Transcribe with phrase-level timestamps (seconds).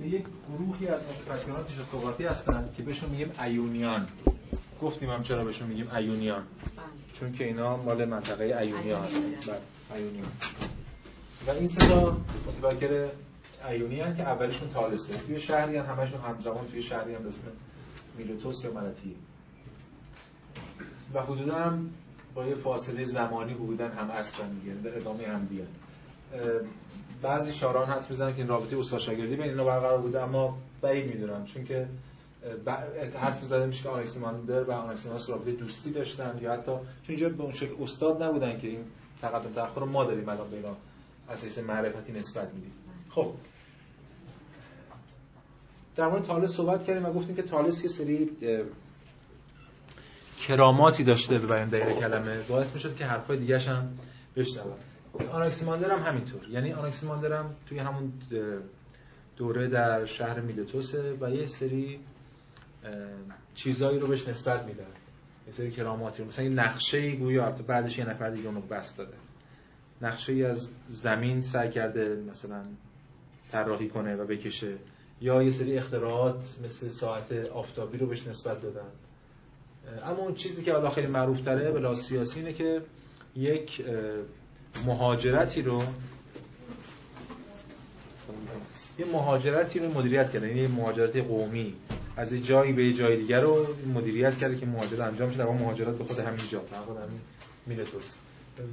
[0.00, 4.06] یک گروهی از متفکران پیش هستند که بهشون میگیم ایونیان.
[4.82, 6.42] گفتیم هم چرا بهشون میگیم ایونیان.
[7.12, 10.24] چون که اینا مال منطقه ایونیا هستن بله ایونیا
[11.46, 11.84] و این سه
[12.62, 13.08] متفکر
[13.68, 15.16] ایونی که اولیشون تالسه.
[15.16, 17.40] توی شهری هم همشون همزمان توی شهری هم اسم
[18.18, 19.14] میلوتوس یا ملتیه.
[21.14, 21.90] و حدودا هم
[22.34, 25.68] با یه فاصله زمانی بودن هم اصلا میگن در ادامه هم بیان.
[27.22, 31.14] بعضی شاران حد می‌زنن که این رابطه استاد شاگردی بین اینا برقرار بوده اما بعید
[31.14, 31.86] می‌دونم چون که
[33.20, 37.42] حرف می‌زده میشه که آنکسیماندر و آنکسیماندر رابطه دوستی داشتن یا حتی چون اینجا به
[37.42, 38.84] اون شکل استاد نبودن که این
[39.22, 40.62] تقدم تأخر ما داریم الان به
[41.32, 42.72] اساس معرفتی نسبت میدیم.
[43.10, 43.32] خب.
[45.96, 48.30] در مورد تالس صحبت کردیم و گفتیم که تالس یه سری
[50.40, 52.40] کراماتی داشته به بیان دقیق کلمه.
[52.40, 53.98] باعث می‌شد که حرفای دیگه هم
[54.36, 54.74] بشنون
[55.32, 56.48] آناکسیماندر هم همینطور.
[56.48, 58.12] یعنی آناکسیماندر هم توی همون
[59.36, 62.00] دوره در شهر میلتوسه و یه سری
[63.54, 64.84] چیزایی رو بهش نسبت میدن
[65.46, 66.28] یه سری کراماتی رو.
[66.28, 69.16] مثلا یه نقشه گویا بعدش یه نفر دیگه اونو بست داده.
[70.02, 72.62] نقشه ای از زمین سعی کرده مثلا
[73.52, 74.74] طراحی کنه و بکشه.
[75.20, 78.88] یا یه سری اختراعات مثل ساعت آفتابی رو بهش نسبت دادن.
[80.02, 82.82] اما اون چیزی که حالا خیلی معروف تره بلا سیاسی اینه که
[83.36, 83.84] یک
[84.86, 85.82] مهاجرتی رو
[88.98, 91.74] یه مهاجرتی رو مدیریت کرده یعنی مهاجرت قومی.
[92.16, 95.52] از یه جایی به یه جای دیگر رو مدیریت کرده که مهاجرت انجام شده و
[95.52, 97.20] مهاجرت به خود همین جا خود همین
[97.66, 98.14] میلتوس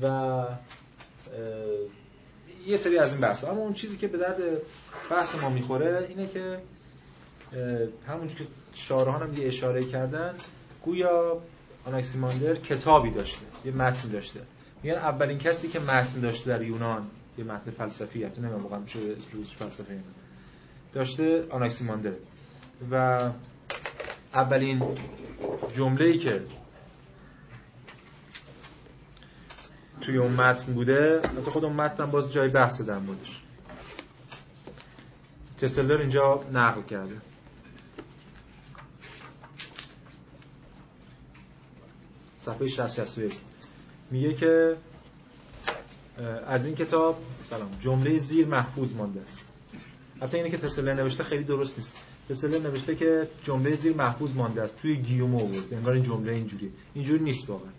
[0.01, 0.43] و
[2.67, 4.37] یه سری از این بحث اما اون چیزی که به درد
[5.11, 6.59] بحث ما می‌خوره اینه که
[8.07, 10.33] همونجور که شارهان هم یه اشاره کردن
[10.83, 11.41] گویا
[11.85, 13.45] آناکسیماندر کتابی داشته.
[13.65, 14.39] یه متن داشته.
[14.85, 18.99] میگن اولین کسی که متن داشته در یونان یه متن فلسفی حتی نمی‌دونم واقعا میشه
[18.99, 19.99] اسم فلسفه
[20.93, 22.11] داشته آناکسیماندر
[22.91, 23.21] و
[24.33, 24.83] اولین
[25.73, 26.41] جمله‌ای که
[30.01, 33.41] توی اون متن بوده حتی خود اون متن باز جای بحث در بودش
[35.61, 37.21] تسلر اینجا نقل کرده.
[42.39, 43.54] صفحه 60
[44.11, 44.75] میگه که
[46.47, 49.47] از این کتاب سلام جمله زیر محفوظ مانده است.
[50.21, 51.93] حتی اینه که تسلر نوشته خیلی درست نیست.
[52.29, 54.79] تسلر نوشته که جمله زیر محفوظ مانده است.
[54.79, 57.69] توی گیومو بود انگار این جمله اینجوری اینجوری نیست واقعا.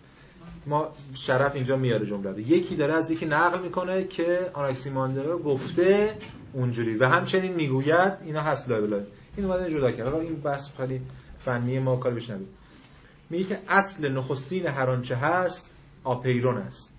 [0.65, 2.39] ما شرف اینجا میاره جمله رو.
[2.39, 6.17] یکی داره از یکی نقل می‌کنه که آناکسیماندر گفته
[6.53, 6.95] اونجوری.
[6.95, 9.01] و همچنین می‌گوید اینا هست لایو
[9.37, 10.15] این اومده جدا کرد.
[10.15, 11.01] این بحث خیلی
[11.45, 12.47] فنی ما کار بشنویم
[13.29, 15.69] میگه که اصل نخستین هر آنچه هست
[16.07, 16.93] آپیرون است.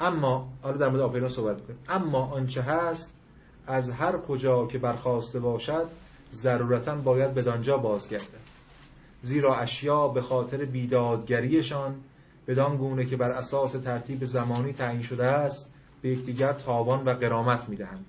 [0.00, 1.78] اما حالا در مورد آپیرون صحبت کنیم.
[1.88, 3.12] اما آنچه هست
[3.66, 5.86] از هر کجا که برخواسته باشد
[6.32, 8.38] ضرورتا باید به دانجا بازگرده.
[9.22, 11.94] زیرا اشیا به خاطر بیدادگریشان
[12.46, 15.70] بدان گونه که بر اساس ترتیب زمانی تعیین شده است
[16.02, 18.04] به یکدیگر تاوان و قرامت می‌دهند.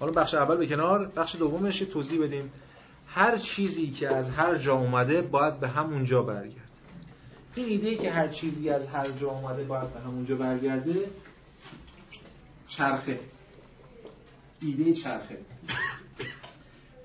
[0.00, 2.52] حالا بخش اول به کنار بخش دومش توضیح بدیم.
[3.06, 6.65] هر چیزی که از هر جا اومده باید به همون جا برگرده.
[7.56, 10.94] این ایده که هر چیزی از هر جا اومده باید به همونجا برگرده
[12.68, 13.18] چرخه.
[14.62, 15.38] ایده چرخه.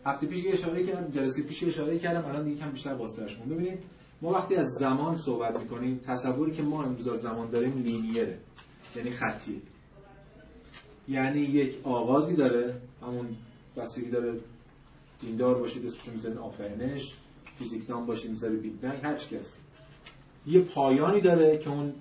[0.05, 3.79] هفته پیش اشاره کردم جلسه پیش اشاره کردم الان دیگه کم بیشتر بازترش ببینید
[4.21, 8.37] ما وقتی از زمان صحبت می‌کنیم تصوری که ما امروز از زمان داریم لینیره
[8.95, 9.55] یعنی خطیه.
[11.07, 13.35] یعنی یک آغازی داره همون
[13.77, 14.39] بستگی داره
[15.21, 17.13] دیندار باشید اسمشو می‌زنید آفرینش
[17.59, 19.55] فیزیکدان باشید می‌ذاری بیگ بنگ هر چی هست.
[20.47, 21.93] یه پایانی داره که اون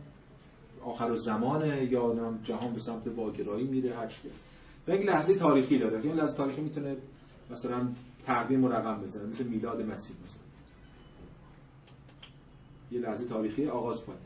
[0.84, 4.44] آخر زمانه یا جهان به سمت واگرایی میره هر چی هست.
[4.88, 6.02] و یک لحظه تاریخی داره.
[6.02, 6.96] که این لحظه تاریخی می‌تونه
[7.50, 7.88] مثلا
[8.26, 10.40] تقویم رقم بزنه مثل میلاد مسیح مثلا.
[12.92, 14.16] یه لحظه تاریخی آغاز کنه.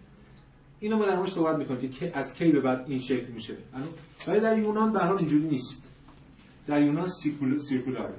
[0.80, 3.56] اینو ما در صحبت می‌کنیم که از کی به بعد این شکل میشه.
[4.28, 5.82] ولی در یونان به حال اینجوری نیست.
[6.66, 7.08] در یونان
[7.58, 8.14] سیرکولاره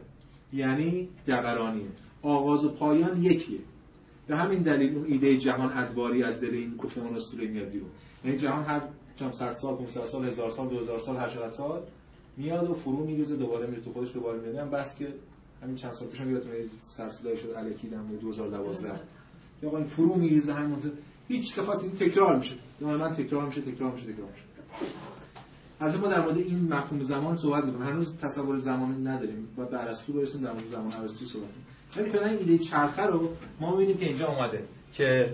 [0.53, 1.87] یعنی دورانیه.
[2.21, 3.59] آغاز و پایان یکیه.
[4.27, 7.89] به همین دلیل اون ایده جهان ادواری از دل این گفتمان اسطوره میاد بیرون.
[8.25, 8.81] یعنی جهان هر
[9.15, 11.81] چند صد سال 500 سال هزار سال 2000 سال هر سال
[12.37, 14.55] میاد و فرو میریزه دوباره میره تو خودش دوباره میاد.
[14.55, 15.13] هم بس که
[15.63, 16.55] همین چند سال پیش هم یادتونه
[16.91, 18.87] سرسلای شد الکی در 2012
[19.63, 20.79] یا آقا این فرو میریزه همون
[21.27, 22.55] هیچ چیز خاصی تکرار میشه.
[22.81, 24.43] من تکرار میشه تکرار میشه تکرار میشه.
[25.81, 27.87] البته ما در مورد این مفهوم زمان صحبت می‌کنیم.
[27.87, 29.47] هنوز تصور زمان نداریم.
[29.57, 31.65] و در ارسطو برسیم در مورد زمان ارسطو صحبت کنیم
[31.97, 33.29] ولی فعلا ایده چرخه رو
[33.59, 35.29] ما می‌بینیم که اینجا اومده که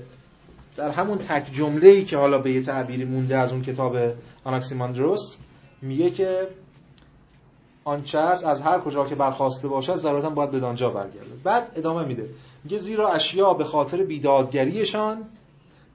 [0.75, 3.97] در همون تک جمله ای که حالا به یه تعبیری مونده از اون کتاب
[4.43, 5.37] آناکسیماندروس
[5.81, 6.47] میگه که
[7.83, 11.35] آنچه از هر کجا که برخواسته باشد ضرورتا باید به دانجا برگرده.
[11.43, 12.29] بعد ادامه میده.
[12.63, 15.17] میگه زیرا اشیا به خاطر بیدادگریشان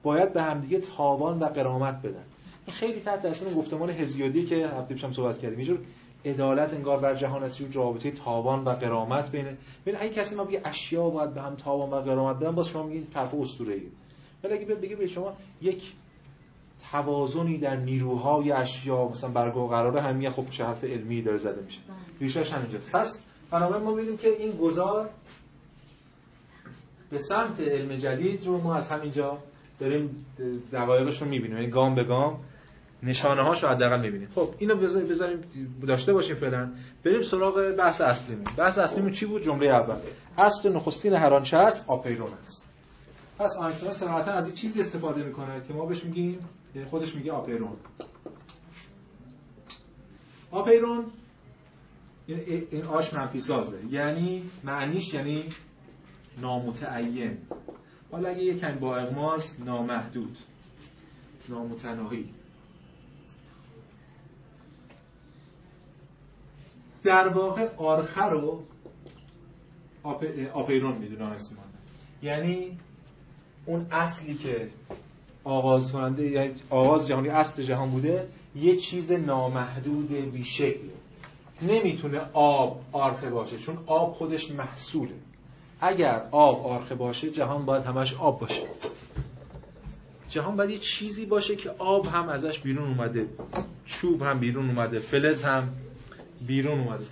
[0.03, 2.23] باید به همدیگه تاوان و قرامت بدن.
[2.71, 5.57] خیلی تحت تاثیر گفتمان هزیادی که هفته پیشم صحبت کردیم.
[5.57, 5.79] اینجور
[6.25, 10.43] عدالت انگار بر جهان است یه رابطه تاوان و قرامت بینه ببین اگه کسی ما
[10.43, 13.81] بگه اشیا باید به هم تاوان و قرامت بدن باز شما میگین طرف اسطوره‌ای.
[14.43, 15.93] ولی اگه بگه به شما یک
[16.91, 21.79] توازنی در نیروهای اشیا مثلا برگو قراره همین خب چه حرف علمی داره زده میشه.
[21.87, 21.95] بله.
[22.19, 22.91] ریشش همینجاست.
[22.91, 23.17] پس
[23.51, 25.09] بنابراین ما ببینیم که این گذار
[27.09, 29.37] به سمت علم جدید رو ما از همینجا
[29.79, 30.25] داریم
[30.71, 31.57] دقایقش رو می‌بینیم.
[31.57, 32.39] یعنی گام به گام
[33.03, 34.29] نشانه هاش رو حداقل می‌بینیم.
[34.35, 35.43] خب اینو بذاریم
[35.87, 36.71] داشته باشیم فعلا.
[37.03, 38.45] بریم سراغ بحث اصلیمون.
[38.57, 39.95] بحث اصلیمون چی بود؟ جمله اول.
[40.37, 42.65] اصل نخستین هر آنچه است آپیرون است.
[43.39, 46.39] پس آینشتاین صراحتا از این چیزی استفاده می‌کنه که ما بهش میگیم
[46.75, 47.73] یعنی خودش میگه آپیرون.
[50.51, 51.05] آپیرون
[52.27, 53.77] یعنی این آش منفی سازه.
[53.89, 55.45] یعنی معنیش یعنی
[56.41, 57.37] نامتعین.
[58.11, 60.37] حالا اگه یکم با اغماز نامحدود.
[61.49, 62.29] نامتناهی.
[67.03, 68.63] در واقع آرخه رو
[70.53, 71.31] آپیرون می‌دونه
[72.23, 72.77] یعنی
[73.65, 74.69] اون اصلی که
[75.43, 80.97] آغاز کننده یعنی آغاز جهانی اصل جهان بوده یه چیز نامحدود بیشکله
[81.61, 85.13] نمی‌تونه آب آرخه باشه چون آب خودش محصوله.
[85.81, 88.61] اگر آب آرخه باشه جهان باید همش آب باشه.
[90.29, 93.27] جهان باید یه چیزی باشه که آب هم ازش بیرون اومده
[93.85, 95.69] چوب هم بیرون اومده فلز هم
[96.41, 97.05] بیرون اومده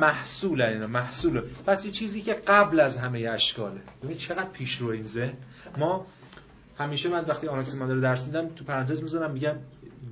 [0.00, 1.42] محصول اینا محصول.
[1.66, 3.80] پس یه چیزی که قبل از همه اشکاله.
[4.02, 5.32] ببین چقدر پیش رو این ذهن.
[5.78, 6.06] ما
[6.78, 9.54] همیشه من وقتی آناکسیماندر رو درس میدم تو پرانتز می‌ذارم میگم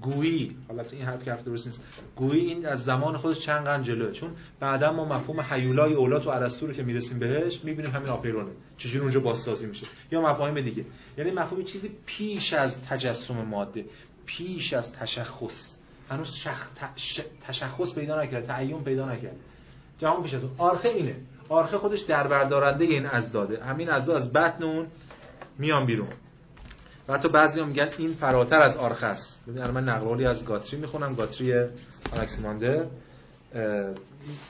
[0.02, 1.80] گویی حالا این حرف که درست نیست.
[2.16, 4.12] گویی این از زمان خودش چند قرن جلوه.
[4.12, 4.30] چون
[4.60, 8.50] بعدا ما مفهوم حیولای اولاد و ارسطو رو که می‌رسیم بهش می‌بینیم همین آپیرونه.
[8.78, 9.86] چجوری اونجا بازسازی میشه.
[10.12, 10.84] یا مفاهیم دیگه.
[11.18, 13.84] یعنی مفهوم چیزی پیش از تجسم ماده
[14.26, 15.77] پیش از تشخص.
[16.10, 16.66] هنوز شخ...
[17.46, 19.36] تشخص پیدا نکرده تعین پیدا نکرده.
[19.98, 20.52] جهان پیش از اون.
[20.58, 21.16] آرخه اینه.
[21.48, 24.86] آرخه خودش در بردارنده این ازداده همین ازداد از بطن اون
[25.58, 26.08] میان بیرون.
[27.08, 29.40] و حتی بعضی میگن این فراتر از آرخه است.
[29.48, 31.14] ببین من نقلالی از گاتری می‌خونم.
[31.14, 31.54] گاتری
[32.12, 32.84] الکسیماندر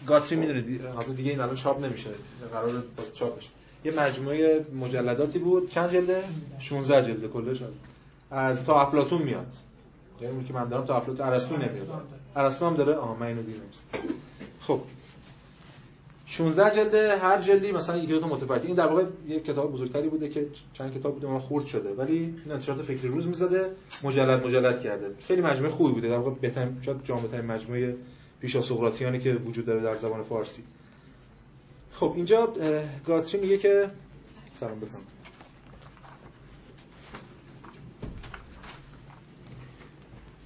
[0.06, 0.82] گاتری می‌دونید
[1.16, 2.10] دیگه این الان چاپ نمیشه.
[2.52, 2.70] قرار
[3.14, 3.48] چاپ بشه.
[3.84, 5.70] یه مجموعه مجلداتی بود.
[5.70, 6.22] چند جلده؟
[6.58, 7.58] 16 جلده کلش.
[8.30, 9.52] از تا افلاطون میاد.
[10.22, 12.02] یعنی اون که من دارم تا افلاطون ارسطو نمیاد
[12.36, 13.60] ارسطو هم داره آها من اینو دیدم.
[14.60, 14.80] خب.
[16.26, 20.08] 16 جلد هر جلدی مثلا یکی دو تا متفاوت این در واقع یک کتاب بزرگتری
[20.08, 21.94] بوده که چند کتاب بوده اون خورد شده.
[21.94, 23.70] ولی این انتشارات فکری روز می‌زده
[24.02, 25.14] مجلد مجلد کرده.
[25.26, 26.08] خیلی مجموعه خوبی بوده.
[26.08, 27.96] در واقع بهترین شاید جامع‌ترین مجموعه
[28.40, 30.62] پیشا سقراطیانی که وجود داره در زبان فارسی.
[31.92, 32.52] خب اینجا
[33.06, 33.90] گاتری میگه که
[34.50, 35.00] سلام بکنم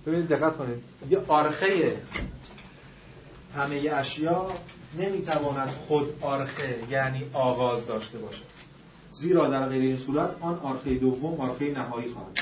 [0.07, 0.79] ببینید دقت کنید.
[1.11, 1.97] یه آرخه
[3.57, 4.49] همه اشیا
[4.99, 8.43] نمی‌تواند خود آرخه یعنی آغاز داشته باشد.
[9.11, 12.41] زیرا در غیر این صورت آن آرخه دوم آرخه نهایی خواهد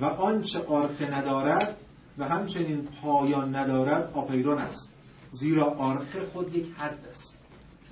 [0.00, 1.76] و آنچه آرخه ندارد
[2.18, 4.94] و همچنین پایان ندارد آپیرون است.
[5.32, 7.38] زیرا آرخه خود یک حد است.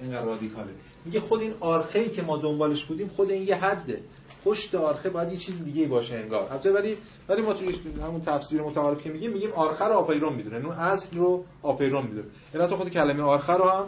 [0.01, 0.71] اینقدر رادیکاله.
[1.05, 4.01] میگه خود این آرخه ای که ما دنبالش بودیم خود این یه حده.
[4.45, 6.49] پشت آرخه باید یه چیز دیگه باشه انگار.
[6.51, 6.97] البته ولی
[7.29, 11.17] ولی ما توی همون تفسیر متعارف که میگیم میگیم آرخه رو آپیرون می‌دونه اون اصل
[11.17, 12.29] رو آپیرون می‌دونه.
[12.55, 13.85] اینا تو خود کلمه آرخه رو هم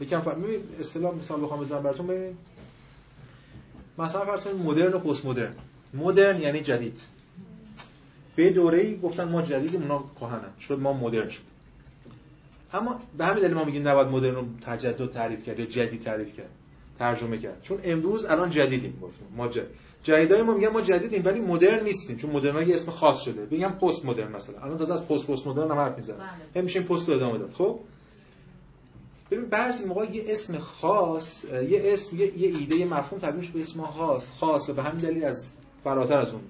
[0.00, 2.36] یکم ببین اصطلاح مثال بخوام بزنم براتون ببینید
[3.98, 5.52] مثلا فرض کنید مدرن و پست مدرن
[5.94, 7.00] مدرن یعنی جدید.
[8.36, 10.50] به دوره‌ای گفتن ما جدیدیم اونا کهنن.
[10.60, 11.42] شد ما مدرن شد.
[12.72, 16.36] اما به همین دلیل ما میگیم نباید مدرن رو تجدد تعریف کرد یا جدید تعریف
[16.36, 16.50] کرد
[16.98, 17.62] ترجمه کرد.
[17.62, 19.02] چون امروز الان جدیدیم
[19.36, 19.48] ما.
[19.48, 23.46] جدید جدیدای ما میگن ما جدیدیم ولی مدرن نیستیم چون مدرن یه اسم خاص شده.
[23.46, 24.60] بگم پست مدرن مثلا.
[24.60, 26.16] الان تازه از پست پست مدرن هم حرف می‌زنن
[26.54, 26.70] بله.
[26.76, 27.52] هم پست رو ادامه داد.
[27.58, 27.78] خب؟
[29.30, 33.60] ببین بعضی موقع یه اسم خاص یه اسم یه, یه ایده یه مفهوم تبدیل به
[33.60, 35.48] اسم خاص خاص و به همین دلیل از
[35.84, 36.42] فراتر از اون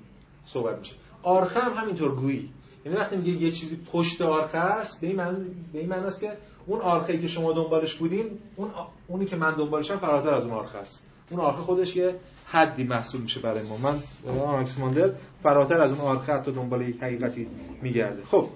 [0.47, 0.93] صحبت میشه.
[1.23, 2.51] آرخه هم همینطور گویی.
[2.85, 6.21] یعنی وقتی میگه یه چیزی پشت آرخه است به این معنی به این معنی است
[6.21, 6.33] که
[6.67, 8.71] اون آرخه که شما دنبالش بودین اون
[9.09, 11.03] اونی که من دنبالشم فراتر از اون آرخه است.
[11.31, 12.15] اون آرخه خودش یه
[12.47, 13.77] حدی محسوب میشه برای ما.
[13.77, 13.99] من
[14.31, 15.11] آناکسیماندر
[15.43, 17.49] فراتر از اون آرخه حتی دنبال یک حقیقتی
[17.83, 18.23] میگرده.
[18.25, 18.49] خب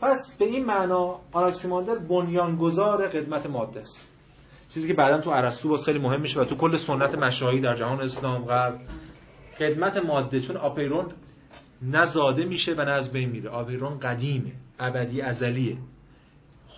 [0.00, 4.12] پس به این معنا آناکسیماندر بنیانگذار قدمت ماده است.
[4.68, 7.76] چیزی که بعدا تو ارسطو باز خیلی مهم میشه و تو کل سنت مشاهی در
[7.76, 8.80] جهان اسلام غرب
[9.60, 11.06] قدمت ماده چون آپیرون
[11.82, 13.50] نزاده میشه و نه از بین میره.
[13.50, 15.76] آپیرون قدیمه ابدی ازلیه.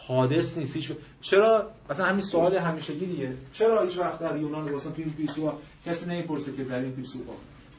[0.06, 3.32] حادث نیست هیچ چرا مثلا همین سوال همیشگی دیگه.
[3.52, 5.52] چرا هیچ وقت در یونان واسه تو این فیلسوفا
[5.87, 7.32] کسی نمی‌پرسه که در این فیلسوفا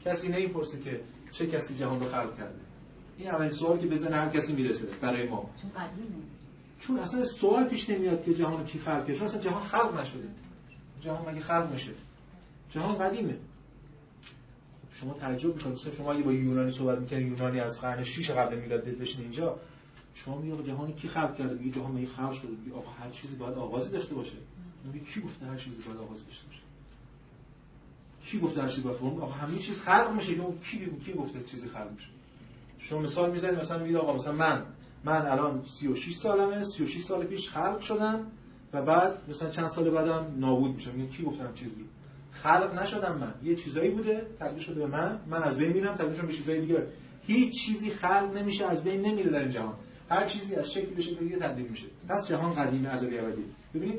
[0.04, 1.00] کسی نمی‌پرسه که
[1.32, 2.60] چه کسی جهان رو خلق کرده.
[3.18, 5.50] این اولین سوال که بزنه هر کسی می‌رسه برای ما.
[6.80, 9.14] چون اصلا سوال پیش نمیاد که جهان کی خلق کرده.
[9.14, 10.28] چون اصلا جهان خلق نشده.
[11.00, 11.90] جهان مگه خلق میشه
[12.70, 13.34] جهان قدیمه.
[14.92, 15.78] شما تعجب می‌کنید.
[15.96, 19.58] شما اگه با یونانی صحبت می‌کنید یونانی از قرن 6 قبل میلاد بشین اینجا.
[20.16, 23.36] شما میگه جهان کی خلق کرده؟ میگه جهان می خلق شده؟ میگه آقا هر چیزی
[23.36, 24.36] باید آغازی داشته باشه.
[24.92, 26.60] میگه کی گفته هر چیزی باید آغاز داشته باشه؟
[28.24, 31.90] کی گفته هر چیزی باید آقا همه چیز خلق میشه کی کی گفته چیزی خلق
[31.92, 32.08] میشه؟
[32.78, 34.62] شما مثال می‌زنید مثلا میگه آقا مثلا من
[35.04, 38.26] من الان 36 سالمه 36 سال پیش خلق شدم
[38.72, 40.90] و بعد مثلا چند سال بعدم نابود میشم.
[40.90, 41.84] میگه کی گفتم چیزی؟
[42.30, 43.34] خلق نشدم من.
[43.42, 45.20] یه چیزایی بوده تبدیل شده به من.
[45.26, 46.86] من از بین میرم تبدیل شدم به چیزای دیگه.
[47.26, 49.74] هیچ چیزی خلق نمیشه از بین نمیره در این جهان.
[50.10, 51.86] هر چیزی از شکلی به شکل دیگه تبدیل میشه.
[52.08, 53.44] پس جهان قدیمی ازلی ابدی.
[53.74, 53.98] ببینید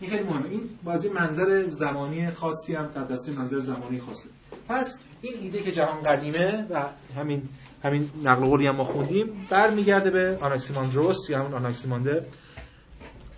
[0.00, 0.50] این خیلی مهمه.
[0.50, 4.28] این بازی منظر زمانی خاصی هم تاثیر منظر زمانی خاصه.
[4.68, 6.84] پس این ایده که جهان قدیمه و
[7.16, 7.48] همین
[7.84, 12.20] همین نقل قولی هم ما خوندیم برمیگرده به آناکسیماندروس یا همون آناکسیماندر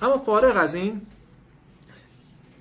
[0.02, 1.00] اما فارغ از این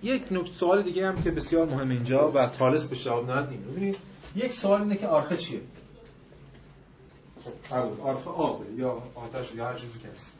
[0.04, 3.98] یک نکته سوال دیگه هم که بسیار مهم اینجا و تالس به جواب نداد ببینید
[4.36, 5.62] یک سوال اینه که آرخه چیه؟
[7.46, 10.34] خب آرخه آبه یا آتش یا هر چیزی که هست.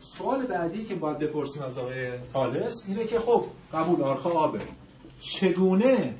[0.00, 4.60] سوال بعدی که باید بپرسیم از آقای تالس اینه که خب قبول آرخه آبه.
[5.20, 6.14] چگونه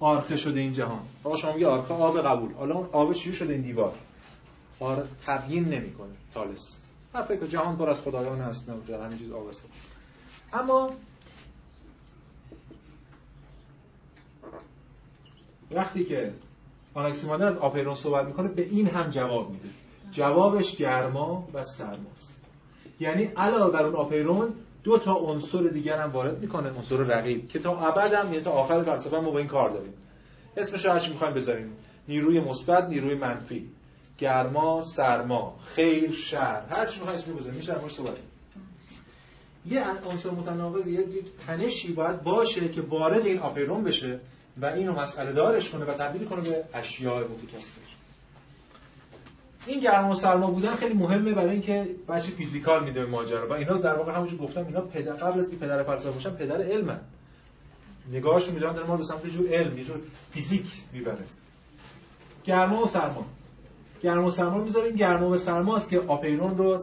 [0.00, 2.52] آرخه شده این جهان؟ آقا شما میگه آرخه آب قبول.
[2.52, 3.94] حالا اون آب چی شده این دیوار؟
[4.80, 6.14] آر تبیین نمی‌کنه.
[6.34, 6.76] تالس
[7.14, 9.50] من فکر جهان پر از خدایان هست نه در همین چیز آب
[10.52, 10.90] اما
[15.70, 16.32] وقتی که
[16.94, 19.68] آناکسیماندر از آپیرون صحبت می‌کنه به این هم جواب میده.
[20.12, 22.40] جوابش گرما و سرماست.
[23.00, 24.54] یعنی علاوه بر اون آپیرون
[24.84, 28.50] دو تا عنصر دیگر هم وارد می‌کنه عنصر رقیب که تا ابد هم یعنی تا
[28.50, 29.92] آخر فلسفه ما با این کار داریم.
[30.56, 31.72] اسمش رو هرچی می‌خوایم بذاریم.
[32.08, 33.70] نیروی مثبت نیروی منفی.
[34.18, 35.56] گرما سرما.
[35.66, 36.62] خیر شر.
[36.70, 37.56] هر چی می‌خوایم اسمش بذاریم.
[37.56, 38.16] میشه درموش صحبت
[39.66, 41.06] یه عنصر متناقض یه
[41.46, 44.20] تنشی باید باشه که وارد این آپیرون بشه.
[44.56, 47.80] و اینو مسئله دارش کنه و تبدیل کنه به اشیاء متکثر.
[49.66, 53.48] این گرم و سرما بودن خیلی مهمه برای اینکه بچه فیزیکال میده ماجرا.
[53.48, 56.62] و اینا در واقع همونجور گفتم اینا پدر قبل از که پدر فلسفه باشن پدر
[56.62, 57.00] علمن.
[58.12, 59.96] نگاهشون می‌دونن داره ما به سمت جور علم یه جور
[60.32, 61.18] فیزیک می‌بره.
[62.44, 63.26] گرما و سرما.
[64.02, 64.96] گرما و سرما می‌ذاریم.
[64.96, 66.82] گرما و سرما است که آپیرون رو.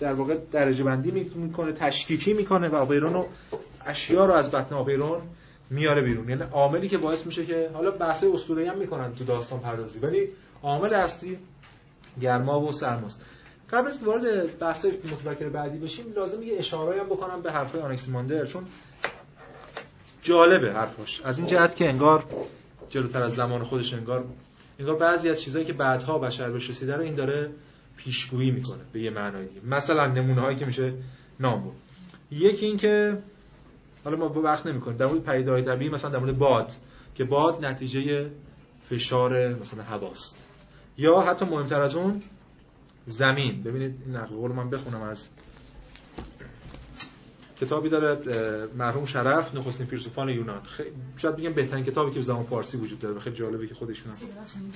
[0.00, 3.26] در واقع درجه بندی می‌کنه تشکیکی می‌کنه و آپیرون رو
[3.86, 5.20] اشیا رو از بطن آپیرون
[5.70, 6.28] میاره بیرون.
[6.28, 10.28] یعنی عاملی که باعث میشه که حالا بحث اسطوره‌ای هم می‌کنن تو داستان پردازی ولی
[10.62, 11.38] عامل اصلی
[12.20, 13.20] گرما و سرماست
[13.70, 18.46] قبل از وارد بحث متفکر بعدی بشیم لازم یه اشاره هم بکنم به حرفای آنکسیماندر
[18.46, 18.64] چون
[20.22, 22.24] جالبه حرفش از این جهت که انگار
[22.88, 24.24] جلوتر از زمان خودش انگار
[24.78, 27.50] انگار بعضی از چیزهایی که بعدها بشر بهش رسیده رو این داره
[27.96, 29.60] پیشگویی می‌کنه به یه معنای دیگه.
[29.66, 30.92] مثلا نمونه هایی که میشه
[31.40, 31.74] نام بود
[32.30, 33.18] یکی این که
[34.04, 34.96] حالا ما وقت نمی‌کنیم.
[34.96, 36.72] در مورد پدیده‌های طبیعی مثلا در مورد باد
[37.14, 38.30] که باد نتیجه
[38.82, 40.36] فشار مثلا هواست.
[40.98, 42.22] یا حتی مهمتر از اون
[43.06, 43.62] زمین.
[43.62, 45.28] ببینید این نقل قول من بخونم از
[47.60, 48.18] کتابی داره
[48.78, 50.62] مرحوم شرف نخستین فیلسوفان یونان.
[51.16, 54.12] شاید بگم بهترین کتابی که زمان فارسی وجود داره خیلی جالبه که خودشون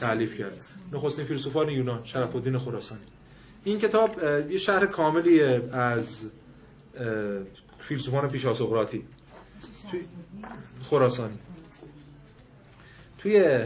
[0.00, 0.60] تعلیف کرد
[0.92, 3.00] نخستین فیلسوفان یونان شرف الدین خراسانی.
[3.64, 4.18] این کتاب
[4.50, 6.22] یه شهر کاملی از
[7.78, 9.04] فیلسوفان پیش سقراطی
[10.82, 11.38] خراسانی.
[13.18, 13.58] توی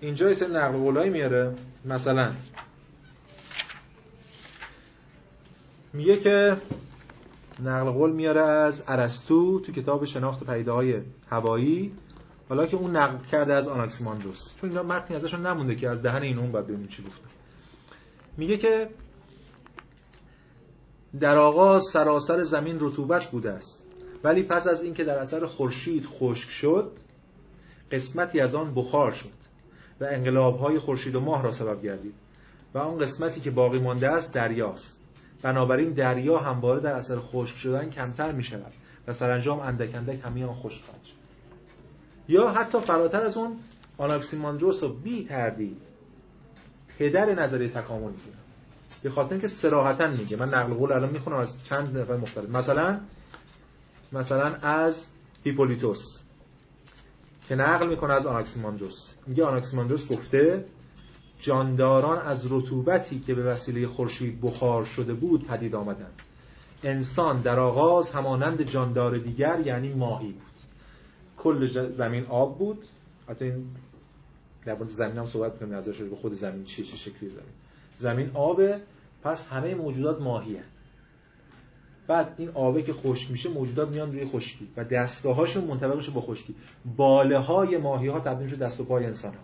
[0.00, 1.54] اینجا یه نقل قولایی میاره.
[1.84, 2.32] مثلا
[5.92, 6.56] میگه که
[7.64, 11.00] نقل قول میاره از ارسطو تو کتاب شناخت پیده های
[11.30, 11.92] هوایی
[12.48, 16.22] حالا که اون نقل کرده از آناکسیماندروس چون اینا متنی ازشون نمونده که از دهن
[16.22, 17.28] این اون باید ببینیم چی گفتن
[18.36, 18.88] میگه که
[21.20, 23.82] در آغاز سراسر زمین رطوبت بوده است.
[24.24, 26.92] ولی پس از اینکه در اثر خورشید خشک شد
[27.92, 29.32] قسمتی از آن بخار شد
[30.00, 32.14] و انقلاب های خورشید و ماه را سبب گردید
[32.74, 34.96] و آن قسمتی که باقی مانده است دریاست.
[35.42, 38.72] بنابراین دریا همواره در اثر خشک شدن کمتر می شود
[39.06, 41.14] و سرانجام اندک اندک همه آن خشک خواهد شد.
[42.28, 43.56] یا حتی فراتر از اون
[43.98, 45.82] آناکسیماندروس رو بی تردید
[46.98, 48.43] پدر نظریه تکامل می‌گیره
[49.02, 50.36] به خاطر اینکه صراحتا میگه.
[50.36, 52.48] من نقل قول الان می‌خونم از چند نفر مختلف.
[52.48, 53.00] مثلا
[54.12, 55.06] مثلا از
[55.44, 56.18] هیپولیتوس
[57.48, 60.64] که نقل می‌کنه از آناکسیماندروس میگه آناکسیماندروس گفته
[61.38, 66.22] جانداران از رطوبتی که به وسیله خورشید بخار شده بود پدید آمدند.
[66.82, 70.42] انسان در آغاز همانند جاندار دیگر یعنی ماهی بود.
[71.36, 72.84] کل زمین آب بود.
[73.28, 73.66] حتی این
[74.66, 77.63] در زمین هم صحبت کنیم نظر شده به خود زمین چیه چه شکلی زمین.
[77.96, 78.80] زمین آبه
[79.22, 80.62] پس همه موجودات ماهیه.
[82.06, 86.20] بعد این آبه که خشک میشه موجودات میان روی خشکی و دستگاهاشون منطبق میشه با
[86.20, 86.54] خشکی.
[86.96, 89.40] باله های ماهی ها تبدیل میشه دست و پای انسان ها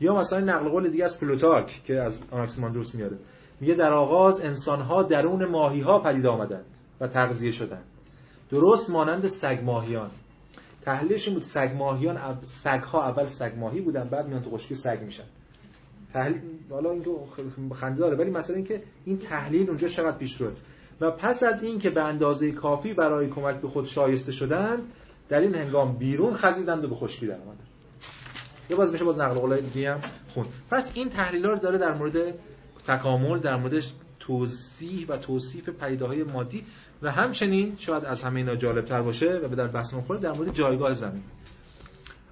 [0.00, 3.16] یا مثلا نقل قول دیگه از پلوتارک که از آناکسیماندروس میاره.
[3.60, 6.64] میگه در آغاز انسان ها درون ماهی ها پدید آمدند
[7.00, 7.84] و تغذیه شدند.
[8.50, 10.10] درست مانند سگ ماهیان.
[10.84, 14.98] تحلیلش بود سگ ماهیان سگ ها اول سگ ماهی بودن بعد میان تو خشکی سگ
[15.02, 15.24] میشن.
[16.14, 16.40] تحلیل
[16.70, 17.10] حالا اینکه
[17.74, 20.62] خنده داره ولی مثلا اینکه این تحلیل اونجا چقدر پیش رفت.
[21.00, 24.82] و پس از این که به اندازه کافی برای کمک به خود شایسته شدند
[25.28, 27.68] در این هنگام بیرون خزیدند و به خشکی در آمدند.
[28.70, 31.94] یه باز میشه باز نقل قولای دیگه هم خون پس این تحلیل رو داره در
[31.94, 32.16] مورد
[32.86, 33.82] تکامل در مورد
[34.20, 36.64] توضیح و توصیف پیداهای های مادی
[37.02, 40.54] و همچنین شاید از همه اینا جالب تر باشه و به در بحث در مورد
[40.54, 41.22] جایگاه زمین.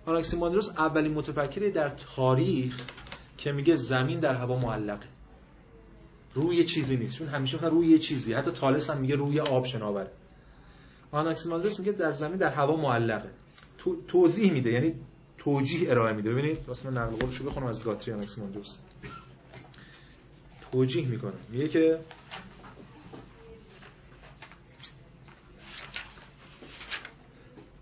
[0.07, 2.87] آناکسیماندروس اولین متفکری در تاریخ
[3.43, 5.07] که میگه زمین در هوا معلقه.
[6.35, 8.33] روی چیزی نیست چون همیشه روی یه چیزی.
[8.33, 10.11] حتی تالس هم میگه روی آب شناوره.
[11.11, 13.31] آناکسیماندروس میگه در زمین در هوا معلقه.
[13.79, 14.95] تو، توضیح میده یعنی
[15.39, 16.31] توجیه ارائه میده.
[16.31, 18.77] ببینید واسه من نقل قولشو بخونم از گاتری آناکسیماندروس
[20.73, 21.33] توجیه می‌کنه.
[21.51, 21.99] میگه که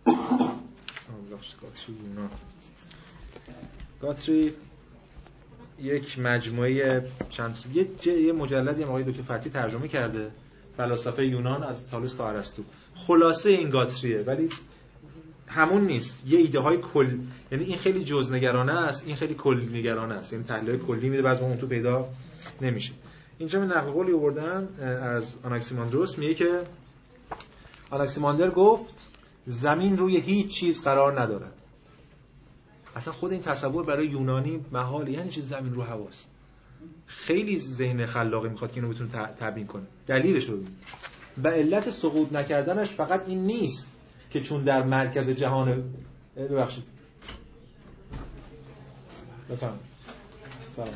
[4.02, 4.54] گاتری
[5.82, 10.30] یک مجموعه چند یه, یه مجلدی آقای دکتر فتی ترجمه کرده
[10.76, 12.62] فلاسفه یونان از تالوس تا ارسطو.
[12.94, 14.49] خلاصه این گاتریه ولی
[15.46, 16.26] همون نیست.
[16.26, 17.18] یه ایده های کل
[17.52, 20.32] یعنی این خیلی جزنگرانه است این خیلی کل نگرانه است.
[20.32, 22.08] این تحلیل کلی میده بعضی اون تو پیدا
[22.60, 22.92] نمیشه.
[23.38, 24.68] اینجا من نقل قولی آوردم
[25.02, 26.18] از آناکسیماندروس.
[26.18, 26.60] میگه که
[27.90, 28.95] آناکسیماندر گفت
[29.47, 31.52] زمین روی هیچ چیز قرار ندارد.
[32.96, 36.28] اصلا خود این تصور برای یونانی محال یعنی چه زمین رو هواست.
[37.06, 39.82] خیلی ذهن خلاقی می‌خواد که اینو بتونه تبیین کنه.
[40.06, 40.58] دلیلش رو
[41.42, 43.88] و علت سقوط نکردنش فقط این نیست
[44.30, 45.84] که چون در مرکز جهان
[46.36, 46.84] ببخشید.
[49.50, 49.78] بفهم
[50.76, 50.88] سلام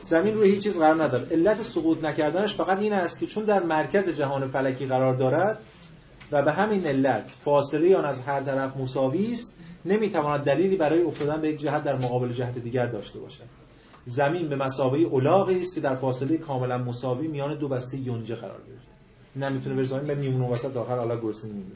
[0.00, 1.26] زمین روی هیچ چیز قرار نداره.
[1.30, 5.58] علت سقوط نکردنش فقط این است که چون در مرکز جهان فلکی قرار دارد
[6.34, 11.40] و به همین علت فاصله آن از هر طرف مساوی است نمی‌تواند دلیلی برای افتادن
[11.40, 13.44] به یک جهت در مقابل جهت دیگر داشته باشد.
[14.06, 18.60] زمین به مسابقه اولاغی است که در فاصله کاملا مساوی میان دو بسته یونجه قرار
[18.68, 19.48] گرفته.
[19.48, 21.74] نمی‌تونه بره زمین به میمون وسط آخر حالا گرسنه میمونه.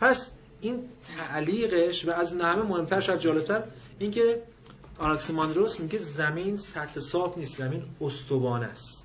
[0.00, 0.30] پس
[0.60, 0.78] این
[1.18, 3.62] تعلیقش و از همه مهمتر شاید جالبتر
[3.98, 4.42] اینکه
[4.98, 9.04] آناکسیماندروس میگه زمین سطح صاف نیست زمین استوانه است.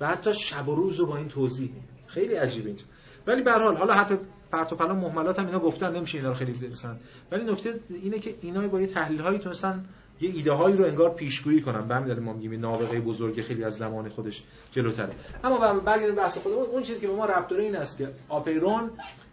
[0.00, 1.70] و حتی شب و روز رو با این توضیح
[2.06, 2.78] خیلی عجیبه این
[3.26, 4.14] ولی به حال حالا حتی
[4.52, 6.96] پرت و پلا مهملات هم اینا گفتن نمیشه اینا رو خیلی مثلا
[7.32, 9.84] ولی نکته اینه که اینا با یه تحلیل هایی تونستن
[10.20, 11.88] یه ایده هایی رو انگار پیشگویی کنن.
[11.88, 15.12] به همین ما میگیم نابغه بزرگ خیلی از زمان خودش جلوتره.
[15.44, 16.62] اما برگردیم بحث خودمون.
[16.62, 18.90] اون چیزی که ما ربط داره این است که آپیرون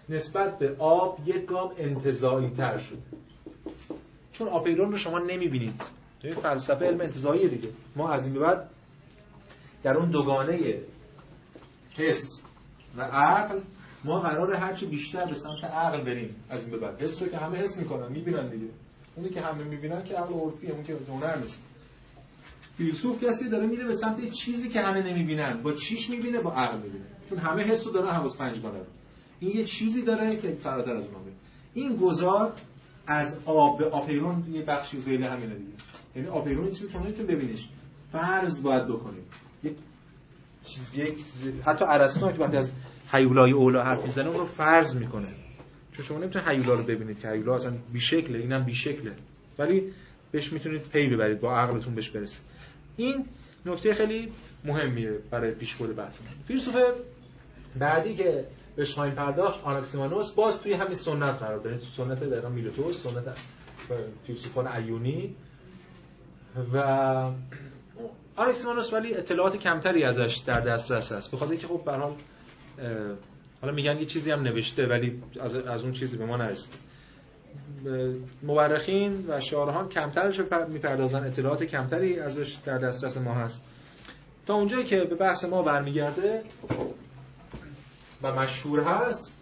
[0.10, 2.98] نسبت به آب یک گام انتزاعی تر شد.
[4.34, 5.82] چون آپیرون رو شما نمی‌بینید.
[6.22, 7.70] توی فلسفه علم انتزاعی دیگه.
[7.96, 8.70] ما از این بعد
[9.84, 10.60] در اون دوگانه
[11.98, 12.42] حس
[12.98, 13.60] و عقل
[14.04, 17.02] ما قرار هرچی بیشتر به سمت عقل بریم از این به بعد.
[17.02, 18.68] حس که همه حس می‌کنن می‌بینن دیگه.
[19.16, 21.62] اونی که همه می‌بینن که عقل عرفیه اون که هنر نیست.
[22.78, 25.62] فیلسوف کسی داره میره به سمت چیزی که همه نمی‌بینن.
[25.64, 27.06] با چیش می‌بینه با عقل می‌بینه.
[27.30, 28.72] چون همه حس رو حواس پنج رو
[29.40, 31.14] این یه چیزی داره که فراتر از اون
[31.74, 32.54] این گذار
[33.08, 35.72] از آب به آپیرون یه بخشی زیل همینه دیگه.
[36.16, 37.68] یعنی آپیرون چیزی که نمی‌تونید ببینیش.
[38.12, 39.24] فرض باید بکنیم.
[39.64, 39.74] یک
[40.66, 41.24] چیز یک
[41.66, 42.72] حتی ارسطو که وقتی از
[43.14, 45.36] هیولای اولا حرف می‌زنه اون رو فرض می‌کنه.
[45.92, 49.12] چون شما نمی‌تونید هیولا رو ببینید که هیولا اصلا بیشکله اینم بیشکله.
[49.60, 49.94] ولی
[50.32, 52.42] بهش می‌تونید پی ببرید با عقلتون بهش برسید.
[52.98, 53.26] این
[53.66, 54.32] نکته خیلی
[54.64, 56.20] مهمیه برای پیشبرد بحث.
[56.48, 56.76] فیلسوف
[57.80, 58.46] بعدی که
[58.76, 61.78] بهش خواهیم پرداخت آناکسیمانوس باز توی همین سنت قرار داره.
[61.78, 63.38] تو سنت دقیقا میلوتوس سنت
[64.28, 65.36] فیلسوفان ایونی.
[66.74, 66.78] و
[68.36, 71.32] آناکسیمانوس ولی اطلاعات کمتری ازش در دسترس است.
[71.32, 71.92] بخاطر اینکه خب به
[73.62, 76.74] حالا میگن یه چیزی هم نوشته ولی از, از اون چیزی به ما نرسید.
[78.44, 83.62] مورخین و شارحان کمترش می‌پردازن اطلاعات کمتری ازش در دسترس ما هست.
[84.48, 86.44] تا اونجایی که به بحث ما برمیگرده
[88.22, 89.34] و مشهور هست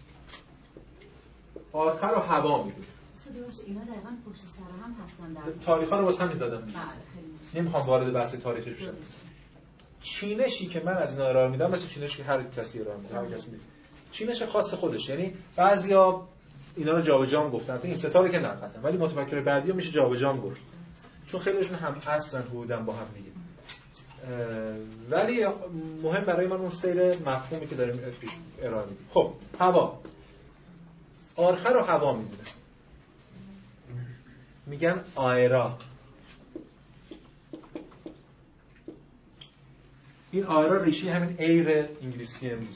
[1.74, 2.86] آخر و هوا می‌دونه
[4.84, 4.96] هم
[5.66, 6.62] تاریخ ها رو واسه همین زدم.
[6.62, 8.94] بله نمی‌خوام وارد بحث تاریخی بشم.
[10.02, 13.26] چینشی که من از اینا ارائه میدم مثل چینشی که هر کسی ارائه میده هر
[13.26, 13.64] کسی میده.
[14.12, 15.10] چینش خاص خودش.
[15.10, 16.28] یعنی بعضیا
[16.76, 18.50] اینا رو جابجا گفتن این ستاره که نه
[18.84, 20.62] ولی متفکر بعدی میشه جابجا گفت
[21.28, 23.32] چون خیلیشون هم اصلا بودن با هم دیگه
[25.10, 25.46] ولی
[26.04, 28.00] مهم برای من اون سیر مفهومی که داریم
[28.62, 29.08] ارائه میدیم.
[29.14, 30.00] خب هوا.
[31.36, 32.44] آرخه رو هوا می‌دونه.
[34.66, 35.78] میگن آیرا
[40.32, 41.70] این آیرا ریشه همین ایر
[42.02, 42.76] انگلیسی امروز.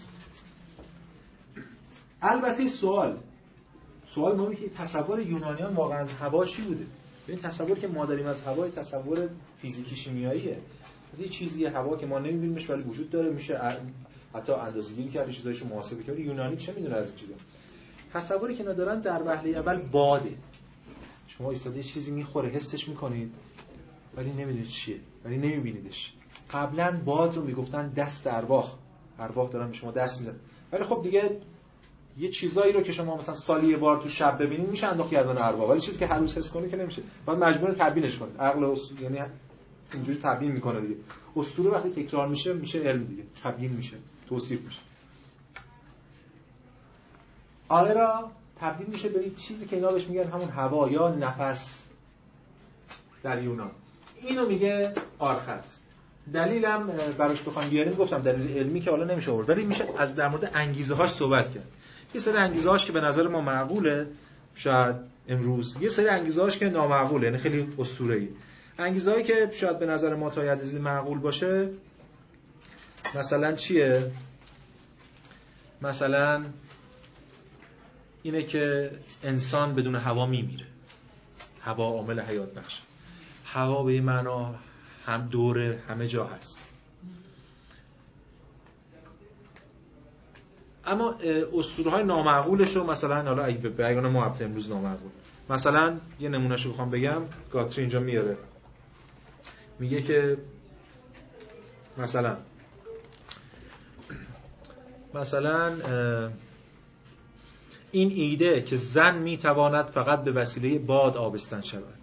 [2.21, 3.17] البته سوال
[4.07, 6.85] سوال مهمی که تصور یونانیان واقعا از هوا چی بوده؟
[7.27, 10.57] این تصوری که ما داریم از هوا تصور فیزیکی شیمیاییه.
[11.19, 13.29] یه چیزی هوا که ما نمیبینیمش ولی وجود داره.
[13.29, 13.59] میشه
[14.33, 17.33] حتی اندازه‌گیری کرد چیزایش محاسبه کرد یونانی چه می‌دونه از این چیزا؟
[18.13, 20.35] تصوری که ندارن در وهله اول باده.
[21.27, 23.31] شما ایستاده چیزی می‌خوره حسش می‌کنید
[24.17, 26.13] ولی نمی‌دونید چیه ولی نمیبینیدش.
[26.51, 28.71] قبلا باد رو می‌گفتن دست ارواح.
[29.19, 30.35] ارواح دارن به شما دست میدن
[30.71, 31.41] ولی خب دیگه
[32.17, 35.37] یه چیزایی رو که شما مثلا سالی یه بار تو شب ببینید میشه انداخت گردن
[35.37, 35.69] ارواح.
[35.69, 37.01] ولی چیزی که هر روز حس کنه که نمیشه.
[37.25, 39.19] بعد مجبور تبیینش کنید عقل یعنی
[39.93, 40.95] اینجوری تبیین می‌کنه دیگه.
[41.37, 43.23] اسطوره وقتی تکرار میشه میشه علم دیگه.
[43.43, 43.97] تبیین میشه.
[44.29, 44.79] توصیف میشه.
[47.69, 51.89] آره را تبدیل میشه به چیزی که اینا بهش میگن همون هوا یا نفس
[53.23, 53.71] در یونان.
[54.21, 55.77] اینو میگه آرخس
[56.33, 59.49] دلیلم براش بخوام بیاریم گفتم دلیل علمی که حالا نمیشه آورد.
[59.49, 61.67] ولی میشه از در مورد انگیزه هاش صحبت کرد.
[62.13, 64.07] یه سری انگیزه هاش که به نظر ما معقوله
[64.55, 64.95] شاید
[65.29, 65.77] امروز.
[65.81, 68.27] یه سری انگیزه هاش که نامعقوله یعنی خیلی اسطوره‌ای.
[68.79, 71.69] انگیزه هایی که شاید به نظر ما تا حد معقول باشه
[73.15, 74.11] مثلا چیه؟
[75.81, 76.45] مثلا
[78.23, 78.91] اینه که
[79.23, 80.65] انسان بدون هوا میمیره.
[81.61, 82.81] هوا عامل حیات بخش
[83.45, 84.55] هوا به معنا
[85.05, 86.59] هم دور همه جا هست.
[90.85, 91.15] اما
[91.57, 95.11] اسطوره های نامعقولش رو مثلا حالا اگه به بیان ما امروز نامعقول.
[95.49, 98.37] مثلا یه نمونهش رو بخوام بگم گاتری اینجا میاره.
[99.79, 100.37] میگه که
[101.97, 102.37] مثلا
[105.13, 105.73] مثلا
[107.91, 111.93] این ایده که زن می‌تواند فقط به وسیله باد آبستن شود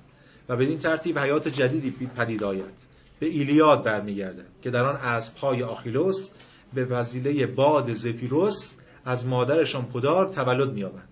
[0.49, 2.92] و بدین ترتیب حیات جدیدی پدید آید.
[3.23, 6.29] به ایلیاد برمیگردد که در آن اسبهای آخیلوس
[6.75, 11.09] به وسیله باد زفیروس از مادرشان پدار تولد مییابند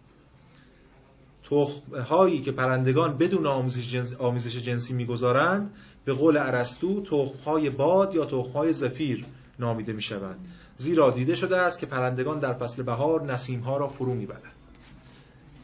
[1.45, 4.13] تخمهایی که پرندگان بدون آموزش, جنس،
[4.47, 9.25] جنسی می‌گذارند به قول ارسطو تخمهای باد یا تخمهای زفیر
[9.59, 10.49] نامیده می‌شوند.
[10.77, 14.60] زیرا دیده شده است که پرندگان در فصل بهار نسیمها را فرو می‌برند.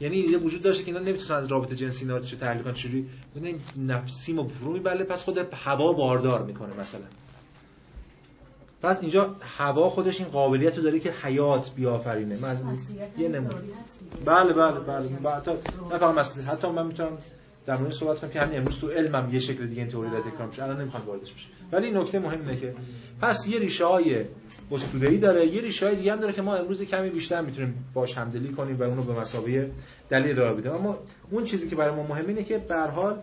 [0.01, 3.07] یعنی یه وجود داشته که اینا نمی‌تونن از رابطه جنسی اینا چه تحلیل کنن چجوری؟
[3.37, 3.55] یعنی
[3.87, 7.01] نفسیم و فرو می‌بره پس خود هوا باردار می‌کنه مثلا.
[8.83, 12.39] پس اینجا هوا خودش این قابلیت رو داره که حیات بیافرینه.
[12.39, 12.59] من
[13.19, 13.55] یه نمونه.
[14.25, 15.09] بله بله بله.
[15.09, 17.19] نه فقط حتی من می‌تونم
[17.67, 20.31] در مورد صحبت کنم که همین امروز تو علمم یه شکل دیگه این تئوری داده
[20.31, 20.63] تکرار میشه.
[20.63, 22.75] الان نمی‌خوام واردش بشه ولی نکته مهم اینه که
[23.21, 24.25] پس یه ریشه های
[24.73, 25.47] اسطوره‌ای داره.
[25.47, 28.81] یه ریشه های دیگه هم داره که ما امروز کمی بیشتر می‌تونیم باش همدلی کنیم
[28.81, 29.71] و اونو به مسابقه
[30.11, 30.99] دلیل ارائه بدیم اما
[31.31, 33.23] اون چیزی که برای ما مهم اینه که به حال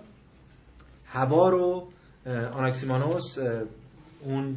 [1.06, 1.88] هوا رو
[2.54, 3.38] آناکسیمانوس
[4.22, 4.56] اون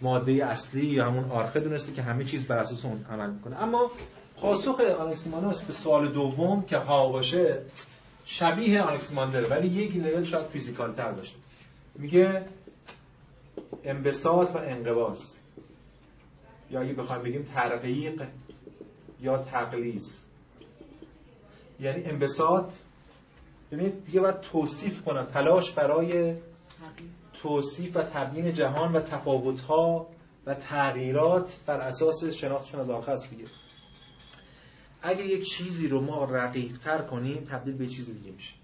[0.00, 3.62] ماده اصلی یا همون آرخه دونسته که همه چیز بر اساس اون عمل می‌کنه.
[3.62, 3.90] اما
[4.40, 7.58] پاسخ آناکسیمانوس به سوال دوم که ها باشه
[8.24, 11.34] شبیه آناکسیماندر ولی یک لول شاید فیزیکال تر باشه.
[11.94, 12.42] میگه
[13.84, 15.20] انبساط و انقباض.
[16.70, 18.22] یا اگه بخوایم بگیم ترقیق
[19.20, 20.20] یا تقلیز
[21.80, 22.74] یعنی انبساط
[23.72, 25.24] یعنی دیگه باید توصیف کنم.
[25.24, 26.34] تلاش برای
[27.34, 30.06] توصیف و تبیین جهان و تفاوتها
[30.46, 33.44] و تغییرات بر اساس شناختشون از آخر است دیگه.
[35.02, 38.54] اگه یک چیزی رو ما رقیق تر کنیم تبدیل به چیز دیگه میشه.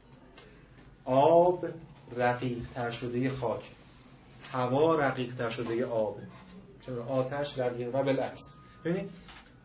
[1.05, 1.67] آب
[2.17, 3.63] رقیق تر شده خاک.
[4.53, 6.19] هوا رقیق تر شده آب.
[7.09, 9.11] آتش رقیق و بالعکس ببینید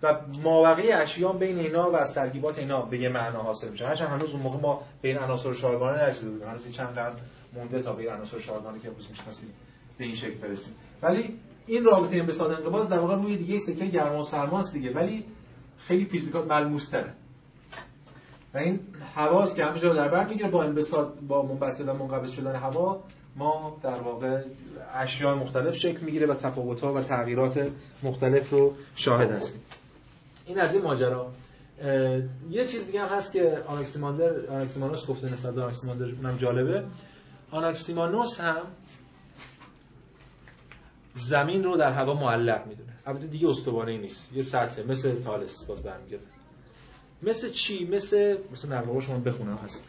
[0.04, 3.88] و ماوقعی اشیان بین اینا و از ترکیبات اینا به یه معنا حاصل میشه.
[3.88, 6.48] هرچند هنوز اون موقع ما بین عناصر شارگانه نرسیده بودیم.
[6.48, 7.14] هنوز چند قرن
[7.54, 9.50] مونده تا به عناصر شارگانه که امروز می‌شناسیم
[9.98, 10.74] به این شکل برسیم.
[11.02, 14.94] ولی این رابطه انبساط انقباض در واقع روی دیگه سکه گرما و سرماست دیگه.
[14.94, 15.26] ولی
[15.78, 17.14] خیلی فیزیکال ملموس تره
[18.54, 18.80] و این
[19.16, 23.04] حواس که همه جا در بر می‌گیره با انبساط با منبسط و منقبض شدن هوا
[23.36, 24.44] ما در واقع
[24.94, 27.67] اشیاء مختلف شکل می‌گیره و تفاوت‌ها و تغییرات
[28.04, 29.62] مختلف رو شاهد هستیم.
[30.46, 31.32] این از این ماجرا.
[32.50, 36.84] یه چیز دیگه هم هست که آناکسیماندر آناکسیمانوس گفته نسبت به آناکسیماندر اونم جالبه.
[37.52, 38.62] آناکسیمانوس هم
[41.15, 42.94] زمین رو در هوا معلق می‌دونه.
[43.06, 44.34] البته دیگه استوانه نیست.
[44.34, 46.26] یه سطح مثل تالس باز برمیگرده.
[47.24, 49.84] مثل چی؟ مثل مثل نقل شما بخونم هست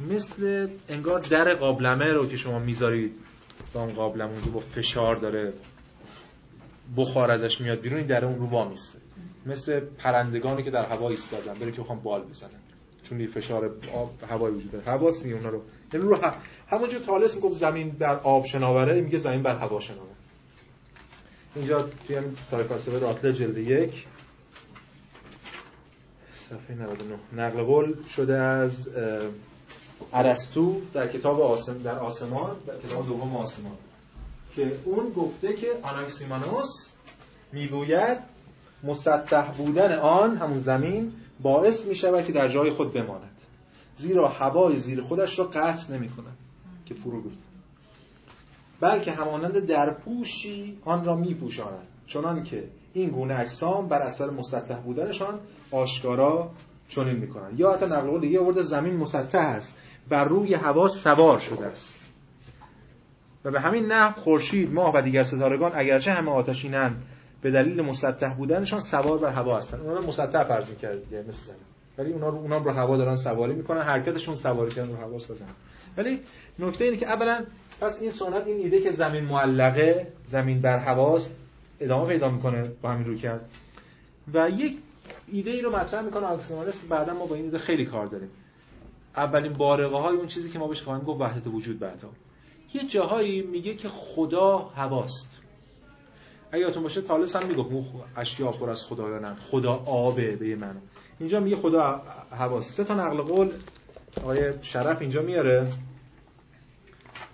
[0.00, 3.12] مثل انگار در قابلمه رو که شما می‌ذارید
[3.72, 5.52] با اون قابلمه اونجا با فشار داره
[6.96, 8.98] بخار ازش میاد بیرون این در اون رو وامیسته
[9.46, 12.50] مثل پرندگانی که در هوا ایستادن بره که بخوام بال بزنن.
[13.02, 14.84] چون یه فشار آب هوای وجود داره.
[14.84, 15.62] حواس می اونا رو.
[15.92, 16.20] یعنی رو
[16.68, 20.16] همونجور تالس می‌گفت زمین در آب شناوره میگه زمین بر هوا شناوره.
[21.56, 24.06] اینجا توی هم تاریخ فلسفه راتله جلد یک.
[26.34, 28.90] صفحه 99 نقل قول شده از
[30.12, 33.76] ارسطو در کتاب آسم در آسمان در کتاب دوم آسمان
[34.56, 36.86] که اون گفته که آناکسیمانوس
[37.52, 38.18] می‌گوید
[38.82, 43.40] مسطح بودن آن همون زمین باعث می شود که در جای خود بماند
[43.96, 46.36] زیرا هوای زیر خودش را قطع نمی کند
[46.86, 47.36] که فرو گفت.
[48.80, 54.76] بلکه همانند درپوشی آن را می پوشاند چنان که این گونه اجسام بر اثر مسطح
[54.76, 55.38] بودنشان
[55.70, 56.50] آشکارا
[56.88, 59.74] چنین می‌کنن یا حتی نقل قول دیگه آورده زمین مسطح است.
[60.08, 61.96] بر روی هوا سوار شده است.
[63.44, 66.96] و به همین نحو خورشید ماه و دیگر ستارگان اگرچه همه آتشینن
[67.42, 71.58] به دلیل مسطح بودنشان سوار بر هوا هستن اونا مسطح فرض می‌کرد دیگه مثل زمین.
[71.98, 75.48] ولی اونا رو اونام رو هوا دارن سواری می‌کنن حرکتشون سواری کردن رو هوا بزنن
[75.96, 76.20] ولی
[76.58, 77.44] نکته اینه که اولا
[77.80, 81.30] پس این سنت این ایده که زمین معلقه زمین بر هواست
[81.80, 83.48] ادامه پیدا می‌کنه با همین رو کرد.
[84.34, 84.78] و یک
[85.32, 88.28] ایده ای رو مطرح می‌کنه آکسیمانس که بعدا ما با این ایده خیلی کار داریم.
[89.16, 92.08] اولین بارقه های اون چیزی که ما بهش خواهیم گفت وحدت وجود بعدا
[92.74, 95.40] یه جاهایی میگه که خدا هواست.
[96.52, 97.70] اگه یادتون باشه تالس هم می‌گفت
[98.16, 100.80] اشیا پر از خدایانن خدا آبه به منو
[101.18, 102.72] اینجا میگه خدا هواست.
[102.72, 103.50] سه تا نقل قول
[104.22, 105.68] آقای شرف اینجا میاره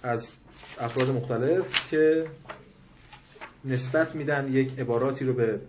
[0.03, 0.35] از
[0.81, 2.27] افراد مختلف که
[3.65, 5.61] نسبت میدن یک عباراتی رو به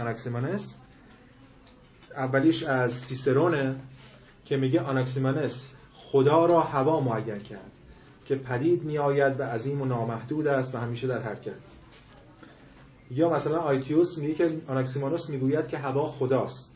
[0.00, 0.74] آناکسیمانس.
[2.16, 3.76] اولیش از سیسرونه
[4.44, 7.70] که میگه آناکسیمانس خدا را هوا معین کرد
[8.24, 11.52] که پدید می آید و عظیم و نامحدود است و همیشه در حرکت.
[13.10, 16.70] یا مثلا آیتیوس میگه که آناکسیمانوس می‌گوید که هوا خداست.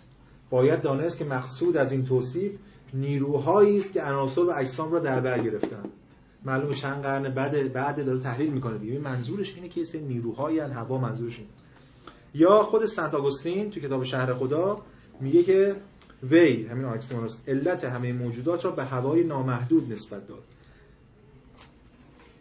[0.51, 2.53] باید دانست که مقصود از این توصیف
[2.95, 5.85] نیروهایی است که عناصر و اجسام را در بر گرفتن.
[6.45, 8.99] معلومه چند قرن بعد بعد داره تحلیل می‌کنه دیگه.
[8.99, 11.41] منظورش اینه که سه نیروهایی هوا منظورش
[12.35, 14.83] یا خود سنت آگوستین تو کتاب شهر خدا
[15.21, 15.77] میگه که
[16.31, 20.43] وی همین آکسیمانوس علت همه موجودات را به هوای نامحدود نسبت داد.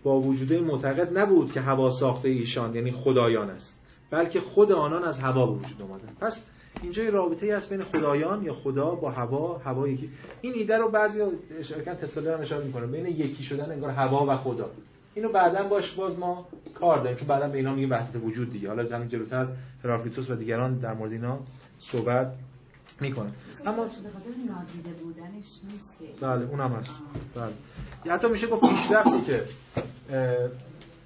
[0.04, 3.76] با وجوده معتقد نبود که هوا ساخته ایشان یعنی خدایان است
[4.10, 6.10] بلکه خود آنان از هوا به وجود آمدن.
[6.22, 6.44] پس
[6.82, 10.10] اینجا یه رابطه هست بین خدایان یا خدا با هوا هوا یکی.
[10.42, 11.20] این ایده رو بعضی
[11.60, 14.70] اشاره کردن هم اشاره می‌کنه بین یکی شدن انگار هوا و خدا.
[15.16, 18.68] اینو بعدا باش باز ما کار داریم چون بعدا به اینا میگیم وحدت وجود دیگه.
[18.68, 19.48] حالا همین جلوتر
[19.84, 21.40] هراکلیتوس و دیگران در مورد اینا
[21.80, 22.34] صحبت
[23.00, 23.32] می‌کنه.
[23.66, 23.90] اما
[26.22, 26.92] بله اونم هست.
[27.36, 28.14] بله.
[28.14, 29.44] حتی میشه گفت پیشرفتی که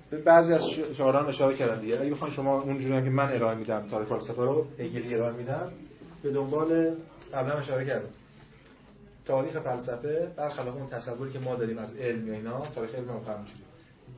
[0.09, 2.01] به بعضی از شاعران اشاره کردن دیگه.
[2.01, 5.71] اگه بخواید شما اونجوری که من ارائه میدم تاریخ فلسفه رو هگلی ارائه میدم
[6.23, 6.95] به دنبال
[7.33, 8.09] قبلا اشاره کردم.
[9.25, 13.33] تاریخ فلسفه برخلاف اون تصوری که ما داریم از علم یا اینا تاریخ علم هم
[13.33, 13.63] همینجوری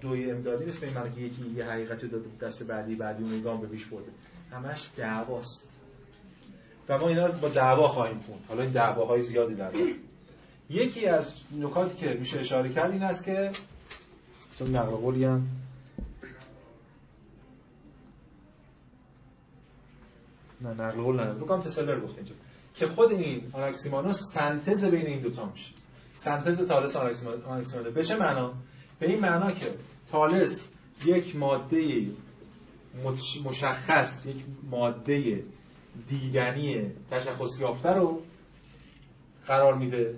[0.01, 3.61] دوی امدادی نیست به این که یکی یه حقیقتی داده دست بعدی بعدی اون گام
[3.61, 4.11] به پیش برده.
[4.51, 5.67] همش دعواست.
[6.91, 8.45] و ما اینا رو با دعوا خواهیم خوند.
[8.47, 9.71] حالا این دعواهای زیادی در
[10.69, 11.25] یکی از
[11.59, 13.51] نکاتی که میشه اشاره کرد این است که
[14.53, 15.47] مثلا نقل قولی هم.
[20.61, 22.33] نه نقل قول نه بکنم تسلر گفت اینجا.
[22.75, 25.69] که خود این آناکسیمانوس سنتز بین این دوتا میشه.
[26.15, 27.73] سنتز تالس آناکسیمانوس.
[27.73, 28.53] به چه معنا؟
[28.99, 29.65] به این معنا که
[30.11, 30.63] تالس
[31.05, 32.05] یک ماده
[33.43, 35.43] مشخص یک ماده
[36.07, 38.21] دیدنی تشخص یافته رو
[39.47, 40.15] قرار میده.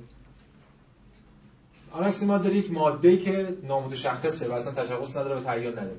[1.91, 5.96] آناکسیمانوس یک ماده که نامتشخصه و اصلا تشخص نداره و تعیین نداره.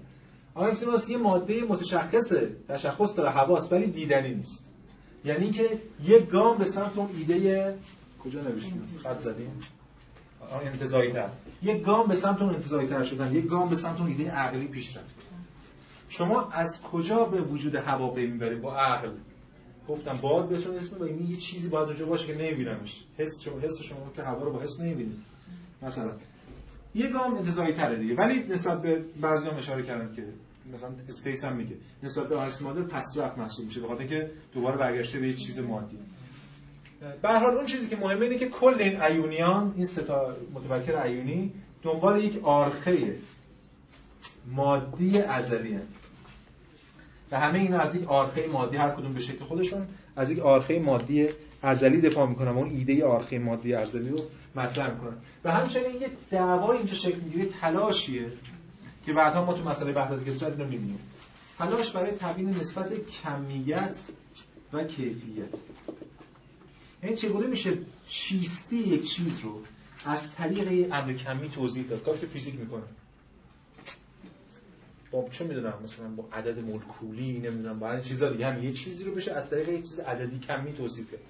[0.55, 4.67] آناکسیماس یه ماده متشخصه تشخص داره حواس ولی دیدنی نیست.
[5.25, 7.75] یعنی که یک گام به سمت اون ایده
[8.25, 9.61] کجا نوشتیم؟ خط زدیم؟
[10.65, 11.29] انتظایی تر
[11.63, 13.35] یک گام به سمت اون انتظایی تر شدن.
[13.35, 15.15] یک گام به سمت اون ایده عقلی پیش رفت.
[16.09, 19.11] شما از کجا به وجود هوا می‌برید؟ با عقل.
[19.89, 23.05] گفتم باد بهتون اسم و یه چیزی باید اونجا باشه که نمیبینمش.
[23.19, 25.19] حس شما حس شما که هوا رو با حس نمی‌بینید.
[25.83, 26.13] مثلا
[26.95, 28.15] یه گام انتزاعی تره دیگه.
[28.15, 30.25] ولی نسبت به بعضی هم اشاره کردن که
[30.73, 31.77] مثلا استیس هم میگه.
[32.03, 33.81] نسبت به آناکسیماندر پس رفت محسوب میشه.
[33.81, 35.99] بخاطر که دوباره برگشته به یه چیز مادی.
[37.23, 40.97] به حال اون چیزی که مهمه اینه که کل این ایونیان این سه تا متفکر
[40.97, 43.17] ایونی دنبال یک آرخه
[44.47, 45.79] مادی ازلی
[47.35, 50.79] و همه اینا از یک آرخه مادی هر کدوم به شکل خودشون از یک آرخه
[50.79, 51.29] مادی
[51.63, 54.19] ازلی دفاع می‌کنن اون ایده آرخه مادی ازلی رو
[54.55, 55.17] مطرح می‌کنن.
[55.45, 58.27] و همچنین یک دعوای اینجا شکل می‌گیره تلاشیه
[59.07, 60.99] که بعدا ما تو مسئله وحدت کسرت رو می‌بینیم.
[61.59, 62.93] تلاش برای تبیین نسبت
[63.23, 63.99] کمیت
[64.73, 65.55] و کیفیت.
[67.03, 67.73] یعنی چگونه میشه
[68.09, 69.61] چیستی یک چیز رو
[70.05, 72.83] از طریق امر کمی توضیح داد؟ کاری که فیزیک می‌کنه.
[75.15, 79.05] با چه می‌دونم مثلا با عدد مولکولی نمی‌دونم با این چیزا دیگه هم یه چیزی
[79.05, 81.21] رو بشه از طریق یه چیز عددی کمی توصیف کرد.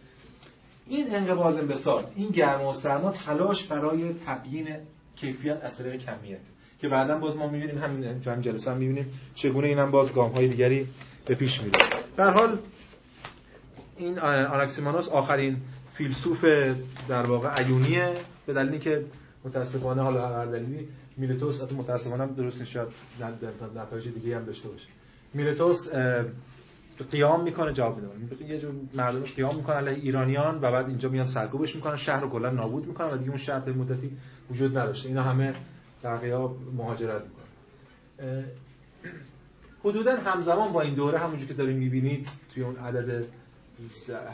[0.86, 4.68] این انقباض انبساط این گرما و سرما تلاش برای تبیین
[5.16, 6.40] کیفیت از طریق کمیت.
[6.80, 10.32] که بعدا باز ما می‌بینیم همین تو همین جلسه هم می‌بینیم چگونه اینم باز گام
[10.32, 10.86] های دیگری
[11.26, 11.78] به پیش میره.
[12.16, 12.58] در حال
[13.96, 15.56] این آناکسیمانوس آخرین
[15.90, 16.44] فیلسوف
[17.08, 18.12] در واقع ایونیه
[18.46, 19.04] به دلیلی که
[19.44, 22.88] متاسفانه حالا هر دلیلی میلتوس البته متاسفانه درست نیست شاید
[23.76, 24.86] نتایج دیگه هم داشته باشه.
[25.34, 25.88] میلتوس
[27.10, 28.44] قیام می‌کنه جواب میده.
[28.44, 31.96] یه جور مردمش قیام می‌کنن علیه ایرانیان و بعد اینجا میان سرکوبش می‌کنن.
[31.96, 34.16] شهر رو کلا نابود می‌کنن و دیگه اون شهر مدتی
[34.50, 35.08] وجود نداشته.
[35.08, 35.54] اینا همه
[36.02, 36.18] در
[36.76, 38.44] مهاجرت می‌کنن.
[39.84, 43.24] حدودا همزمان با این دوره همونجوری که داریم می‌بینید توی اون عدد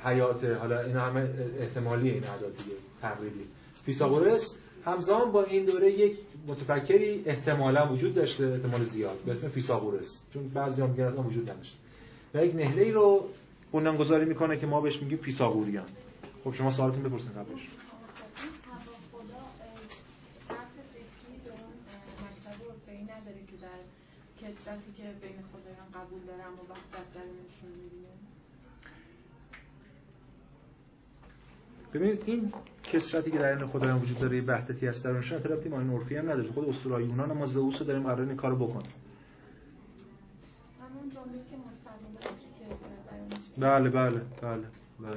[0.05, 3.45] حیات حالا اینا همه احتمالی این اعداد دیگه تقریبی
[3.85, 10.19] فیثاغورس همزمان با این دوره یک متفکری احتمالا وجود داشته احتمال زیاد به اسم فیثاغورس
[10.35, 11.77] چون بعضی میگن اصلا وجود نداشته.
[12.35, 13.29] و یک نهله ای رو
[13.73, 15.87] بنیانگذاری می‌کنه که ما بهش میگیم فیثاغوریان.
[16.45, 17.69] خب شما سوالتون بپرسین قبلش.
[24.97, 28.30] که بین خدایان قبول دارم و وقت درونشون می‌بینه
[31.95, 35.05] ببینید این کسرتی که در این خدایان وجود داره یه وحدتی هست.
[35.05, 36.53] در اونشون ربطی ما این عرفی هم نداره.
[36.53, 38.85] خود اسطورهای یونان ما زئوس رو داریم قرار این کارو بکنه.
[40.81, 41.57] همون جمله که
[43.59, 44.61] بله بله بله
[45.01, 45.17] بله.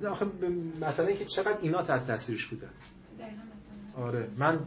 [0.00, 0.08] بله.
[0.08, 0.26] آخه
[0.80, 2.68] مثلا که چقدر اینا تحت تاثیرش بوده.
[3.96, 4.28] آره.
[4.38, 4.58] من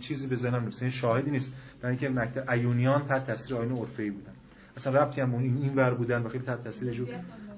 [0.00, 0.88] چیزی به ذهنم نیست.
[0.88, 1.52] شاهدی نیست.
[1.80, 4.32] در اینکه مکتب ایونیان تحت تاثیر آیین عرفی بودن.
[4.76, 7.06] اصلا ربطی هم این این ور بودن و خیلی تحت تاثیر جو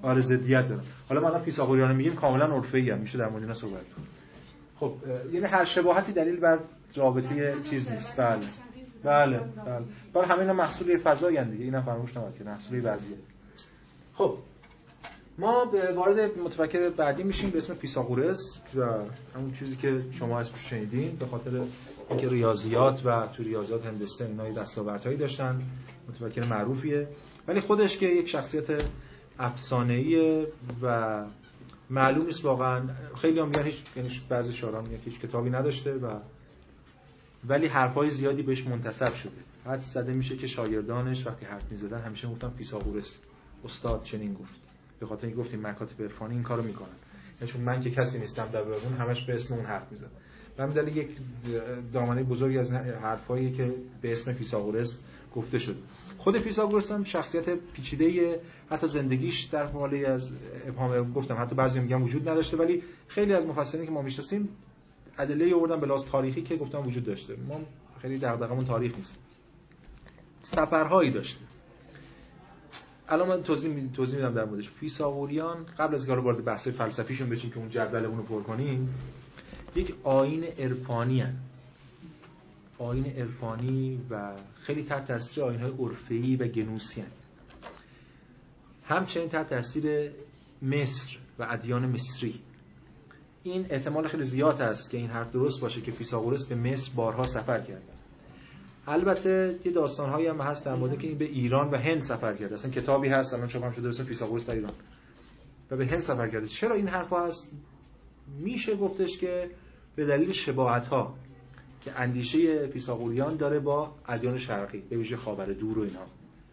[0.03, 2.99] آره ضدیت داره حالا ما الان فیثاغوریان میگیم کاملا عرفی هم.
[2.99, 4.09] میشه در مورد اینا صحبت کنیم.
[4.81, 4.95] خب
[5.33, 6.59] یعنی هر شباهتی دلیل بر
[6.97, 8.17] رابطه چیز نیست.
[8.17, 8.47] بله.
[9.05, 9.85] بله بله.
[10.13, 11.65] برای همه اینا محصول فضایی دیگه.
[11.65, 13.19] اینا فراموش نباید که محصول وضعیت.
[14.15, 14.39] خب
[15.39, 18.83] ما به وارد متفکر بعدی میشیم به اسم فیثاغورس و
[19.37, 21.17] همون چیزی که شما اسمش شنیدین.
[21.17, 21.51] به خاطر
[22.11, 25.63] اینکه ریاضیات و تو ریاضیات هندسه اینا دستاوردهایی داشتن.
[26.09, 27.09] متفکر معروفیه.
[27.49, 28.67] ولی خودش که یک شخصیت
[29.39, 30.47] افسانه‌ای
[30.83, 31.25] و
[31.91, 32.83] معلوم نیست واقعا.
[33.23, 36.15] خیلی هم میگن هیچ یعنی بعضی شعرا میگن هیچ کتابی نداشته و
[37.49, 39.33] ولی حرفای زیادی بهش منتسب شده.
[39.67, 43.19] حد زده میشه که شاگردانش وقتی حرف می‌زدن همیشه گفتن فیثاغورس
[43.65, 44.61] استاد چنین گفت.
[45.01, 46.89] به خاطر اینکه گفتیم مکاتب عرفانی این کارو می‌کنن.
[47.41, 50.11] یعنی چون من که کسی نیستم در بیرون همش به اسم اون حرف می‌زنم.
[50.59, 51.09] و دلیل یک
[51.93, 54.99] دامنه بزرگی از حرفایی که به اسم فیثاغورس
[55.37, 55.77] گفته شد.
[56.19, 60.33] خود فیثاغورس هم شخصیت پیچیده حتی زندگیش در حالی از
[60.67, 61.37] ابهام گفتم.
[61.39, 64.49] حتی بعضی میگن وجود نداشته ولی خیلی از مفسرین که ما می‌شناسیم
[65.19, 67.37] ادله آوردن به تاریخی که گفتم وجود داشته.
[67.49, 67.61] ما
[68.03, 69.15] خیلی دغدغمون تاریخ نیست.
[70.43, 71.41] سفرهایی داشته
[73.09, 74.69] الان من توضیح توضیح میدم در موردش.
[74.69, 78.95] فیثاغوریان قبل از اینکه وارد بحث فلسفیشون بشیم که اون جدولمون رو پر کنیم
[79.77, 81.35] یک آین عرفانی هن.
[82.79, 87.07] آین عرفانی و خیلی تحت تاثیر آین های عرفی و گنوسی هن.
[88.85, 90.11] همچنین تحت تاثیر
[90.63, 92.41] مصر و ادیان مصری.
[93.43, 97.27] این احتمال خیلی زیاد است که این حرف درست باشه که فیثاغورس به مصر بارها
[97.27, 97.83] سفر کرد
[98.89, 102.55] البته یه داستانهایی هم هست در مورد که این به ایران و هند سفر کرده.
[102.55, 104.73] اصلا کتابی هست الان چاپ هم شده اسم فیثاغورس در ایران.
[105.71, 106.47] و به هند سفر کرده.
[106.47, 107.51] چرا این حرف هست؟
[108.39, 109.51] میشه گفتش که
[109.97, 111.15] به دلیل شباهت ها
[111.87, 116.07] که اندیشه فیثاغوریان داره با ادیان شرقی به ویژه خاور دور و اینا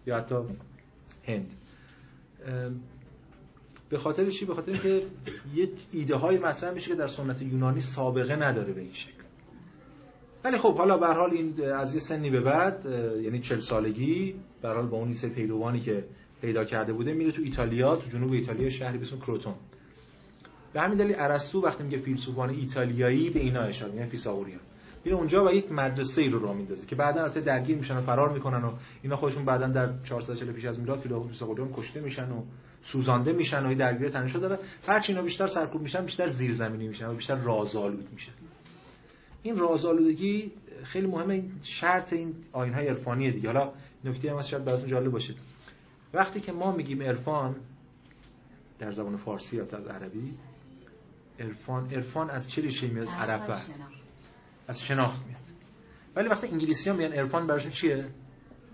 [0.05, 0.35] یا حتی
[1.23, 1.53] هند.
[3.89, 5.01] به خاطر چی؟ به خاطر اینکه
[5.55, 9.23] یه ایده های مطرح میشه که در سنت یونانی سابقه نداره به این شکل.
[10.43, 12.85] ولی خب حالا به حال این از یه سنی به بعد
[13.23, 16.03] یعنی 40 سالگی به حال با اون سری پیروانی که
[16.41, 19.53] پیدا کرده بوده میره تو ایتالیا تو جنوب ایتالیا شهری به اسم کروتون.
[20.73, 24.59] به همین دلیل ارسطو وقتی میگه فیلسوفان ایتالیایی به اینا اشاره می‌کنه فیثاغوریان
[25.05, 28.01] میره اونجا و یک مدرسه ای رو راه میندازه که بعدا البته درگیر میشن و
[28.01, 32.43] فرار می‌کنن و اینا خودشون بعدا در 440 پیش از میلاد فیثاغوریان کشته میشن و
[32.81, 34.59] سوزانده میشن و درگیر تنش داره.
[34.87, 38.31] هرچی اینا بیشتر سرکوب میشن بیشتر زیرزمینی میشن و بیشتر رازآلود میشن.
[39.43, 40.51] این رازآلودگی
[40.83, 41.43] خیلی مهمه.
[41.61, 43.47] شرط این آیین های عرفانی دیگه.
[43.47, 43.71] حالا
[44.03, 45.33] نکته هم شاید براتون جالب باشه.
[46.13, 47.55] وقتی که ما میگیم عرفان
[48.79, 50.33] در زبان فارسی یا از عربی
[51.39, 53.59] عرفان عرفان از چه ریشه میاد از عرب
[54.67, 55.41] از شناخت میاد.
[56.15, 58.05] ولی وقتی انگلیسی ها میگن عرفان براشون چیه؟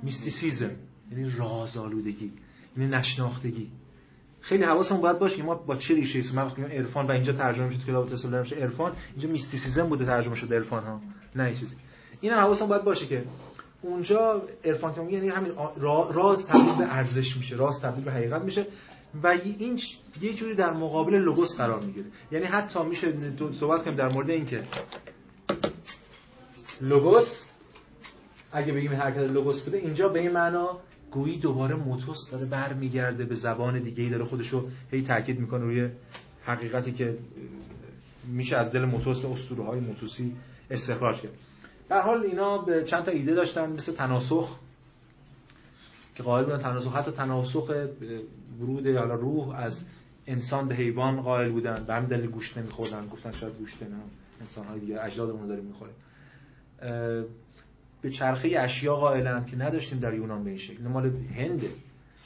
[0.04, 0.76] میستیسیزم.
[1.12, 2.34] یعنی رازآلودگی
[2.78, 3.72] یعنی نشناختگی.
[4.42, 7.34] خیلی حواسمون باید باشه که ما با چه ریشه ایست من وقتی عرفان و اینجا
[7.34, 11.02] ترجمه شد کتاب تسلیم میشه عرفان اینجا میستیسیزم بوده ترجمه شده عرفان ها.
[11.36, 11.76] نه چیزی.
[12.22, 13.24] این حواسمون باید باشه که
[13.82, 15.52] اونجا عرفان که یعنی همین
[16.14, 18.66] راز تبدیل به ارزش میشه راز تبدیل به حقیقت میشه
[19.24, 19.80] و این
[20.22, 22.06] یه جوری در مقابل لوگوس قرار می‌گیره.
[22.32, 23.14] یعنی حتی میشه
[23.54, 24.64] صحبت کنیم در مورد اینکه
[26.82, 27.50] لوگوس.
[28.52, 30.80] اگه بگیم حرکت لوگوس بوده اینجا به این معنا
[31.12, 35.90] گویی دوباره موتوس داره برمیگرده به زبان دیگه ای داره خودشو هی تاکید می‌کنه روی
[36.44, 37.18] حقیقتی که
[38.28, 40.36] میشه از دل موتوس به اسطوره های موتوسی
[40.72, 41.32] استخراج کرد.
[41.90, 44.60] در حال اینا به چند تا ایده داشتن مثل تناسخ
[46.16, 47.72] که قائل بودن تناسخ حتی تناسخ
[48.62, 49.84] ورود حالا روح از
[50.28, 53.90] انسان به حیوان قائل بودن به همین دلیل گوشت نمیخوردن گفتن شاید گوشت نه
[54.42, 55.92] انسان های دیگه اجدادمون داریم می‌خوره
[58.02, 60.84] به چرخه اشیا قائلن که نداشتیم در یونان به این شکل.
[60.84, 61.06] مال
[61.36, 61.70] هنده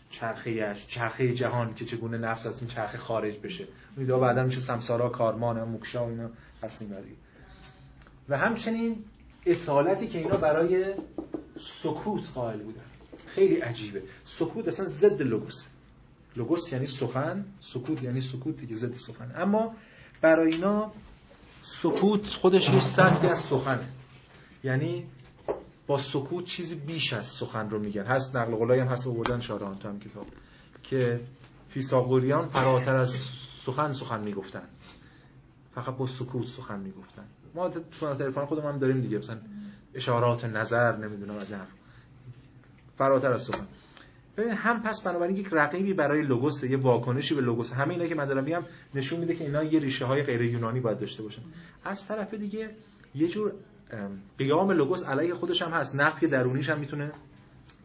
[0.09, 3.67] چرخه اش چرخه جهان که چگونه نفس از این چرخه خارج بشه.
[3.97, 6.29] اون بعدا میشه سمسارا کارمان موکشا و اینا
[6.63, 6.95] هستیم
[8.29, 9.03] و همچنین
[9.45, 10.85] اصالتی که اینا برای
[11.59, 12.81] سکوت قائل بودن.
[13.27, 14.01] خیلی عجیبه.
[14.25, 15.65] سکوت اصلا ضد لوگوس.
[16.35, 19.31] لوگوس یعنی سخن سکوت یعنی سکوت دیگه ضد سخن.
[19.35, 19.75] اما
[20.21, 20.91] برای اینا
[21.63, 23.87] سکوت خودش یه سطحی از سخنه.
[24.63, 25.05] یعنی
[25.87, 28.03] با سکوت چیزی بیش از سخن رو میگن.
[28.03, 30.27] هست نقل قولایی هم هست آوردن شاران تو هم کتاب.
[30.83, 31.19] که
[31.69, 33.11] فیساغوریان فراتر از
[33.65, 34.63] سخن سخن می‌گفتن.
[35.75, 37.23] فقط با سکوت سخن می‌گفتن.
[37.55, 39.17] ما سنت عرفان خودمون هم داریم دیگه.
[39.17, 39.37] مثلا
[39.93, 41.61] اشارات نظر نمی‌دونم از این
[42.97, 43.67] فراتر از سخن.
[44.37, 47.73] ببین هم پس بنابراین یک رقیبی برای لوگوس یه واکنشی به لوگوس.
[47.73, 48.63] همه اینا که من دارم میگم
[48.95, 51.41] نشون میده که اینا یه ریشه های غیر یونانی باید داشته باشن.
[51.85, 52.69] از طرف دیگه
[53.15, 53.53] یه جور
[54.37, 55.95] قیام لوگوس علیه خودش هم هست.
[55.95, 57.11] نفی درونیش هم می‌تونه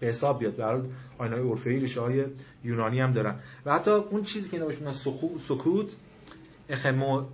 [0.01, 0.57] به حساب بیاد.
[0.57, 0.81] در
[1.19, 2.25] آینهای اورفئی ریشه های
[2.65, 3.35] یونانی هم دارن.
[3.67, 4.97] و حتی اون چیزی که اینا بهش
[5.39, 5.97] سکوت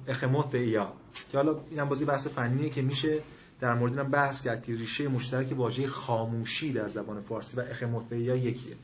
[0.09, 0.93] اخموت ایا
[1.33, 3.19] که حالا اینم بازی بحث فنیه که میشه
[3.61, 8.13] در مورد اینم بحث کرد که ریشه مشترک واژه خاموشی در زبان فارسی و اخموت
[8.13, 8.75] ایا یکیه.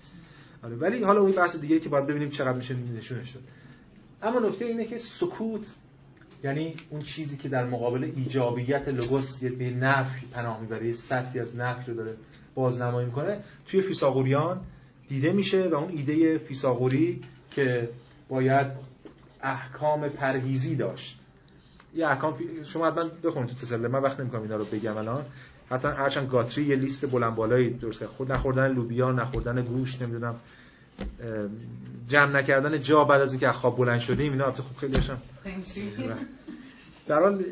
[0.63, 3.43] آره ولی حالا اون بحث دیگه که باید ببینیم چقدر میشه نشونش داد.
[4.23, 5.67] اما نکته اینه که سکوت
[6.45, 11.57] یعنی اون چیزی که در مقابل ایجابیت لوگوس یه نفی پناه می‌بره یه سطحی از
[11.57, 12.17] نفی رو داره
[12.55, 14.61] بازنمایی می‌کنه توی فیساغوریان
[15.09, 17.89] دیده میشه و اون ایده فیساغوری که
[18.29, 18.67] باید
[19.43, 21.19] احکام پرهیزی داشت.
[21.95, 25.25] یه احکام شما حتما بخونید تو تسله من وقت نمی‌کنم اینا رو بگم الان.
[25.71, 30.35] حتی هرچند گاتری یه لیست بلند بالایی درست خود نخوردن لوبیا نخوردن گوشت نمی‌دونم
[32.09, 35.19] جمع نکردن جا بعد از اینکه خواب بلند شدیم اینا خب خیلی داشتم.
[37.07, 37.45] در حال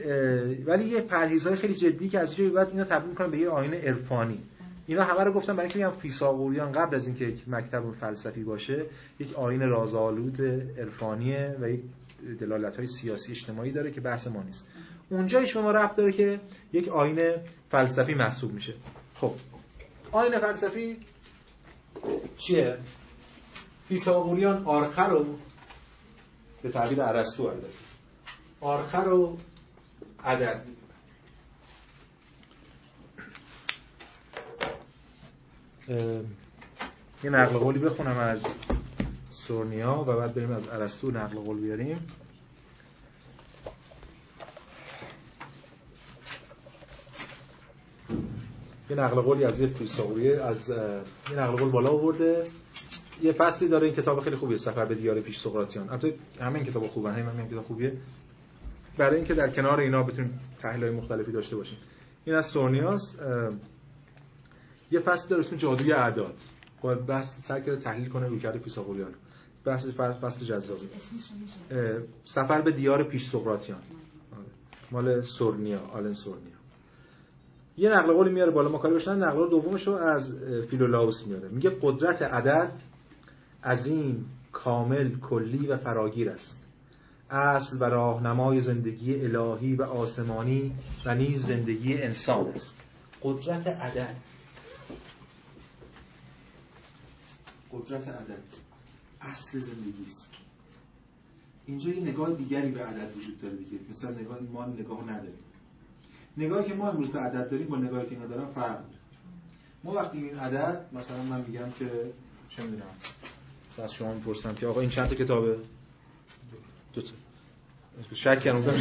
[0.67, 3.77] ولی یه پرهیزهای خیلی جدی که از اینجا بعد اینا تبدیل می‌کنن به یه آینه
[3.77, 4.39] عرفانی.
[4.87, 8.85] اینا همه رو گفتم برای اینکه میگم فیثاغوریان قبل از اینکه یک مکتب فلسفی باشه
[9.21, 10.43] یک آین رازآلود
[10.79, 11.81] عرفانیه و یک
[12.41, 14.67] دلالت های سیاسی اجتماعی داره که بحث ما نیست.
[15.11, 16.41] اونجایش به ما ربط داره که
[16.73, 17.21] یک آین
[17.71, 18.75] فلسفی محسوب میشه.
[19.15, 19.33] خب
[20.13, 20.97] آین فلسفی
[22.39, 22.77] چیه؟
[23.89, 25.39] فیثاغوریان آرخه رو
[26.63, 27.69] به تعبیر ارسطو البته
[28.61, 29.39] آرخه رو
[30.25, 30.65] عدد
[37.25, 38.47] یه نقل قولی بخونم از
[39.31, 42.07] سورنیا و بعد بریم از ارسطو نقل قول بیاریم.
[48.91, 50.69] یه نقل قولی از یه فیلسوفی از
[51.31, 52.47] یه نقل قول بالا آورده.
[53.23, 55.89] یه فصلی داره این کتاب خیلی خوبیه سفر به دیار پیش سقراطیان.
[55.89, 57.93] البته همین کتاب خوبه همین همین کتاب خوبیه.
[58.97, 61.79] برای اینکه در کنار اینا بتونیم تحلیل مختلفی داشته باشیم.
[62.25, 63.15] این از سورنیاس
[64.91, 66.35] یه فصل داره اسم جادوی اعداد.
[66.83, 69.15] با بحث سعی کرده تحلیل کنه رویکرد فیثاغوریان
[69.65, 69.87] بحث
[70.23, 70.89] فصل جذابی.
[72.25, 73.79] سفر به دیار پیش سقراطیان.
[74.33, 74.45] آره.
[74.91, 76.59] مال سورنیا آلن سورنیا.
[77.77, 80.33] یه نقل قولی میاره بالا ما کاری نقل قول دومش رو از
[80.71, 81.49] فیلولاوس میاره.
[81.49, 82.73] میگه قدرت عدد
[83.65, 86.59] عظیم کامل کلی و فراگیر است.
[87.31, 90.73] اصل و راهنمای زندگی الهی و آسمانی
[91.05, 92.77] و نیز زندگی انسان است.
[93.23, 94.17] قدرت عدد.
[97.73, 98.43] قدرت عدد.
[99.21, 100.29] اصل زندگی است.
[101.67, 103.79] اینجا یه نگاه دیگری به عدد وجود داره دیگه.
[103.91, 105.39] مثلا نگاه ما نگاه نداریم.
[106.37, 108.99] نگاهی که ما امروز به عدد داریم با نگاهی که اینا دارن فرق داره
[109.85, 112.13] ما وقتی این عدد مثلا من میگم که
[112.49, 112.85] چه می‌دونم.
[113.83, 115.57] از شما می‌پرسم که آقا این چند تا کتابه؟
[116.95, 117.09] دو تا.
[118.15, 118.73] شک کردم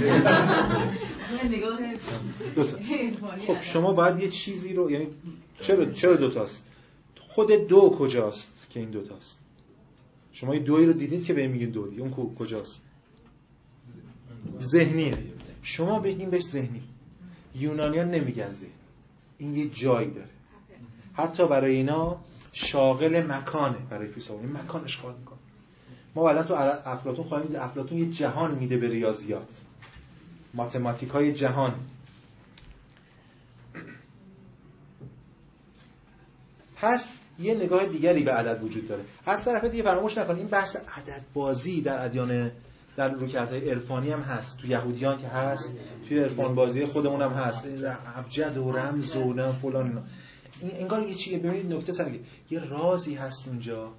[3.47, 5.07] خب شما باید یه چیزی رو یعنی
[5.61, 6.65] چرا چرا دو تاست؟
[7.19, 9.39] خود دو کجاست که این دو تاست؟
[10.31, 12.01] شما یه دوی رو دیدید که به میگید دو دیگه.
[12.01, 12.81] اون کجاست؟
[14.61, 15.17] ذهنیه.
[15.63, 16.81] شما بگیم بهش ذهنی.
[17.55, 18.69] یونانیان نمیگن ذهن.
[19.37, 20.29] این یه جایی داره.
[21.13, 22.17] حتی برای اینا
[22.57, 24.51] شاغل مکانه برای فیلسوفان.
[24.51, 25.37] مکان اشغال می‌کنه.
[26.15, 26.53] ما بعدا تو
[26.85, 29.47] افلاطون خواهیم دید افلاطون یه جهان میده به ریاضیات.
[30.53, 31.73] ماتماتیک های جهان.
[36.75, 39.03] پس یه نگاه دیگری به عدد وجود داره.
[39.25, 42.51] از طرف دیگه فراموش نکنید این بحث عدد بازی در ادیان
[42.95, 44.57] در روکرت‌های عرفانی هم هست.
[44.57, 45.69] تو یهودیان که هست
[46.07, 47.65] توی عرفان بازی خودمون هم هست.
[48.15, 50.03] ابجد و رمز و فلان
[50.61, 52.19] این انگار یه چیه ببینید نکته سرگی
[52.51, 53.93] یه رازی هست اونجا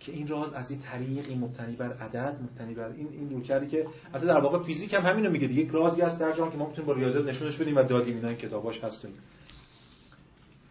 [0.00, 3.86] که این راز از این طریقی مبتنی بر عدد مبتنی بر این این روکردی که
[4.14, 6.86] حتی در واقع فیزیک هم همینو میگه یک رازی هست در جهان که ما می‌تونیم
[6.86, 9.14] با ریاضیات نشونش بدیم و دادیم اینا این کتاباش هست این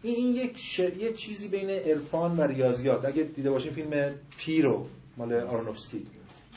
[0.02, 0.78] این یک ش...
[0.78, 3.04] یه چیزی بین عرفان و ریاضیات.
[3.04, 6.06] اگه دیده باشین فیلم پیرو مال آرونوفسکی.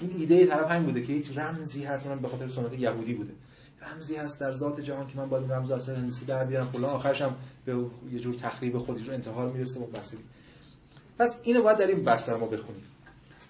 [0.01, 3.31] این ایده طرف همین بوده که یک رمزی هست من به خاطر سنت یهودی بوده.
[3.91, 6.67] رمزی هست در ذات جهان که من باید رمز اصلا هندسی در بیارم.
[6.67, 7.75] فلان آخرش هم به
[8.11, 10.17] یه جور تخریب خودی رو انتحار می‌رسه با بحثی
[11.19, 12.83] پس اینو باید در این بستر ما بخونیم.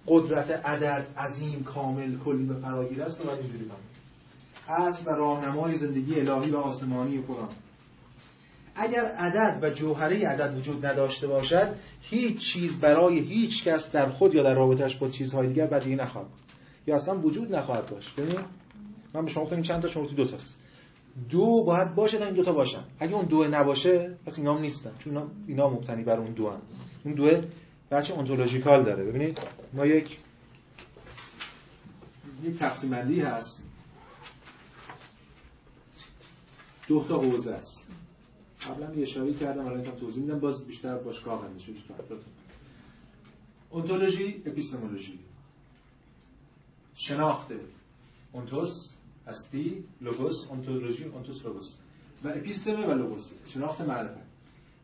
[0.08, 3.94] قدرت عدد عظیم کامل کلی به فراگیر است و باید اینجوری کنیم
[4.68, 7.50] اصل و راهنمای زندگی الهی و آسمانی قرآن.
[8.76, 14.36] اگر عدد و جوهره عدد وجود نداشته باشد هیچ چیز برای هیچ کس در خود
[14.36, 16.28] یا در رابطش با چیزهای دیگر بدیهی نخواهد
[16.88, 18.16] یا اصلا وجود نخواهد داشت.
[18.16, 18.40] ببین
[19.14, 20.55] من به شما گفتم چند تا شما دو تاست.
[21.30, 22.84] دو باید باشه تا این دو تا باشن.
[22.99, 24.91] اگه اون دو نباشه پس اینا هم نیستن.
[24.99, 26.61] چون اینا, اینا مبتنی بر اون دو هم.
[27.03, 27.41] اون دو
[27.91, 29.03] بچه انتولوژیکال داره.
[29.03, 29.39] ببینید
[29.74, 30.18] ما یک
[32.43, 33.64] یک تقسیم بندی هست.
[36.88, 37.88] دو تا حوزه است.
[38.61, 40.39] قبلا یه اشاره کردم الان توضیح میدم.
[40.39, 41.93] باز بیشتر باش کار بیشتر
[43.70, 45.20] اونتولوژی اپیستمولوژی.
[46.95, 47.47] شناخت
[48.32, 48.93] اونتوس
[49.28, 51.74] هستی لوگوس اونتولوژی اونتوس لوگوس.
[52.24, 54.24] و اپیستمه و لوگوس شناخت معرفت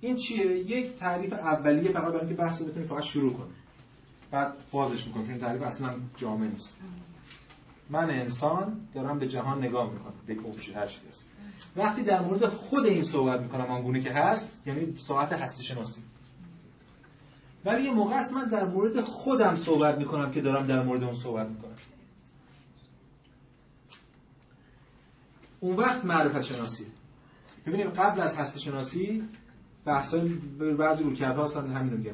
[0.01, 3.55] این چیه؟ یک تعریف اولیه فقط برای اینکه بحث رو بتونید فقط شروع کنید
[4.31, 6.75] بعد بازش می‌کنم چون تعریف اصلا جامع نیست.
[7.89, 10.13] من انسان دارم به جهان نگاه می‌کنم.
[10.27, 10.39] به یک
[10.75, 11.25] هر چیزی هست.
[11.75, 16.01] وقتی در مورد خود این صحبت می‌کنم آنگونه که هست یعنی ساعت هستی شناسی.
[17.65, 21.13] ولی یه موقع است من در مورد خودم صحبت می‌کنم که دارم در مورد اون
[21.13, 21.75] صحبت می‌کنم.
[25.60, 26.86] اون وقت معرفت شناسی.
[27.66, 29.24] ببینیم قبل از هستی شناسی
[29.86, 30.30] بحث های
[30.74, 32.14] بعضی رویکردها هستن همین رو میگم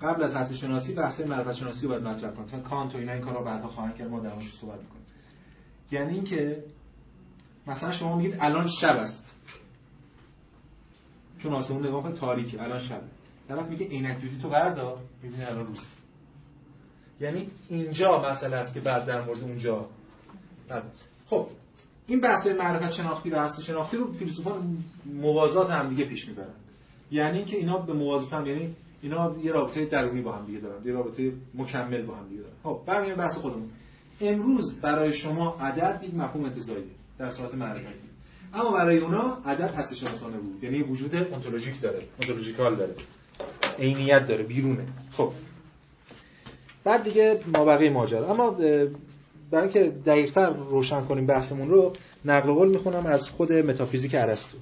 [0.00, 2.44] قبل از هستی شناسی بحث معرفت شناسی رو باید مطرح کنیم.
[2.44, 4.30] مثلا کانت و اینا این کارا بعدا خواهند کرد ما در
[4.60, 5.06] صحبت می‌کنیم.
[5.90, 6.64] یعنی اینکه
[7.66, 9.34] مثلا شما میگید الان شب است.
[11.38, 13.02] چون آسمون نگاه کن تاریکه الان شب.
[13.48, 15.86] طرف میگه عینک دودی تو بردار می‌بینی الان روز.
[17.20, 19.88] یعنی اینجا مسئله است که بعد در مورد اونجا
[21.30, 21.48] خب
[22.06, 26.54] این بحث معرفت شناختی و هستی شناختی رو فیلسوفان موازات هم دیگه پیش می‌برن.
[27.10, 30.86] یعنی اینکه اینا به موازات هم یعنی اینا یه رابطه درونی با هم دیگه دارن
[30.86, 32.54] یه رابطه مکمل با هم دیگه دارن.
[32.62, 33.70] خب برمیگردیم بحث خودمون.
[34.20, 36.84] امروز برای شما عدد یک مفهوم انتزاعیه
[37.18, 38.06] در صورت معرفتی.
[38.54, 40.64] اما برای اونا عدد هستی شناسانه بود.
[40.64, 42.94] یعنی وجود ontologic داره ontological داره.
[43.78, 44.86] عینیت داره بیرونه.
[45.12, 45.32] خب.
[46.84, 48.30] بعد دیگه ما بقیه ماجرا.
[48.30, 48.56] اما
[49.50, 51.92] برای اینکه دقیقتر روشن کنیم بحثمون رو
[52.24, 54.56] نقل قول می‌خونم از خود متافیزیک ارسطو.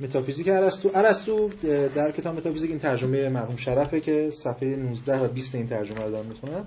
[0.00, 1.48] متافیزیک ارسطو ارسطو
[1.94, 6.10] در کتاب متافیزیک این ترجمه مرحوم شرفه که صفحه 19 و 20 این ترجمه رو
[6.10, 6.66] دارم می‌خونم.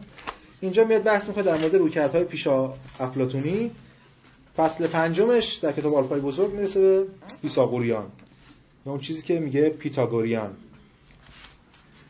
[0.61, 3.72] اینجا میاد بحث می‌کنه در مورد رویکردهای پیشا افلاطونی.
[4.57, 7.05] فصل پنجمش در کتاب آلفای بزرگ می‌رسه به
[7.41, 8.05] پیساگوریان
[8.86, 10.51] یا اون چیزی که میگه پیتاگوریان.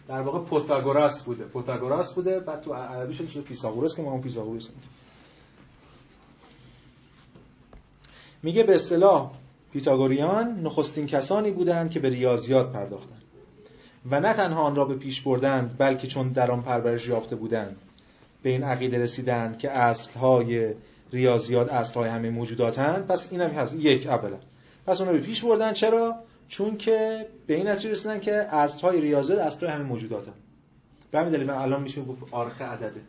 [0.07, 1.43] در واقع پوتاگوراس بوده.
[1.43, 4.69] پوتاگوراس بوده بعد تو عربیش میشه پیساگوراس که ما اون پیساگوراس
[8.43, 9.31] میگه به اصطلاح
[9.73, 13.21] پیتاگوریان نخستین کسانی بودند که به ریاضیات پرداختند.
[14.11, 17.75] و نه تنها آن را به پیش بردند بلکه چون در آن پرورش یافته بودند
[18.43, 20.73] به این عقیده رسیدند که اصلهای
[21.13, 23.07] ریاضیات اصلهای همه موجوداتند.
[23.07, 23.73] پس این هم هست.
[23.73, 24.37] یک اولا.
[24.87, 25.73] پس اون رو به پیش بردن.
[25.73, 26.15] چرا؟
[26.47, 30.33] چون که به این نتیجه رسیدن که اصلهای ریاضیات اصلهای همه موجوداتند
[31.11, 33.01] به همین دلیل الان میشه گفت آرخ عدده.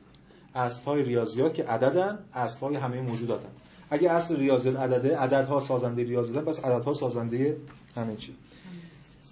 [0.55, 3.49] اصلهای ریاضیات که عددن اصلهای همه موجوداتن
[3.91, 7.57] اگه اصل ریاضیات عدده عددها سازنده ریاضیات پس عددها سازنده
[7.97, 8.35] همه چی.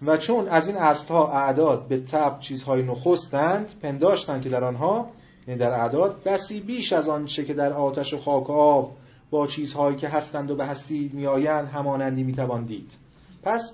[0.07, 5.11] و چون از این اصلها اعداد به تب چیزهای نخستند پنداشتند که در آنها
[5.49, 8.97] یعنی در اعداد بسی بیش از آنچه که در آتش و خاک آب
[9.31, 12.93] با چیزهایی که هستند و به هستی میآیند همانندی می‌توان دید.
[13.43, 13.73] پس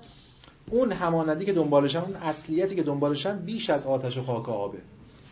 [0.69, 4.77] اون همانندی که دنبالشن اون اصلیتی که دنبالشن بیش از آتش و خاک و آبه.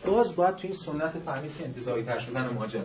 [0.06, 2.82] باز باید توی این سنت فهمید که انتزاعی تر شدن ماجرا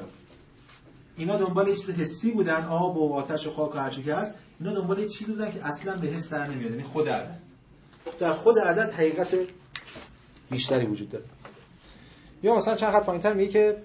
[1.17, 4.35] اینا دنبال یه چیز حسی بودن آب و آتش و خاک و هر که هست.
[4.59, 6.71] اینا دنبال یه چیزی بودن که اصلا به حس در نمیاد.
[6.71, 7.39] یعنی خود عدد.
[8.19, 9.35] در خود عدد حقیقت
[10.51, 11.25] بیشتری وجود داره.
[12.43, 13.77] یا مثلا چند خط پایینتر میگه که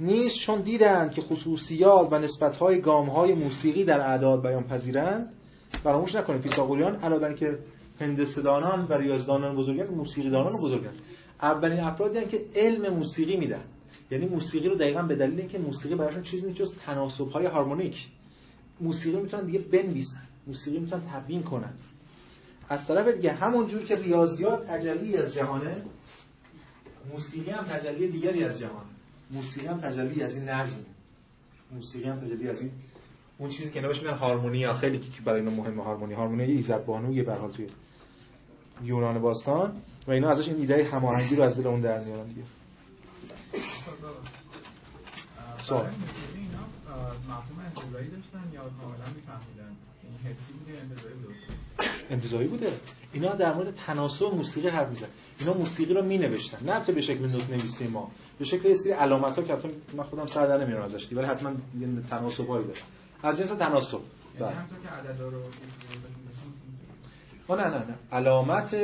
[0.00, 5.32] نیست چون دیدند که خصوصیات و نسبت‌های گام‌های موسیقی در اعداد بیان پذیرند
[5.84, 7.58] فراموش نکنید پیثاغوریان علاوه بر که
[8.00, 10.92] هندسه‌دانان و ریاضیدانان بزرگن موسیقیدانان بزرگن
[11.42, 13.64] اولین افرادی که علم موسیقی میدن.
[14.10, 18.08] یعنی موسیقی رو دقیقا به دلیل اینکه موسیقی براشون چیزی نیست جز تناسب‌های هارمونیک.
[18.80, 20.22] موسیقی می‌تونن دیگه بنویسن.
[20.46, 21.72] موسیقی می‌تونن تبیین کنن.
[22.68, 25.82] از طرف دیگه همون جور که ریاضیات تجلی از جهانه
[27.12, 28.84] موسیقی هم تجلی دیگری از جهان
[29.30, 30.84] موسیقی هم تجلی از این نظم.
[31.72, 32.70] موسیقی هم تجلی از این
[33.38, 37.48] اون چیزی که نوش میگن هارمونی خیلی که برای اینا مهمه هارمونی هارمونی ایزد بانو
[37.48, 37.66] توی
[38.82, 42.42] یونان باستان و اینا ازش این ایده هماهنگی رو از دل اون در میارن دیگه.
[45.62, 45.86] سوال.
[52.10, 52.72] انتظایی بوده
[53.12, 55.06] اینا در مورد تناسب موسیقی حرف میزن
[55.38, 58.10] اینا موسیقی رو می نوشتن نه به شکل نوت نویسی ما.
[58.38, 61.50] به شکل استری علامت ها که حتی من خودم سر در نمیارم ازش ولی حتما
[61.80, 62.80] یه تناسب هایی داره
[63.22, 64.00] از جنس تناسب.
[64.40, 65.30] یعنی هم که عدد رو
[67.50, 67.94] نه نه نه.
[68.12, 68.74] علامت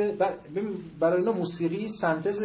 [0.99, 2.43] برای اینا موسیقی سنتز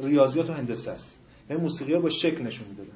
[0.00, 1.18] ریاضیات و هندسه است.
[1.50, 2.90] یعنی موسیقی ها با شکل نشون می‌دادن.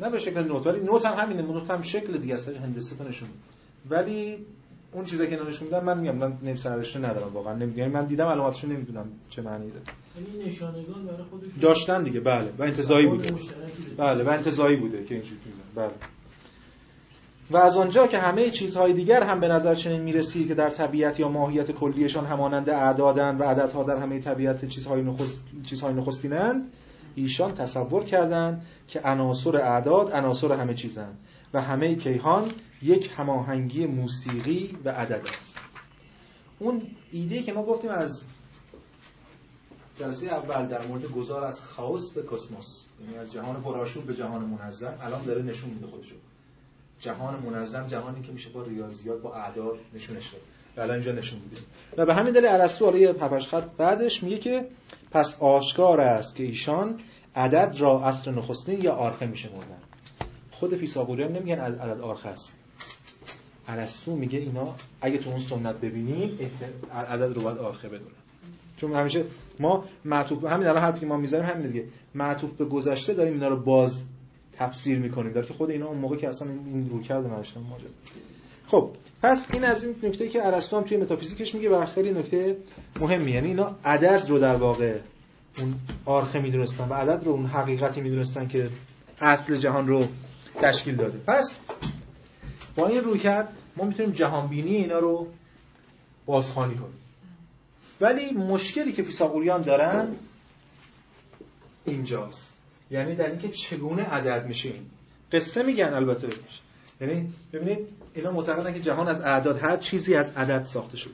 [0.00, 1.42] نه به شکل نوت ولی نوت هم همینه.
[1.42, 3.28] نوت هم شکل دیگه است هندسه تو نشون
[3.90, 4.38] ولی
[4.92, 7.52] اون چیزی که نشون میدن من میگم من نیم سرشته ندارم واقعا.
[7.52, 7.78] نمی‌دونم.
[7.78, 9.82] یعنی من دیدم علامتشو نمی‌دونم چه معنی داره.
[10.16, 12.20] یعنی نشانگان برای خودشون داشتن دیگه.
[12.20, 12.52] بله.
[12.58, 13.34] و انتزاعی بوده.
[13.98, 14.24] بله.
[14.24, 15.40] و انتزاعی بوده که اینجوری
[15.74, 15.90] بله.
[17.50, 21.20] و از آنجا که همه چیزهای دیگر هم به نظر چنین می‌رسید که در طبیعت
[21.20, 26.72] یا ماهیت کلیشان همانند اعدادن و عددها در همه طبیعت چیزهای, نخست، چیزهای نخستینند
[27.14, 31.18] ایشان تصور کردند که عناصر اعداد عناصر همه چیزند
[31.54, 32.50] و همه کیهان
[32.82, 35.58] یک هماهنگی موسیقی و عدد است.
[36.58, 36.82] اون
[37.12, 38.22] ایده که ما گفتیم از
[39.98, 44.44] جلسه اول در مورد گذار از خاص به کسموس یعنی از جهان پرآشوب به جهان
[44.44, 46.14] منظم الان داره نشون میده خودشو.
[47.06, 50.40] جهان منظم جهانی که میشه با ریاضیات با اعداد نشونش داد.
[50.76, 51.62] و الان اینجا نشون میده.
[51.96, 54.66] و به همین دلیل ارسطو حالا یه خط بعدش میگه که
[55.10, 56.94] پس آشکار است که ایشان
[57.36, 59.78] عدد را اصل نخستین یا آرخه میشه مردن.
[60.50, 62.52] خود فیثاغوریان نمیگن عدد آرخه است.
[63.68, 66.38] ارسطو میگه اینا اگه تو اون سنت ببینیم
[67.08, 68.10] عدد رو باید آرخه بدونن.
[68.76, 69.24] چون همیشه
[69.60, 71.84] ما معطوف همین الان حرفی که ما می‌ذاریم همین دیگه.
[72.14, 74.02] معطوف به گذشته داریم اینا رو باز
[74.58, 75.32] تفسیر می‌کنیم.
[75.32, 77.90] در که خود اینا اون موقع که اصلا این رو کرده نوشتن ماجرا.
[78.66, 78.90] خب
[79.22, 82.56] پس این از این نکته که ارسطو هم توی متافیزیکش میگه و خیلی نکته
[83.00, 83.30] مهمی.
[83.32, 84.98] یعنی اینا عدد رو در واقع
[85.58, 88.70] اون آرخه می‌دونستن و عدد رو اون حقیقتی می‌دونستن که
[89.20, 90.06] اصل جهان رو
[90.60, 91.18] تشکیل داده.
[91.18, 91.58] پس
[92.76, 95.26] با این روی کرد ما می‌تونیم جهانبینی اینا رو
[96.26, 96.98] بازخوانی کنیم.
[98.00, 100.08] ولی مشکلی که فیثاغوریان دارن
[101.84, 102.55] اینجاست.
[102.90, 104.86] یعنی در اینکه چگونه عدد میشه این؟
[105.32, 106.28] قصه میگن البته
[107.00, 107.78] یعنی ببینید
[108.14, 111.12] اینا معتقدن که جهان از اعداد هر چیزی از عدد ساخته شده.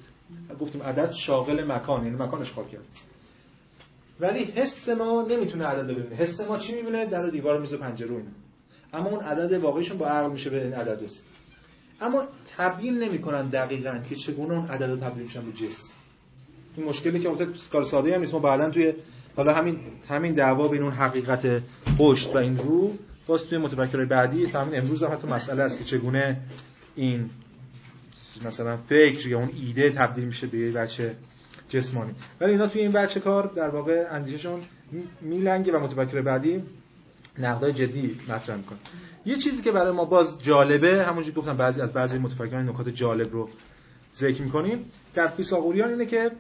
[0.61, 2.85] گفتیم عدد شاغل مکان یعنی مکان اشغال کرد.
[4.21, 6.17] ولی حس ما نمی‌تونه عدد رو ببینه.
[6.17, 8.31] حس ما چی می‌بینه؟ در و دیوار میز و پنجره اینا
[8.93, 11.23] اما اون عدد واقعیشون با عقل میشه به این عدد رسید.
[12.01, 12.25] اما
[12.57, 15.89] تبیین نمی‌کنن دقیقا که چگونه اون عدد رو تبدیل میشن به جسم.
[16.77, 18.33] این مشکلی که مثلا کار ساده هم نیست.
[18.33, 18.95] ما بعدا توی
[19.37, 19.79] حالا همین
[20.09, 21.63] همین دعوا بین اون حقیقت
[21.99, 25.85] پشت و این رو باز توی متفکرای بعدی همین امروز هم حتی مسئله است که
[25.85, 26.41] چگونه
[26.97, 27.31] این
[28.45, 31.15] مثلا فکر یا اون ایده تبدیل میشه به یه بچه
[31.69, 32.15] جسمانی.
[32.41, 34.61] ولی اینا توی این بچه کار در واقع اندیششون
[35.21, 36.63] میلنگه و متفکر بعدی
[37.39, 38.79] نقدای جدی مطرح می‌کنه.
[39.27, 43.33] یه چیزی که برای ما باز جالبه همونجوری گفتم بعضی از بعضی متفکران نکات جالب
[43.33, 43.49] رو
[44.15, 46.31] ذکر می‌کنیم در فیثاغوریان اینه که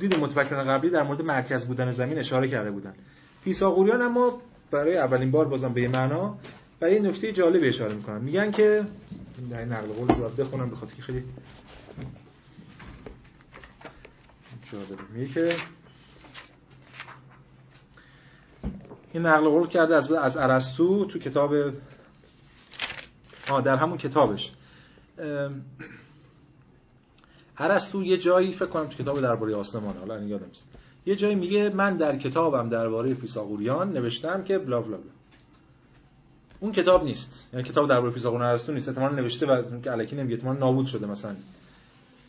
[0.00, 2.94] دیدیم متفکران قبلی در مورد مرکز بودن زمین اشاره کرده بودن.
[3.44, 6.38] فیثاغوریان اما برای اولین بار بازم به معنا
[6.80, 8.20] برای نکته جالبی اشاره می‌کنن.
[8.20, 8.84] میگن که
[9.50, 11.24] در نقل قول رو بخونم بخاطر که خیلی
[14.72, 15.02] جالبه.
[15.14, 15.56] میگه که
[19.12, 21.54] این نقل قول کرده از از ارسطو تو کتاب
[23.50, 24.52] آه در همون کتابش.
[27.58, 30.64] ارسطو یه جایی فکر کنم تو کتاب درباره آسمان حالا یادم نیست.
[31.06, 35.10] یه جایی میگه من در کتابم درباره فیثاغوریان نوشتم که بلا بلا بلا.
[36.60, 37.44] اون کتاب نیست.
[37.52, 38.88] یعنی کتاب درباره فیثاغوریان ارسطو نیست.
[38.88, 41.36] احتمالاً نوشته و که الکی نمیگه احتمالاً نابود شده مثلا.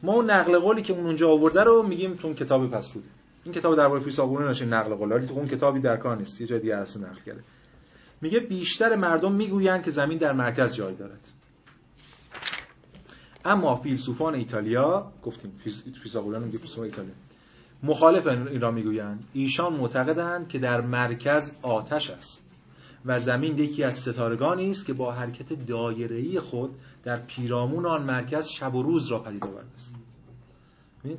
[0.04, 3.08] ما اون نقل قولی که اون اونجا آورده رو میگیم تو اون کتاب پس بوده
[3.44, 5.12] این کتاب درباره فیثاغوریان نشه نقل قول.
[5.12, 6.42] ولی تو اون کتابی در کار نیست.
[6.42, 7.44] یه جای دیگه ارسطو نقل کرده.
[8.22, 11.32] میگه بیشتر مردم می‌گویند که زمین در مرکز جای دارد.
[13.50, 15.52] اما فیلسوفان ایتالیا گفتیم
[16.04, 17.14] فیثاغوریان میگه فیلسوفان ایتالیا
[17.84, 19.24] مخالف این را می‌گویند.
[19.34, 22.44] ایشان معتقدند که در مرکز آتش است
[23.06, 28.48] و زمین یکی از ستارگانی است که با حرکت دایره‌ای خود در پیرامون آن مرکز
[28.48, 29.94] شب و روز را پدید آورده است.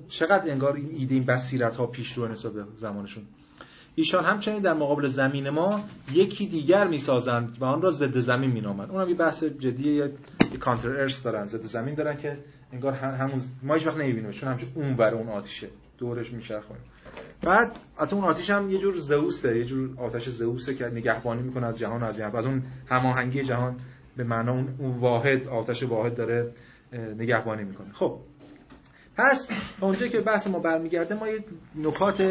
[0.09, 3.25] چقدر انگار این ایده این بصیرت ها پیش رو نسبت به زمانشون.
[3.95, 8.91] ایشان همچنین در مقابل زمین ما یکی دیگر می‌سازند و آن را ضد زمین مینامند.
[8.91, 10.13] اونم یه بحث جدیه یه,
[10.61, 12.39] کانتر ارث دارن ضد زمین دارن که
[12.73, 15.69] انگار هم- همون ما هیچ وقت نمی‌بینیم چون همچون اون ور اون آتیشه.
[15.99, 16.75] دورش میچرخه
[17.43, 21.67] بعد حتی اون آتیش هم یه جور زئوسه یه جور آتش زئوسه که نگهبانی می‌کنه
[21.67, 23.77] از جهان و از از اون هماهنگی جهان
[24.17, 26.53] به معنا اون واحد آتش واحد داره
[27.19, 27.93] نگهبانی می‌کنه.
[27.93, 28.19] خب
[29.21, 29.51] پس
[29.81, 31.45] اونجا که بحث ما برمیگرده ما یه
[31.75, 32.23] نکات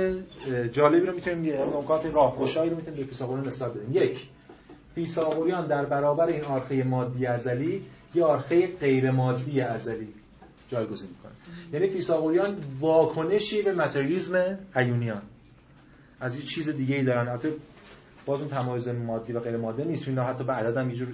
[0.72, 4.04] جالبی رو می‌تونیم یه نکات راهگشایی رو می‌تونیم به فیثاغوریان نسبت بدیم.
[4.04, 4.20] یک
[4.96, 7.86] فیثاغوریان در برابر این آرخه مادی ازلی
[8.16, 10.08] یه آرخه غیر مادی ازلی
[10.68, 11.32] جایگزین می‌کنه.
[11.74, 15.22] یعنی فیثاغوریان واکنشی به متریالیسم ایونیان.
[16.20, 17.28] از یه چیز دیگه ای دارن.
[17.28, 17.50] حتی
[18.26, 21.08] باز اون تمایز مادی و غیر مادی نیست چون حتی به عدد هم یه جور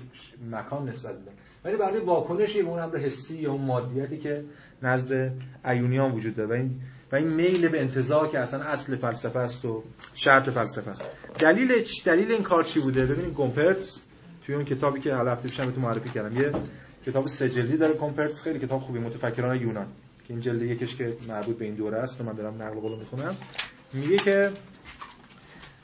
[0.51, 1.31] مکان نسبت میدن.
[1.65, 4.43] ولی برای واکنشی به اون امر حسی یا اون مادیتی که
[4.83, 5.31] نزد
[5.65, 6.49] ایونیان وجود داره.
[6.49, 10.91] و این و این میل به انتزاع که اصلا اصل فلسفه است و شرط فلسفه
[10.91, 11.03] است.
[11.39, 14.01] دلیل دلیل این کار چی بوده؟ ببینید گومپرتس
[14.45, 16.51] توی اون کتابی که حالا هفته پیشم بهتون معرفی کردم یه
[17.05, 19.85] کتاب سه جلدی داره گومپرتس خیلی کتاب خوبی متفکران یونان
[20.27, 22.99] که این جلد یکش که مربوط به این دوره است و من دارم نقل قول
[22.99, 23.35] می‌خونم.
[23.93, 24.51] میگه که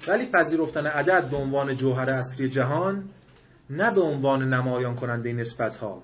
[0.08, 3.10] ولی پذیرفتن عدد به عنوان جوهر اصلی جهان
[3.72, 6.02] نه به عنوان نمایان کننده نسبت ها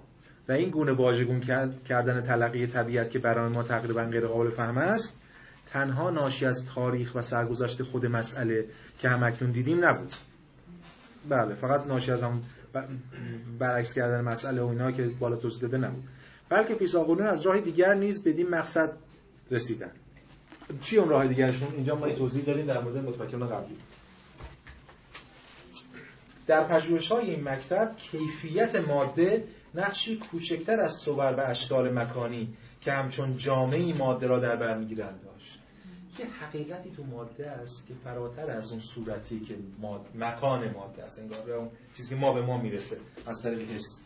[0.49, 4.77] و این گونه واژگون کرد- کردن تلقی طبیعت که برای ما تقریبا غیر قابل فهم
[4.77, 5.17] است
[5.65, 8.65] تنها ناشی از تاریخ و سرگذشت خود مسئله
[8.99, 10.13] که هم اکنون دیدیم نبود.
[11.29, 12.41] بله فقط ناشی از هم
[13.59, 16.03] برعکس کردن مسئله و اینا که بالا توضیح داده نبود.
[16.49, 18.91] بلکه فیثاغوریان از راه دیگر نیز بدین مقصد
[19.51, 19.91] رسیدن.
[20.81, 23.75] چی اون راه دیگرشون؟ اینجا ما توضیح داریم در مورد متفکران قبلی.
[26.47, 29.43] در پژوهش‌های این مکتب کیفیت ماده
[29.75, 35.19] نقشی کوچکتر از صور و اشکال مکانی که همچون جامعی ماده را در بر می‌گیرند
[35.23, 35.59] داشت.
[36.19, 40.05] یه حقیقتی تو ماده است که فراتر از اون صورتی که ماد...
[40.15, 44.01] مکان ماده است؟ انگار اون چیزی که ما به ما می‌رسه از طریق حس.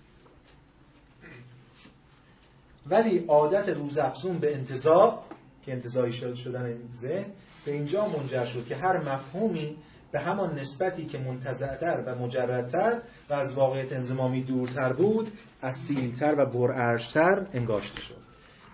[2.87, 5.23] ولی عادت روزافزون به انتزاع
[5.65, 7.25] که انتزاعی شد شدن ذهن
[7.65, 9.77] به اینجا منجر شد که هر مفهومی
[10.11, 15.31] به همان نسبتی که منتزعتر و مجردتر و از واقعیت انزمامی دورتر بود
[15.63, 18.17] اصیلتر و برعرشتر انگاشته شد.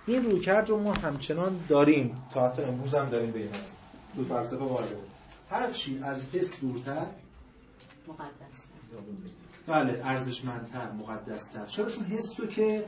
[0.08, 2.24] این رویکرد رو ما همچنان داریم.
[2.34, 3.78] تا حتی امروز هم داریم به این هست
[4.16, 4.88] تو فلسفه وارد
[5.52, 7.06] هر چی از حس دورتر
[8.08, 8.64] مقدس
[9.68, 11.66] بله ارزشمندتر مقدستر.
[11.66, 12.86] چرا چون حس رو که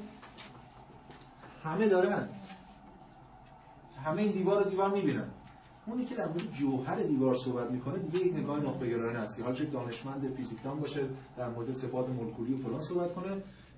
[1.64, 2.30] همه دارن.
[4.06, 5.28] همه این دیوار رو دیوار می‌بینن.
[5.90, 9.44] اونی که در مورد جوهر دیوار صحبت می‌کنه دیگه یک نگاه نخبه گرایانه است که
[9.54, 11.02] چه دانشمند فیزیکدان باشه
[11.38, 13.32] در مورد صفات مولکولی و فلان صحبت کنه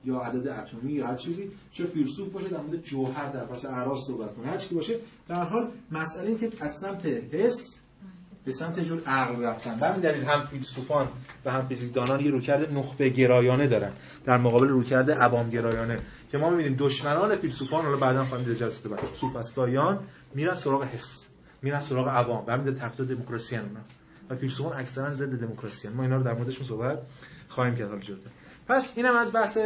[0.05, 3.99] یا عدد اتمی یا هر چیزی چه فیلسوف باشه در مورد جوهر در پس اعراض
[4.07, 4.47] صحبت کنه.
[4.47, 4.95] هر چی باشه
[5.27, 7.81] در هر حال مسئله این که از سمت حس
[8.45, 9.79] به سمت جور عقل رفتن.
[9.79, 11.07] به همین دلیل هم فیلسوفان
[11.45, 13.91] و هم فیزیکدانان یه رویکرد نخبه گرایانه دارن.
[14.25, 15.99] در مقابل رویکرد عوام گرایانه.
[16.31, 18.99] که ما می‌بینیم دشمنان فیلسوفان حالا بعدا خواهیم در جلسه بعد.
[19.13, 19.99] سوفسطائیان
[20.35, 21.30] میرن سراغ حس.
[21.61, 22.43] میرن سراغ عوام.
[22.47, 23.79] و همین تحت دموکراسی ان اونا
[24.29, 26.99] و فیلسوفان اکثرا ضد دموکراسی ما اینا رو در موردشون صحبت
[27.49, 28.29] خواهیم کرد حالا جلوتر.
[28.67, 29.57] پس اینم از بحث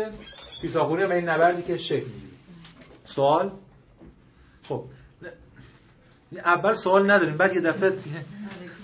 [0.61, 2.33] فیثاغوریان و این نبردی که شکل می‌گیره.
[3.05, 3.51] سوال؟
[4.63, 4.85] خب
[6.31, 7.93] اول سوال نداریم بعد یه دفعه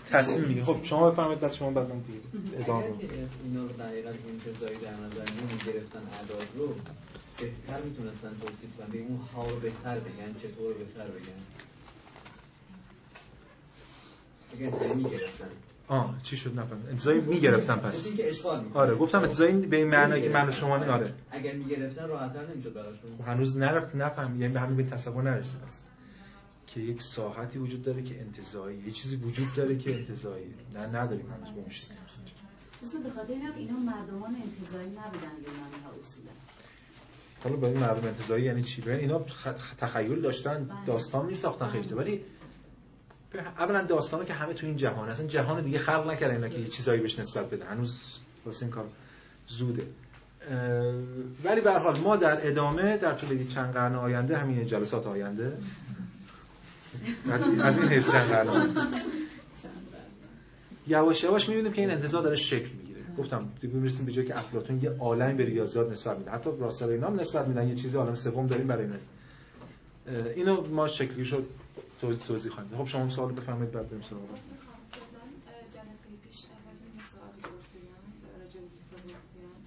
[0.09, 2.19] تصمیم میگه خب شما بفرمایید بعد شما بعد من دیگه
[2.63, 3.29] ادامه بدم.
[3.43, 6.75] اینا رو دقیقا انتظایی در نظر نمی‌گرفتن اعداد رو
[7.39, 8.87] بهتر می‌تونستن توصیف کنن.
[8.91, 11.17] به اون ها رو بهتر بگن چطور بهتر بگن.
[11.17, 11.70] می‌گرفتن
[15.87, 18.07] آه چی شد؟ نفهم انتظایی می‌گرفتم پس.
[18.07, 18.81] اینکه اشغال می‌کنن.
[18.81, 21.13] آره گفتم انتظایی به این معنی که من و شما آره.
[21.31, 23.15] اگر می‌گرفتن راحت‌تر نمی‌شد براشون.
[23.17, 25.55] خب هنوز نرفت نفهم یعنی به همین به تصور نرسید
[26.67, 31.25] که یک ساحتی وجود داره که انتزاعی یه چیزی وجود داره که انتزاعی نه نداریم
[31.31, 31.93] هنوز به اون شکل.
[32.81, 36.31] دوستان به خاطر اینم اینا مردمان انتظاری نبودن یونانی ها اصولا.
[37.43, 39.25] حالا با این مردم انتزاعی یعنی چی؟ ببین اینا
[39.77, 40.85] تخیل داشتن بله.
[40.87, 41.87] داستان می ساختن خیلی.
[41.87, 41.95] بله.
[41.95, 42.21] ولی
[43.39, 46.67] اولا داستانه که همه تو این جهان اصلا جهان دیگه خلق نکردن اینا که یه
[46.67, 48.85] چیزایی بهش نسبت بده هنوز واسه این کار
[49.47, 49.83] زوده.
[51.43, 55.57] ولی به حال ما در ادامه در طول چند قرن آینده همین جلسات آینده.
[57.61, 58.87] از این, حیث چند قرن
[60.87, 62.99] یواش یواش می‌بینیم که این انتزاع داره شکل می‌گیره.
[63.17, 66.31] گفتم دیگه می‌رسیم به جایی که افلاطون یه عالم به ریاضیات نسبت میده.
[66.31, 67.67] حتی راسل اینا هم نسبت میدن.
[67.67, 68.95] یه چیزی عالم سوم داریم برای اینا.
[70.35, 71.45] اینو ما شکلی شد.
[72.01, 72.77] توضیح توضیح خواهیم.
[72.77, 74.21] خب شما سوال بفرمایید بعد بریم سراغ
[78.81, 79.59] فیثاغورسیان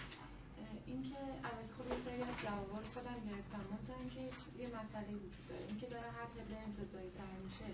[0.87, 4.22] اینکه البته خب یه سری از جوابا رو خودم گرفتم منتها اینکه
[4.62, 7.68] یه مسئله وجود داره اینکه داره هر پله انتزاعی تر میشه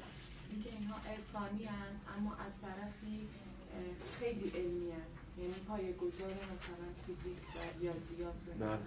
[0.51, 1.65] اینکه اینها عرفانی
[2.17, 3.17] اما از طرفی
[4.19, 4.93] خیلی علمی
[5.41, 8.87] یعنی پایه‌گذار مثلا فیزیک و ریاضیات و بله.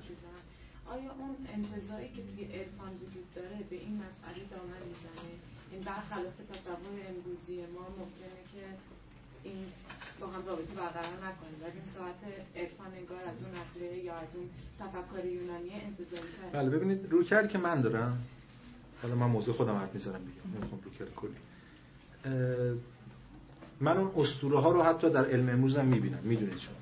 [0.95, 5.33] آیا اون انتزاعی که توی عرفان وجود داره به این مسئله دامن می‌زنه
[5.73, 8.63] این برخلاف تصور امروزی ما ممکنه که
[9.43, 9.65] این
[10.19, 12.21] با هم رابطه برقرار نکنیم ولی این ساعت
[12.55, 14.49] عرفان انگار از اون نقله یا از اون
[14.79, 18.23] تفکر یونانی انتزاعی تر بله ببینید رویکردی که من دارم
[19.01, 21.35] حالا من موضوع خودم حرف می‌زنم بگم نمی‌خوام رویکرد کلی.
[23.79, 26.75] من اون اسطوره ها رو حتی در علم امروز هم می‌بینم می‌دونید شما.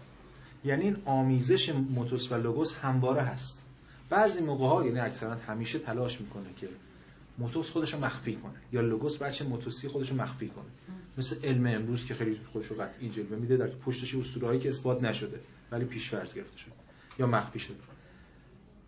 [0.65, 3.59] یعنی این آمیزش موتوس و لوگوس همواره هست.
[4.09, 6.69] بعضی موقع ها یعنی اکثرا همیشه تلاش می‌کنه که
[7.41, 8.53] موتوس خودش رو مخفی کنه.
[8.71, 10.65] یا لوگوس بچه موتوسی خودش رو مخفی کنه.
[11.17, 14.69] مثل علم امروز که خیلی خودش رو قطعی جلوه میده در پشتش اسطوره هایی که
[14.69, 15.39] اثبات نشده
[15.71, 16.71] ولی پیش‌فرض گرفته شده.
[17.19, 17.77] یا مخفی شده.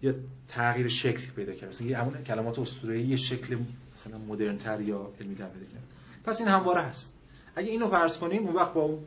[0.01, 0.13] یا
[0.47, 1.67] تغییر شکل پیدا کرده.
[1.67, 3.57] مثلا همون کلمات اسطوره‌ای یه شکل
[3.93, 5.85] مثلا مدرن‌تر یا علمی تر پیدا کرده.
[6.23, 7.13] پس این همواره هست.
[7.55, 8.99] اگه اینو فرض کنیم اون وقت با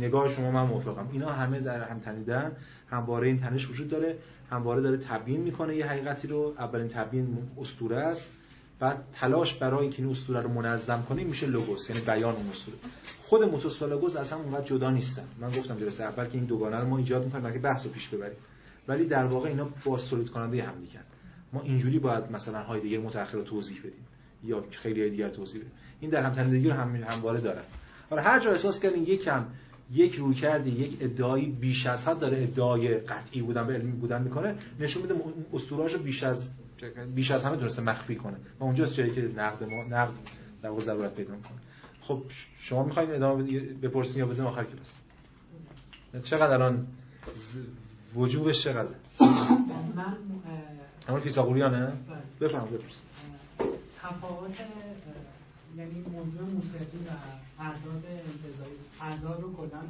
[0.00, 1.08] نگاه شما من موافقم.
[1.12, 2.52] اینا همه در هم تنیدن.
[2.90, 4.18] همواره این تنش وجود داره.
[4.50, 6.54] همواره داره تبیین می‌کنه یه حقیقتی رو.
[6.58, 8.30] اولین تبیین اسطوره است.
[8.80, 12.76] بعد تلاش برای اینکه این اسطوره رو منظم کنه میشه لوگوس یعنی بیان اون اسطوره
[13.22, 15.24] خود موتوس و لوگوس از هم اونقدر جدا نیستن.
[15.40, 18.08] من گفتم جلسه اول که این دوگانه رو ما ایجاد می‌کنیم که بحث رو پیش
[18.08, 18.36] ببریم.
[18.88, 21.00] ولی در واقع اینا باز تولید کننده هم دیگه.
[21.52, 24.06] ما اینجوری باید مثلا های دیگه متأخر رو توضیح بدیم
[24.44, 25.72] یا خیلی های دیگر توضیح بدیم.
[26.00, 27.60] این در هم تنیدگی رو هم همواره داره
[28.10, 29.44] حالا هر جا احساس کردین یکم
[29.92, 34.22] یک روی کردی یک ادعایی بیش از حد داره ادعای قطعی بودن و علمی بودن
[34.22, 35.14] می‌کنه نشون میده
[35.52, 36.46] اسطوره‌اش رو بیش از
[37.14, 38.36] بیش از همه تونسته مخفی کنه.
[38.60, 40.14] و اونجاست جایی که نقد ما نقد
[40.62, 41.58] در واقع ضرورت پیدا می‌کنه.
[42.00, 42.22] خب
[42.58, 44.92] شما می‌خواید ادامه بپرسین یا بزنیم آخر کلاس؟
[46.24, 46.86] چقدر الان
[47.34, 47.58] ز-
[48.14, 48.88] وجوبش چقدر
[49.96, 50.16] من
[51.08, 51.92] همون فیثاغوریانه؟ اه،
[52.40, 53.02] بفرمایید بپرسید
[54.02, 54.54] تفاوت
[55.76, 57.10] یعنی موضوع موسیقی و
[57.62, 58.78] اعداد انتظاری.
[59.00, 59.80] اعداد رو کلا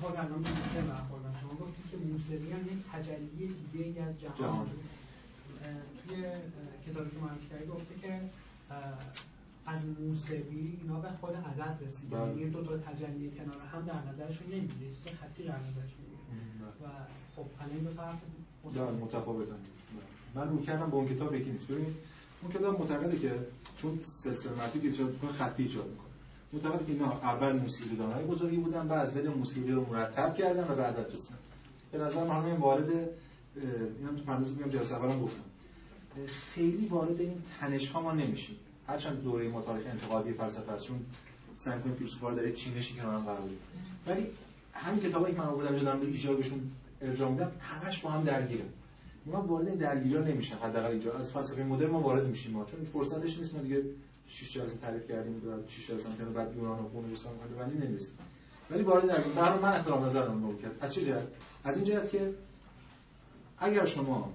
[0.00, 4.34] خود الان موسیقی برخوردن شما گفتید که موسیقی هم یک تجلی دیگه ای از جهان
[4.38, 4.66] جهان.
[4.66, 5.70] اه،
[6.08, 6.32] توی اه،
[6.86, 8.20] کتابی که معرفی کردی گفته که
[9.66, 12.28] از موسیقی اینا به خود عدد رسیده بله.
[12.28, 14.92] یعنی دو تا تجلی کنار هم در نظرشون نمی‌گیره.
[15.04, 16.68] سه خطی در نظرشون می‌گیره.
[16.82, 16.86] و
[17.36, 18.20] خب الان این دو تا حرف
[18.74, 19.56] بله متفاوتن.
[20.34, 21.68] من رو کردم با اون کتاب یکی نیست.
[21.68, 21.94] ببینید
[22.42, 23.32] اون کتاب معتقده که
[23.76, 26.04] چون سلسله مراتب ایجاد می‌کنه خطی ایجاد می‌کنه.
[26.52, 30.64] معتقده که اینا اول موسیقی دانای بزرگی بودن بعد از ذهن موسیقی رو مرتب کردن
[30.72, 31.38] و بعد رسیدن
[31.92, 35.43] به نظر من همین وارد اینم تو پرانتز میگم جلسه اولم گفتم.
[36.54, 38.56] خیلی وارد این تنش ها ما نمیشیم.
[38.86, 41.00] هرچند دوره تاریخ انتقادی فلسفه است چون
[41.56, 43.58] سعی کنیم فیلسوفا رو در چینشی کنار قرار بدیم.
[44.06, 44.26] ولی
[44.72, 46.70] همین کتابایی که من آوردم جدام به ایجابشون
[47.02, 48.64] ارجاع میدم همش با هم درگیره
[49.26, 51.12] ما وارد درگیری نمیشن حداقل اینجا.
[51.12, 53.54] از فلسفه مدرن ما وارد میشیم ما چون فرصتش نیست.
[53.54, 53.82] ما دیگه
[54.28, 58.18] شش جلسه تعریف کردیم بعد شش جلسه هم بعد یونان و قونوس هم ولی نمی‌رسیم.
[58.70, 59.34] ولی وارد درگیری.
[59.34, 61.26] برای من احترام نظرم رو کرد از چه جهت؟
[61.64, 62.34] از این جهت که
[63.58, 64.32] اگر شما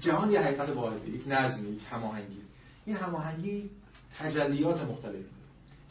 [0.00, 2.40] جهان یه حقیقت واحده یک نظمی یک هماهنگی.
[2.86, 3.70] این هماهنگی
[4.18, 5.24] تجلیات مختلفی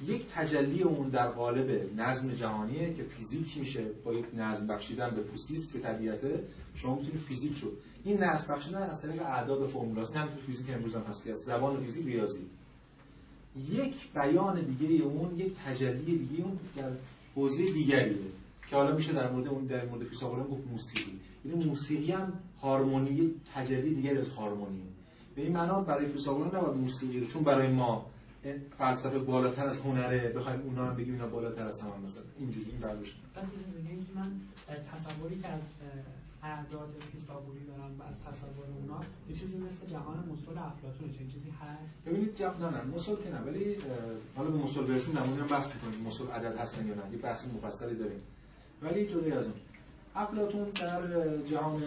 [0.05, 5.23] یک تجلی اون در قالب نظم جهانیه که فیزیک میشه با یک نظم بخشیدن به
[5.23, 6.43] فوسیس که طبیعته
[6.75, 7.71] شما می‌تونید فیزیک رو.
[8.03, 11.83] این نظم بخشیدن از طریق اعداد فرمولاست هم تو فیزیک امروز هم هستی از زبان
[11.83, 12.41] فیزیک ریاضی.
[13.71, 16.91] یک بیان دیگه اون یک تجلی دیگه اون در
[17.35, 18.17] حوزه دیگریه
[18.69, 21.19] که حالا میشه در مورد اون در مورد فیثاغورس گفت موسیقی.
[21.45, 24.83] یعنی موسیقی هم هارمونی تجلی دیگری از هارمونیه
[25.35, 28.05] به این معنا برای فیثاغورس نباید موسیقی چون برای ما
[28.77, 32.23] فلسفه بالاتر از هنره بخوایم اونا هم بگیم اینا بالاتر از هم مثلا.
[32.39, 33.15] اینجوری این برداشت
[33.89, 34.31] اینکه من
[34.93, 35.61] تصوری که از
[36.43, 38.99] اعداد فیثاغوری دارن و از تصور اونا
[39.29, 43.29] یه چیزی مثل جهان مسل افلاطون چه چیزی هست؟ ببینید جواب نه نه مسل که
[43.29, 43.75] نه ولی
[44.35, 46.07] حالا به مسل برسیم در هم بحث می‌کنیم.
[46.07, 48.19] مسل عدد هستن یا نه؟ یه بحث مفصلی داریم.
[48.81, 49.53] ولی جدای از اون
[50.15, 51.01] افلاطون در
[51.51, 51.83] جهان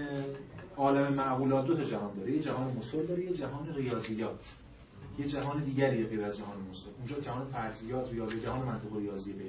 [0.81, 4.45] عالم معقولات دو تا جهان داره یه جهان مسل داره یه جهان ریاضیات.
[5.19, 9.45] یه جهان دیگری غیر از جهان مسل اونجا جهان فرضیات ریاضی جهان منطق ریاضی به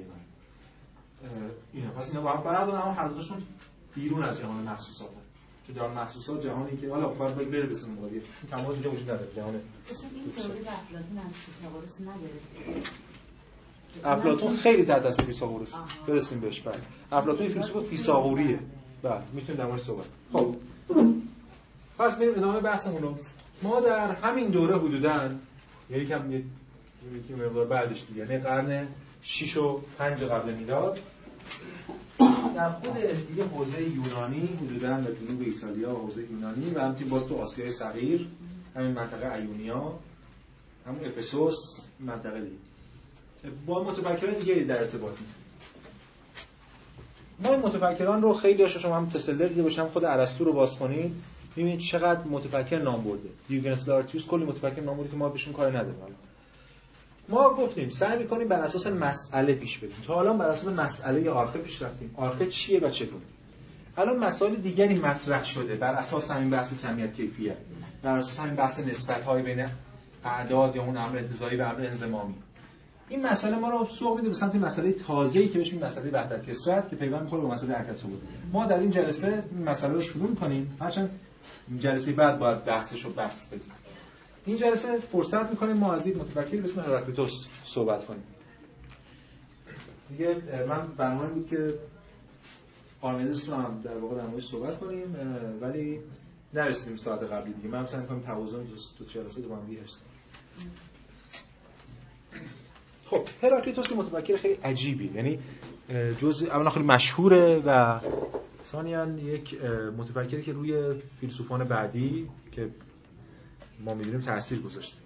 [1.72, 3.42] اینا پس اینا با هم فرق اما هر دوشون
[3.94, 5.08] بیرون از جهان محسوسات
[5.66, 9.60] چون جهان محسوسات جهانی که حالا باید بره بسیم مقادی تماس اینجا وجود نداره جهان
[14.04, 15.74] افلاطون خیلی تحت تاثیر فیثاغورس
[16.06, 18.58] برسیم بهش بعد افلاطون فیلسوف فیثاغوریه.
[19.02, 20.54] بله می‌تونیم در موردش صحبت خب.
[21.98, 23.16] پس بریم ادامه بحثمون رو.
[23.62, 25.30] ما در همین دوره حدوداً
[25.90, 28.86] یعنی کم یکی مقدار بعدش دیگه یعنی قرن
[29.22, 30.98] 6 و 5 قبل میلاد
[32.54, 32.94] در خود
[33.28, 38.28] دیگه حوزه یونانی حدودا در جنوب ایتالیا حوزه یونانی و همچنین باز تو آسیای صغیر
[38.76, 39.98] همین منطقه ایونیا
[40.86, 41.56] همون افسوس
[42.00, 42.56] منطقه دیگه.
[43.66, 45.24] با متفکران دیگه در ارتباطی
[47.42, 51.12] ما متفکران رو خیلی هاشو شما هم تسلر دیده باشم خود ارسطو رو باز کنید
[51.52, 53.28] ببینید چقدر متفکر نام برده.
[53.48, 55.94] دیوگنس لارتیوس کلی متفکر نام برده که ما بهشون کار نداریم.
[57.28, 59.94] ما گفتیم سعی می‌کنیم بر اساس مسئله پیش بریم.
[60.06, 62.14] تا الان بر اساس مسئله آرخه پیش رفتیم.
[62.16, 63.22] آرخه چیه و چگونه
[63.96, 67.56] الان مسائل دیگری مطرح شده بر اساس همین بحث کمیت کیفیت
[68.02, 69.66] بر اساس همین بحث نسبت های بین
[70.24, 72.34] اعداد یا اون امر انتزاعی و امر انضمامی.
[73.08, 76.88] این مسئله ما رو سوق میده به سمت مسئله تازه‌ای که بهش مسئله وحدت کسرت
[76.88, 78.02] که پیوند می‌خوره با مسئله حرکت
[78.52, 81.20] ما در این جلسه این مسئله رو شروع کنیم هرچند
[81.78, 83.72] جلسه بعد باید بحثش رو بحث بدیم.
[84.46, 88.22] این جلسه فرصت می‌کنیم ما از یک متفکری به اسم هراکلیتوس صحبت کنیم.
[90.08, 90.36] دیگه
[90.68, 91.74] من برنامه بود که
[93.00, 95.16] پارمدس رو هم در واقع در موردش صحبت کنیم
[95.60, 96.00] ولی
[96.54, 97.68] نرسیدیم ساعت قبلی دیگه.
[97.68, 98.64] من سعی کنم توازن
[98.98, 99.66] تو جلسه دو هم
[103.12, 105.10] خب هراکلیتوس متفکر خیلی عجیبی.
[105.14, 105.38] یعنی
[106.20, 108.00] جز اولا خیلی مشهوره و
[108.64, 109.62] ثانیا یک
[109.98, 112.68] متفکری که روی فیلسوفان بعدی که
[113.84, 114.96] ما می‌دونیم تاثیر گذاشته.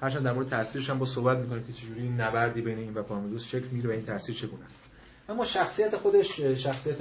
[0.00, 3.46] هرچند در مورد تاثیرش هم با صحبت می‌کنیم که چجوری نبردی بین این و پارمدوس
[3.46, 4.82] شکل می‌گیره و این تاثیر چگونه است.
[5.28, 6.96] اما شخصیت خودش شخصیت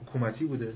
[0.00, 0.74] حکومتی بوده.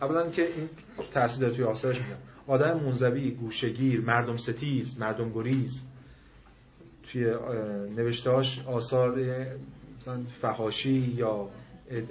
[0.00, 0.68] اولا که این
[1.12, 5.82] تاثیر داره توی آثارش میگم آدم منزوی گوشگیر مردم ستیز مردم گریز.
[7.02, 7.34] توی
[7.96, 9.18] نوشتهاش آثار
[10.00, 11.48] مثلا فحاشی یا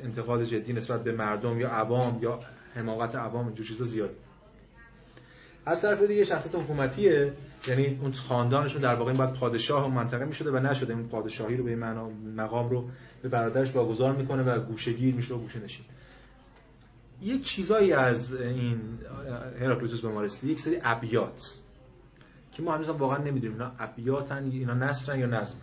[0.03, 2.39] انتقاد جدی نسبت به مردم یا عوام یا
[2.75, 4.09] حماقت عوام اینجور چیزا زیاد.
[5.65, 7.33] از طرف دیگه شخصیت حکومتیه
[7.67, 10.95] یعنی اون خاندانشون در واقع این باید پادشاه و منطقه می‌شده و نشده.
[10.95, 11.79] این پادشاهی رو به این
[12.35, 12.89] مقام رو
[13.21, 15.85] به برادرش واگذار می‌کنه و گوشگیر میشه و گوشه نشین.
[17.21, 18.79] یه چیزایی از این
[19.59, 21.53] هراکلیتوس به ما رسید یک سری ابیات.
[22.51, 25.55] که ما هنوز واقعا نمی‌دونیم اینا ابیاتن اینا نثرن یا نظم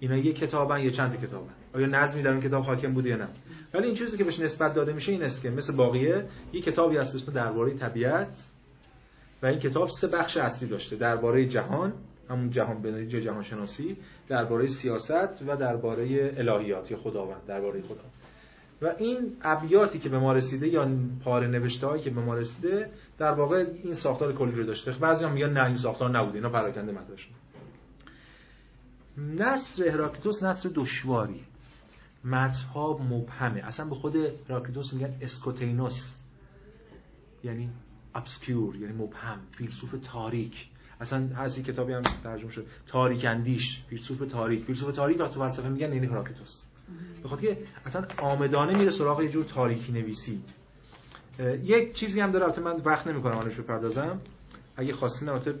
[0.00, 1.52] اینا یه کتابن یا چند کتابن.
[1.74, 3.28] آیا نظمی در این کتاب حاکم بوده یا نه؟
[3.74, 6.96] ولی این چیزی که بهش نسبت داده میشه این است که مثل باقیه یه کتابی
[6.96, 8.44] هست به اسم درباره طبیعت
[9.42, 10.96] و این کتاب سه بخش اصلی داشته.
[10.96, 11.92] درباره جهان
[12.30, 13.96] همون جهان به جهان شناسی
[14.28, 18.04] درباره سیاست و درباره الهیات یا خداوند درباره خدا.
[18.82, 20.88] و این ابیاتی که به ما رسیده یا
[21.24, 24.92] پاره نوشته هایی که به ما رسیده در واقع این ساختار کلی رو داشته.
[24.92, 27.34] بعضی هم میگن نه این ساختار نبوده اینا پراکنده مطرح شده
[29.18, 31.44] نصر هراکلیتوس نصر دشواری.
[32.24, 33.60] متنها مبهمه.
[33.60, 34.16] اصلا به خود
[34.50, 36.14] هراکلیتوس میگن اسکوتینوس.
[37.44, 37.70] یعنی
[38.14, 40.68] obscure یعنی مبهم فیلسوف تاریک.
[41.00, 44.64] اصلا هستی کتابی هم ترجمه شده تاریک اندیش فیلسوف تاریک.
[44.64, 46.62] فیلسوف تاریک وقتی فلسفه میگن یعنی هراکلیتوس.
[47.24, 50.42] بخاطر که اصلا عامدانه میره سراغ یه جور تاریکی نویسی
[51.64, 54.20] یک چیزی هم داره البته من وقت نمی‌کنم بهش بپردازم.
[54.76, 55.54] اگه خواستین البته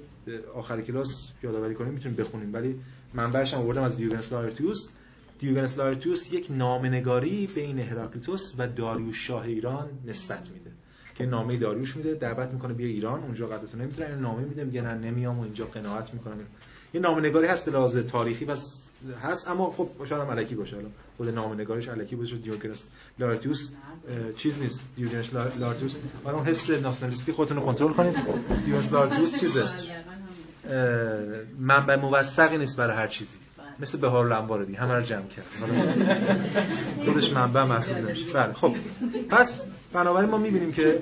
[0.54, 2.54] آخر کلاس یادآوری کنیم می‌تونیم بخونیم.
[2.54, 2.80] ولی
[3.14, 4.88] منبعش هم آوردم از دیوگنس لارتیوس.
[5.38, 10.70] دیوگنس لارتیوس یک نامه‌نگاری بین هراکلیتوس و داریوش شاه ایران نسبت میده.
[11.14, 14.82] که نامه داریوش میده دعوت می‌کنه بیا ایران اونجا قدرتون نمی‌تونه این نامه میده میگه
[14.82, 16.46] نه نمیام و اینجا قناعت می‌کنم.
[16.94, 18.80] یه نامنگاری هست به لحاظ تاریخی پس
[19.22, 20.76] هست اما خب شاید هم الکی باشه.
[20.76, 22.82] الان خود نامنگارش الکی باشه دیوگنس
[23.18, 23.68] لارتیوس
[24.36, 24.88] چیز نیست.
[24.96, 25.26] دیوگنس
[25.60, 28.16] لارتیوس برای اون حس ناسیونالیستی خودتون رو کنترل کنید.
[28.64, 29.68] دیوگنس لارتیوس چیزه؟
[31.58, 33.36] منبع موثقی نیست برای هر چیزی.
[33.80, 35.46] مثل بهار الانوار دیگه همه رو جمع کرد.
[37.04, 38.32] خودش منبع محسوب نمیشه.
[38.32, 38.74] بله خب.
[39.30, 39.60] پس
[39.92, 41.00] بنابراین ما می‌بینیم که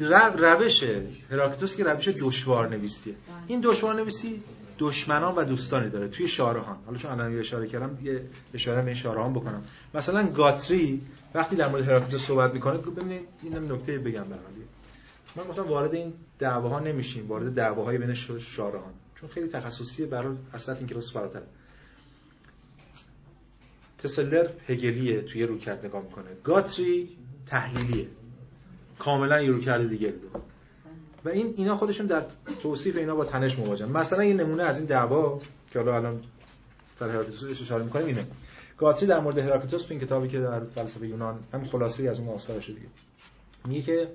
[0.00, 0.84] روش
[1.30, 3.14] هراکلیتوس که روش دشوار نویسیه
[3.46, 4.42] این دشوار نویسی
[4.78, 8.24] دشمنان و دوستانی داره توی شارهان حالا چون الان اشاره کردم یه
[8.54, 9.64] اشاره به شارهان بکنم.
[9.94, 11.00] مثلا گاتری
[11.34, 14.42] وقتی در مورد هراکلیتوس صحبت می‌کنه ببینید این نکته بگم برام
[15.36, 20.74] من گفتم وارد این دعواها نمیشیم وارد دعواهای بین شارهان چون خیلی تخصصیه برای اصلا
[20.74, 21.42] این کلاس فراتر.
[23.98, 26.24] تسلر هگلیه توی رو کرد نگاه می‌کنه.
[26.44, 27.08] گاتری
[27.46, 28.06] تحلیلیه.
[29.04, 30.14] کاملا یه رو کرده دیگه.
[31.24, 32.22] و این اینا خودشون در
[32.62, 33.90] توصیف اینا با تنش مواجهن.
[33.90, 35.40] مثلا یه نمونه از این دعوا
[35.72, 36.22] که حالا الان
[36.98, 38.26] سر هراکلیتوس اشاره می‌کنیم اینه.
[38.78, 42.28] گاتری در مورد هراکلیتوس تو این کتابی که در فلسفه یونان هم خلاصه از اون
[42.28, 42.80] آثارش دیگه.
[43.68, 44.08] میگه که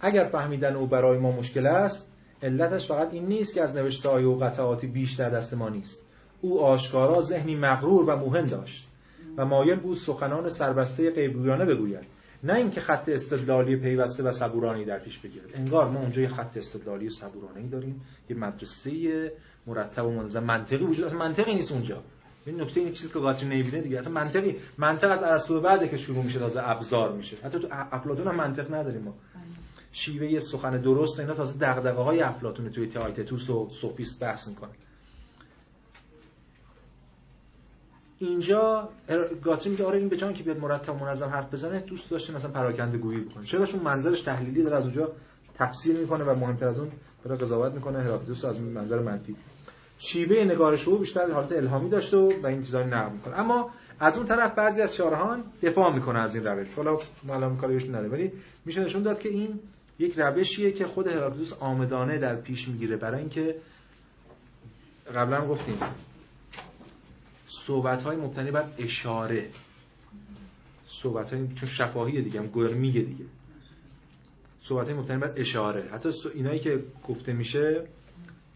[0.00, 2.08] اگر فهمیدن او برای ما مشکل است
[2.42, 5.98] علتش فقط این نیست که از نوشته های و قطعاتی بیش در دست ما نیست.
[6.40, 8.86] او آشکارا ذهنی مغرور و موهن داشت
[9.36, 12.04] و مایل بود سخنان سربسته غیبگویانه بگوید.
[12.44, 16.56] نه اینکه خط استدلالی پیوسته و صبورانه در پیش بگیرد انگار ما اونجا یه خط
[16.56, 19.32] استدلالی صبورانه داریم یه مدرسه
[19.66, 20.44] مرتب و منظم.
[20.44, 22.02] منطقی وجود اصلا منطقی نیست اونجا.
[22.46, 23.98] این نکته این چیزی که قاطی نمی‌بینه دیگه.
[23.98, 24.56] اصلا منطقی.
[24.78, 27.36] منطق از ارسطو بعده که شروع میشه تازه ابزار میشه.
[27.44, 29.14] حتی تو افلاطون هم منطق نداریم ما.
[29.92, 34.70] شیوه سخن درست اینا تازه دغدغه های افلاطون توی تایتتوس و سوفیست بحث می‌کنه.
[38.18, 38.88] اینجا
[39.44, 42.98] گاتری میگه آره این به که بیاد مرتب منظم حرف بزنه دوست داشته مثلا پراکنده
[42.98, 43.44] گویی بکنه.
[43.44, 45.12] چرا چون منظرش تحلیلی داره از اونجا
[45.58, 46.88] تفسیر می‌کنه و مهمتر از اون
[47.24, 49.36] داره قضاوت می‌کنه هراکلیتوس از منظر منفی.
[49.98, 53.40] شیوه نگارش او بیشتر حالت الهامی داشته و این چیزا نقل می‌کنه.
[53.40, 56.68] اما از اون طرف بعضی از شارهان دفاع می‌کنه از این روش.
[56.76, 56.98] حالا
[57.30, 58.32] الان کاریش نداره ولی
[58.64, 59.60] میشه نشون داد که این
[59.98, 63.56] یک روشیه که خود هراکلیتوس آمدانه در پیش می‌گیره برای اینکه
[65.14, 65.78] قبلا گفتیم
[67.46, 69.50] صحبت های مبتنی بر اشاره.
[70.88, 73.24] صحبت های چون شفاهی دیگه هم گرمیگه دیگه.
[74.62, 75.88] صحبت های مبتنی بر اشاره.
[75.92, 77.84] حتی اینایی که گفته میشه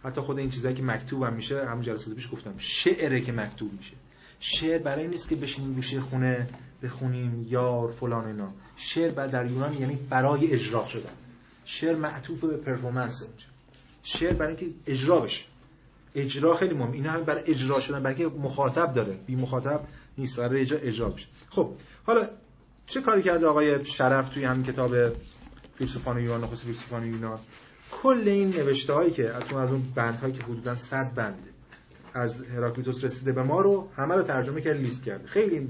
[0.05, 2.55] حتی خود این چیزایی که مکتوب هم میشه همون جلسات پیش گفتم.
[2.59, 3.93] شعره که مکتوب میشه.
[4.41, 6.49] شعر برای نیست که بشینیم گوشه خونه
[6.83, 8.53] بخونیم یار فلان اینا.
[8.77, 11.13] شعر بعد در یونان یعنی برای اجرا شدن.
[11.65, 13.25] شعر معطوف به پرفورمنس
[14.03, 15.45] شعر برای اینکه اجرا بشه.
[16.23, 19.13] اجرا خیلی مهم اینا هم برای اجرا شدن برای مخاطب داره.
[19.27, 19.81] بی مخاطب
[20.19, 20.41] نیست.
[20.41, 21.71] برای اجرا اجرا بشه خب
[22.07, 22.29] حالا
[22.87, 24.95] چه کاری کرده آقای شرف توی همین کتاب
[25.79, 27.39] فیلسوفان یونان نخست فیلسوفان یونان؟
[27.91, 31.47] کل این نوشته هایی که از اون بند هایی که حدودا 100 بند
[32.15, 35.69] از هراکلیتوس رسیده به ما رو همه رو ترجمه کرد لیست کرده خیلی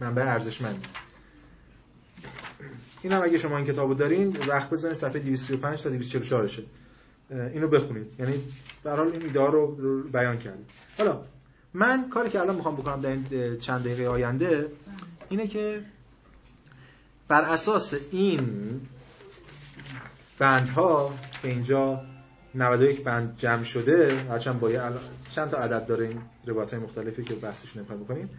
[0.00, 0.86] منبع ارزشمند.
[3.02, 4.94] این هم اگه شما این کتابو دارین وقت بزنید.
[4.94, 6.62] صفحه 235 تا 244 شه
[7.30, 8.12] اینو بخونید.
[8.18, 8.44] یعنی
[8.82, 10.66] به حال این ایده رو بیان کردیم
[10.98, 11.20] حالا
[11.74, 14.66] من کاری که الان می‌خوام بکنم در این چند دقیقه آینده
[15.28, 15.82] اینه که
[17.28, 18.80] بر اساس این
[20.38, 22.00] بندها که اینجا
[22.54, 24.70] 91 بند جمع شده هرچند با
[25.30, 28.30] چند تا عدد داره این روایت های مختلفی که بحثش نمی‌خوایم بکنیم.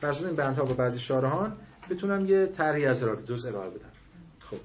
[0.00, 1.56] بر اساس این بندها با بعضی شارهان
[1.90, 3.88] بتونم یه طرحی از هراکلیتوس ارائه بدم.
[4.40, 4.56] خب.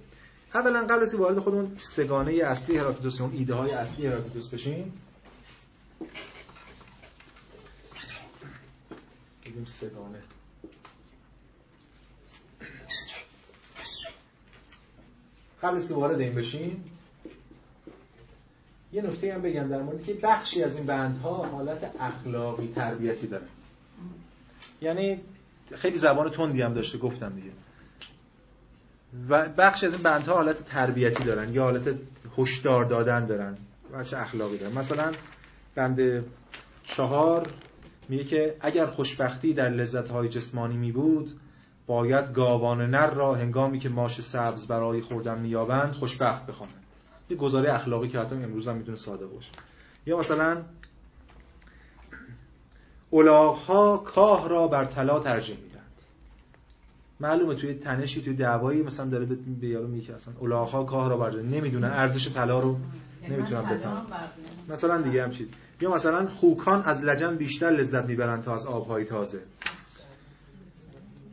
[0.54, 4.94] اولا قبل از وارد خودمون سگانه اصلی هراکلیتوس اون ایده های اصلی هراکلیتوس بشیم.
[9.46, 10.22] بگیم سگانه.
[15.64, 16.92] قبل از وارد این بشیم
[18.94, 23.48] یه نکته هم بگم در مورد که بخشی از این بندها حالت اخلاقی تربیتی داره.
[24.82, 25.22] یعنی
[25.76, 27.52] خیلی زبان تندی هم داشته گفتم دیگه.
[29.30, 31.96] و بخشی از این بندها حالت تربیتی دارن یا حالت
[32.38, 33.58] هشدار دادن دارن.
[33.94, 34.78] و چه اخلاقی دارن.
[34.78, 35.12] مثلا
[35.76, 36.26] بند
[36.84, 37.48] چهار
[38.10, 41.40] میگه که اگر خوشبختی در لذتهای جسمانی می بود
[41.88, 46.84] باید گاوان نر را هنگامی که ماش سبز برای خوردن مییابند خوشبخت بخوانند.
[47.30, 49.52] یه گزاره اخلاقی که حتی امروز هم می‌تونه ساده باشه.
[50.06, 50.62] یا مثلا
[53.14, 55.71] الاغها کاه را بر طلا میدند
[57.22, 59.26] معلومه توی تنشی توی دعوایی مثلا داره
[59.62, 62.78] به یارو میگه اصلا الاغها کاه را بر نمی‌دونن ارزش طلا رو
[63.30, 64.02] نمی‌تونن بفهمن.
[64.70, 65.48] مثلا دیگه هم چیز
[65.82, 69.40] یا مثلا خوکان از لجن بیشتر لذت می‌برند تا از آبهای تازه.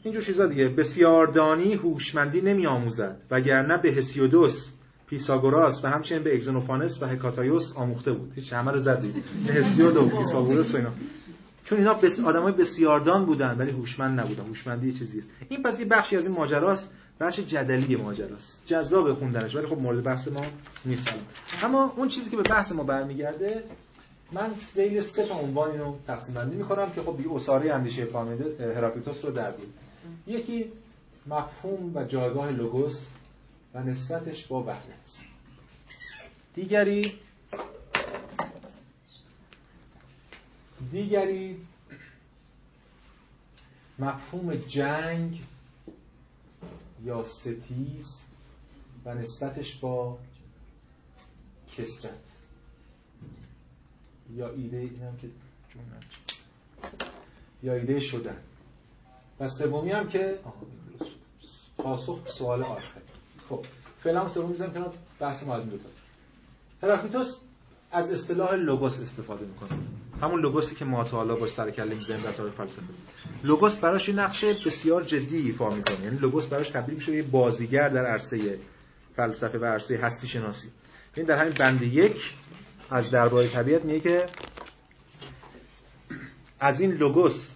[0.02, 0.68] اینجور چیزا دیگه.
[0.68, 4.70] بسیاردانی هوشمندی نمی آموزد وگرنه به هسیودوس
[5.06, 8.32] پیساگوراس و همچنین به اگزنوفانس و هکاتایوس آموخته بود.
[8.34, 9.14] هیچ همه رو زدی.
[9.48, 10.90] هسیود و پیساگوراس و اینا.
[11.68, 14.44] چون اینا بس آدمای بسیاردان بودن ولی هوشمند نبودن.
[14.44, 15.28] هوشمندی چیزی است.
[15.48, 16.90] این پس یه بخشی از این ماجراست.
[17.20, 18.58] بخش جدلی ماجراست.
[18.66, 20.40] جذاب خوندنش ولی خب مورد بحث ما
[20.84, 21.08] نیست
[21.62, 23.64] اما اون چیزی که به بحث ما برمیگرده
[24.32, 28.06] من ذیل سه تا عنوان اینو تقسیم بندی می‌کنم که خب بی اساری اندیشه
[28.76, 29.74] هراکلیتوس رو در بود
[30.26, 30.64] یکی
[31.26, 33.06] مفهوم و جایگاه لوگوس
[33.74, 35.08] و نسبتش با وحدت.
[36.54, 37.12] دیگری
[40.90, 41.66] دیگری
[43.98, 45.44] مفهوم جنگ
[47.04, 48.24] یا ستیز
[49.04, 50.18] و نسبتش با
[51.76, 52.38] کسرت
[54.36, 55.28] یا ایده اینم که
[57.62, 58.36] یا ایده شدن.
[59.40, 60.38] و سومی هم که
[61.76, 63.00] پاسخ سوال آخر.
[63.48, 63.64] خب
[64.00, 65.98] فعلا سوم می‌ذارم کنار بحث ما از این دوتاست
[66.82, 67.36] هراکلیتوس
[67.92, 69.78] از اصطلاح لوگوس استفاده می‌کنه.
[70.22, 72.82] همون لوگوسی که ما تا حالا باش سر کله می‌زنیم در تاریخ فلسفه
[73.44, 76.04] لوگوس براش یه نقش بسیار جدی ایفا می‌کنه.
[76.04, 78.58] یعنی لوگوس براش تبدیل میشه یه بازیگر در عرصه
[79.16, 80.68] فلسفه و عرصه هستی شناسی.
[81.16, 82.34] این در همین بند یک
[82.90, 84.26] از درباره طبیعت میگه که
[86.60, 87.50] از این لوگوس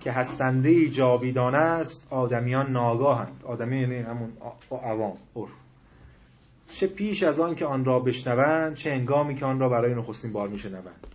[0.00, 3.42] که هستنده جاویدانه است آدمیان ناگاهند.
[3.44, 4.32] آدمی یعنی همون
[4.70, 5.16] عوام
[6.70, 10.32] چه پیش از آن که آن را بشنوند چه انگامی که آن را برای نخستین
[10.32, 11.06] بار میشنوند.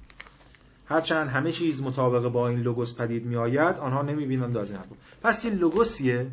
[0.91, 4.79] هرچند همه چیز مطابق با این لوگوس پدید می آید آنها نمی بینند از این
[4.79, 4.87] حرف.
[5.23, 6.27] پس این لوگوسیه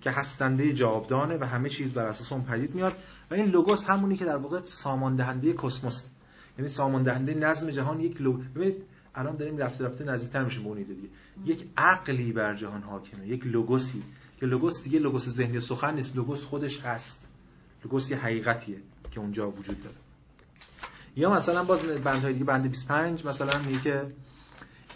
[0.00, 2.92] که هستنده جاودانه و همه چیز بر اساس اون پدید میاد
[3.30, 6.02] و این لوگوس همونی که در واقع سامان دهنده کسموس
[6.58, 8.76] یعنی سامان دهنده نظم جهان یک لوگ ببینید
[9.14, 11.08] الان داریم رفته رفته نزدیکتر میشه به اون دیگه.
[11.44, 14.02] یک عقلی بر جهان حاکمه یک لوگوسی
[14.40, 17.24] که لوگوس دیگه لوگوس ذهنی سخن نیست لوگوس خودش هست.
[17.84, 18.76] لوگوس یه حقیقتیه
[19.10, 19.96] که اونجا وجود داره.
[21.16, 24.02] یا مثلا باز بندهای دیگه بند 25 مثلا میگه که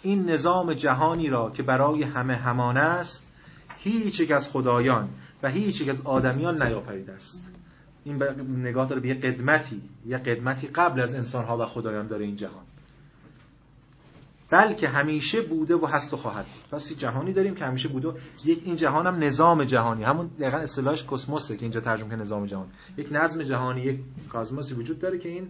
[0.01, 3.23] این نظام جهانی را که برای همه همان است
[3.77, 5.09] هیچ یک از خدایان
[5.43, 7.39] و هیچ یک از آدمیان نیافریده است.
[8.03, 8.23] این
[8.57, 12.63] نگاه داره به یه قدمتی یه قدمتی قبل از انسانها و خدایان داره این جهان.
[14.49, 18.13] بلکه همیشه بوده و هست و خواهد پس جهانی داریم که همیشه بوده
[18.45, 20.03] یک این جهان هم نظام جهانی.
[20.03, 22.67] همون دقیقا اصطلاحش کسموسه که اینجا ترجمه که نظام جهان
[22.97, 25.47] یک نظم جهانی یک کازموسی وجود داره که این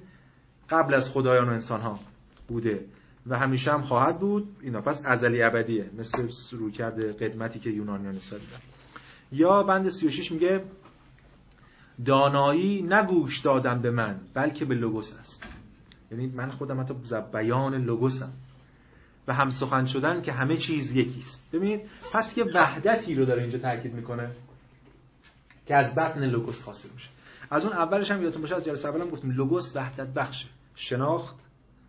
[0.70, 2.00] قبل از خدایان و انسان ها
[2.48, 2.86] بوده
[3.28, 4.56] و همیشه هم خواهد بود.
[4.62, 8.40] اینا پس ازلی ابدیه مثل روی کرده قدمتی که یونانیان نسبت
[9.32, 10.64] یا بند 36 میگه
[12.06, 15.44] دانایی نگوش دادن به من بلکه به لوگوس است.
[16.12, 16.96] یعنی من خودم حتی
[17.34, 18.34] بیان لوگوسم
[19.28, 21.44] و هم سخن شدن که همه چیز یکیست.
[21.54, 21.82] ببینید
[22.14, 24.32] پس یه وحدتی رو داره اینجا تاکید می‌کنه
[25.66, 27.10] که از بطن لوگوس حاصل میشه.
[27.52, 30.48] از اون اولش هم یادتون باشه از جلسه اولم گفتیم لوگوس وحدت بخشه.
[30.76, 31.36] شناخت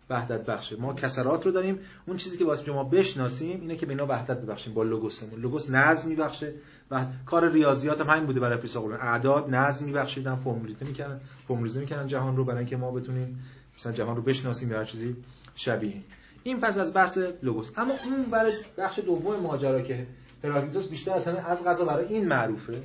[0.09, 1.79] وحدت بخشه ما کسرات رو داریم.
[2.05, 5.41] اون چیزی که واسه ما بشناسیم اینه که به اینا وحدت ببخشیم با لوگوسمون.
[5.41, 6.53] لوگوس نظم میبخشه.
[6.91, 12.07] و کار ریاضیات هم همین بوده برای فیزیک اعداد نظم میبخشیدن فرمولیزه می‌کنن فرمولیزه می‌کنن
[12.07, 13.43] جهان رو برای اینکه ما بتونیم
[13.79, 15.15] مثلا جهان رو بشناسیم یا هر چیزی
[15.55, 16.01] شبیه.
[16.43, 17.71] این پس از بحث لوگوس.
[17.77, 20.07] اما اون برای بخش دوم ماجرا که
[20.43, 22.83] هراکلیتوس بیشتر همه از غذا برای این معروفه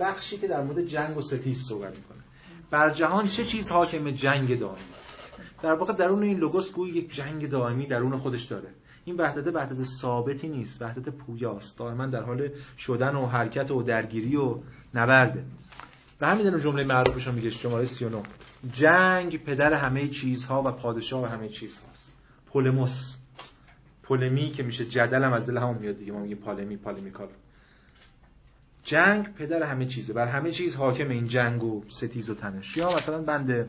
[0.00, 2.21] بخشی که در مورد جنگ و ستیز صحبت می‌کنه.
[2.72, 4.84] بر جهان چه چیز حاکم جنگ دائمی؟
[5.62, 8.68] در واقع درون این لوگوس گوی یک جنگ دائمی درون خودش داره.
[9.04, 10.82] این وحدت وحدت ثابتی نیست.
[10.82, 11.78] وحدت پویاست.
[11.78, 14.58] دائما در حال شدن و حرکت و درگیری و
[14.94, 15.44] نبرده
[16.20, 18.22] و همین در جمله معروفش میگه شماره 39
[18.72, 22.12] جنگ پدر همه چیزها و پادشاه همه چیزهاست.
[22.46, 23.16] پولموس.
[24.02, 26.12] پولمی که میشه جدل هم از دل همون میاد دیگه.
[26.12, 27.28] ما میگیم پالمی پالمیکال.
[28.84, 30.12] جنگ پدر همه چیزه.
[30.12, 32.76] بر همه چیز حاکم این جنگ و ستیز و تنش.
[32.76, 33.68] یا مثلا بند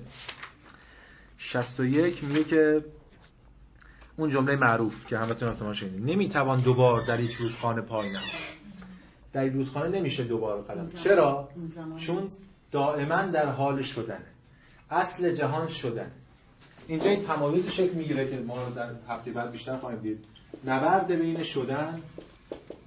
[1.37, 2.85] 61 میگه که
[4.17, 8.09] اون جمله معروف که همتون احتمال شنیدید نمی‌توان دوبار در یک رودخانه پای
[9.33, 10.91] در یک رودخانه نمیشه دوبار قدم.
[11.03, 11.49] چرا؟
[11.97, 12.29] چون
[12.71, 14.25] دائما در حال شدنه.
[14.91, 16.11] اصل جهان شدن.
[16.87, 20.25] اینجا این تمایز شکل می‌گیره که ما در هفته بعد بیشتر خواهیم دید.
[20.65, 22.01] نبرد بین شدن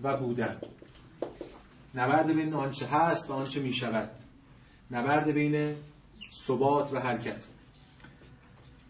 [0.02, 0.56] و بودن.
[1.96, 4.10] نبرد بین آنچه هست و آنچه می‌شود.
[4.90, 5.74] نبرد بین
[6.46, 7.44] ثبات و حرکت.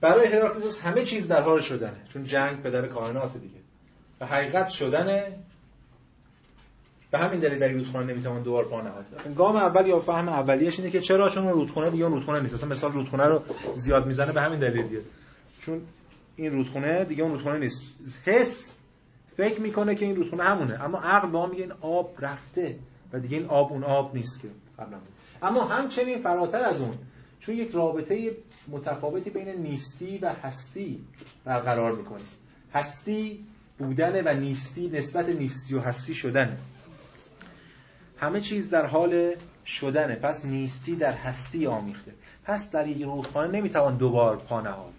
[0.01, 3.59] برای هراکلیتوس همه چیز در حال شدنه چون جنگ پدر کائنات دیگه.
[4.21, 5.33] و حقیقت شدنه.
[7.11, 9.05] به همین دلیل در رودخانه نمی‌توان دوبار پا نهاد.
[9.37, 12.55] گام اول یا فهم اولیش اینه که چرا؟ چون رودخانه دیگه اون رودخانه نیست.
[12.55, 13.43] اصلا مثال رودخانه رو
[13.77, 15.01] زیاد می‌زنه به همین دلیل دیگه.
[15.61, 15.83] چون
[16.37, 17.95] این رودخانه دیگه اون رودخانه نیست.
[18.25, 18.73] حس
[19.37, 20.85] فکر می‌کنه که این رودخانه همونه.
[20.85, 22.77] اما عقل به میگه این آب رفته.
[23.13, 24.99] و دیگه این آب اون آب نیست که قبلا
[25.43, 26.99] اما همچنین فراتر از اون
[27.41, 28.37] چون یک رابطه
[28.69, 31.05] متفاوتی بین نیستی و هستی
[31.45, 32.21] برقرار می‌کنه.
[32.75, 33.45] هستی
[33.79, 36.59] بودن و نیستی نسبت نیستی و هستی شدن.
[38.19, 39.35] همه چیز در حال
[39.67, 40.15] شدنه.
[40.15, 42.13] پس نیستی در هستی آمیخته.
[42.45, 44.93] پس در یک رودخانه نمی‌توان دوبار پا نهاد.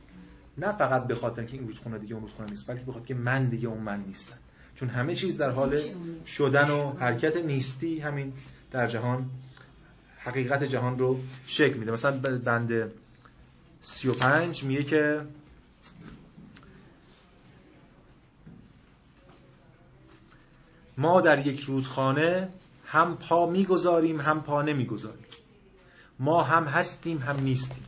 [0.58, 3.14] نه فقط به خاطر که این رودخانه دیگه اون رودخانه نیست بلکه به خاطر که
[3.14, 4.38] من دیگه اون من نیستم.
[4.80, 5.80] چون همه چیز در حال
[6.28, 8.34] شدن و حرکت نیستی همین
[8.72, 9.30] در جهان
[10.20, 11.92] حقیقت جهان رو شکل میده.
[11.92, 12.92] مثلا بند
[13.82, 15.22] 35 میگه که
[20.98, 22.50] ما در یک رودخانه
[22.86, 25.26] هم پا می‌گذاریم هم پا نمی‌گذاریم.
[26.20, 27.84] ما هم هستیم هم نیستیم.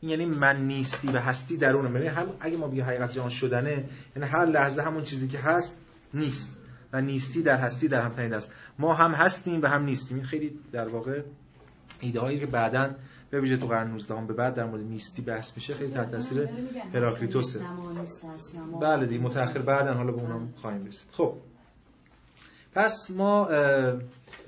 [0.00, 3.84] این یعنی من نیستی و هستی درونه یعنی هم اگه ما بگیم حقیقت جهان شدنه
[4.16, 5.76] یعنی هر لحظه همون چیزی که هست
[6.14, 6.52] نیست.
[6.92, 8.52] و نیستی در هستی در هم تنید است.
[8.78, 10.16] ما هم هستیم و هم نیستیم.
[10.16, 11.22] این خیلی در واقع
[12.00, 12.90] ایده هایی که بعدا
[13.30, 16.10] به ویژه تو قرن 19 هم به بعد در مورد نیستی بحث میشه خیلی تحت
[16.10, 16.48] تاثیر
[16.94, 17.60] هراکلیتوسه.
[18.80, 21.08] بله دیگه متأخر بعدا حالا به اونم خواهیم رسید.
[21.12, 21.34] خب.
[22.74, 23.48] پس ما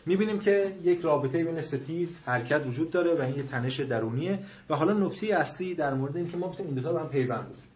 [0.07, 4.39] می‌بینیم که یک رابطه بین ستیز حرکت وجود داره و این یه تنش درونیه
[4.71, 7.09] و حالا نکته اصلی در مورد این که ما بتونیم این دو تا به هم
[7.09, 7.71] پیوند بزنیم.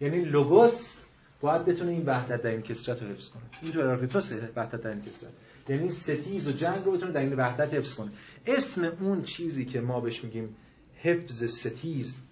[0.00, 1.02] یعنی لوگوس
[1.42, 4.90] باید بتونه این وحدت در این کثرت رو حفظ کنه این تو هراکلیتوس وحدت در
[4.90, 5.30] این کثرت.
[5.68, 8.10] یعنی ستیز و جنگ رو بتونه در این وحدت حفظ کنه
[8.46, 10.56] اسم اون چیزی که ما بهش میگیم
[10.96, 12.22] حفظ ستیز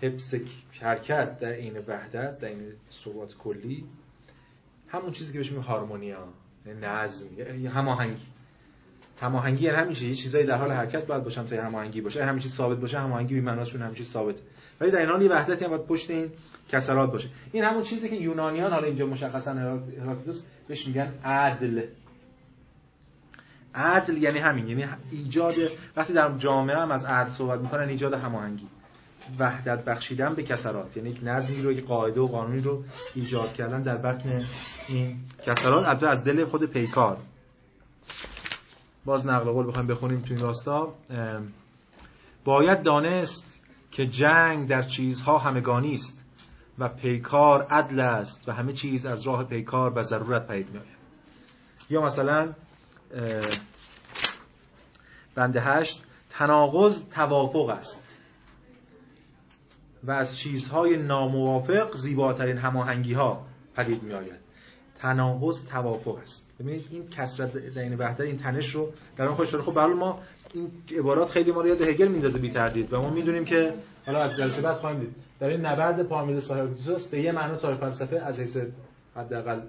[0.00, 0.34] حفظ
[0.80, 2.72] حرکت در این وحدت در این
[3.04, 3.84] ثبات کلی
[4.88, 6.28] همون چیزی که بهش میگیم هارمونیا
[6.66, 7.26] یعنی نظم
[7.74, 8.26] هماهنگی.
[9.20, 12.24] هماهنگی یعنی همیشه یه چیزایی در حال حرکت باید باشن تا هماهنگی باشه.
[12.24, 14.36] همیشه ثابت باشه هماهنگی بی معناشون همیشه ثابت
[14.80, 16.30] ولی در این حال یه وحدتی هم باید پشت این
[16.68, 17.28] کسرات باشه.
[17.52, 21.82] این همون چیزی که یونانیان حالا اینجا مشخصا هراکلیتوس بهش میگن عدل.
[23.74, 25.54] عدل یعنی همین یعنی ایجاد
[25.96, 28.66] وقتی در جامعه هم از عدل صحبت می‌کنن ایجاد هماهنگی.
[29.38, 30.96] وحدت بخشیدن به کسرات.
[30.96, 32.84] یعنی یک نظمی رو یک قاعده و قانونی رو
[33.14, 34.44] ایجاد کردن در بطن
[34.88, 35.16] این
[35.46, 35.88] کسرات.
[35.88, 37.16] البته از دل خود پیکار.
[39.04, 40.94] باز نقل قول بخوایم بخونیم تو این راستا.
[42.44, 43.58] باید دانست
[43.90, 46.18] که جنگ در چیزها همگانی است
[46.78, 50.98] و پیکار عدل است و همه چیز از راه پیکار و ضرورت پدید میآید.
[51.90, 52.52] یا مثلا
[55.34, 58.04] بند هشت تناقض توافق است
[60.04, 63.46] و از چیزهای ناموافق زیباترین هماهنگی ها
[63.76, 64.48] پدید می آید
[64.98, 66.48] تناقض توافق است.
[66.60, 70.22] ببینید این کثرت در این وحدت این تنش رو در اون خوش خب برای ما
[70.54, 73.74] این عبارات خیلی ما رو یاد هگل میندازه بی تردید و ما می‌دونیم که
[74.06, 75.27] حالا از جلسه بعد خواهیم دید.
[75.40, 78.56] در این نبرد پارمنیدس و هراکلیتوس به یه معنا تاریخ فلسفه از حیث
[79.16, 79.60] حداقل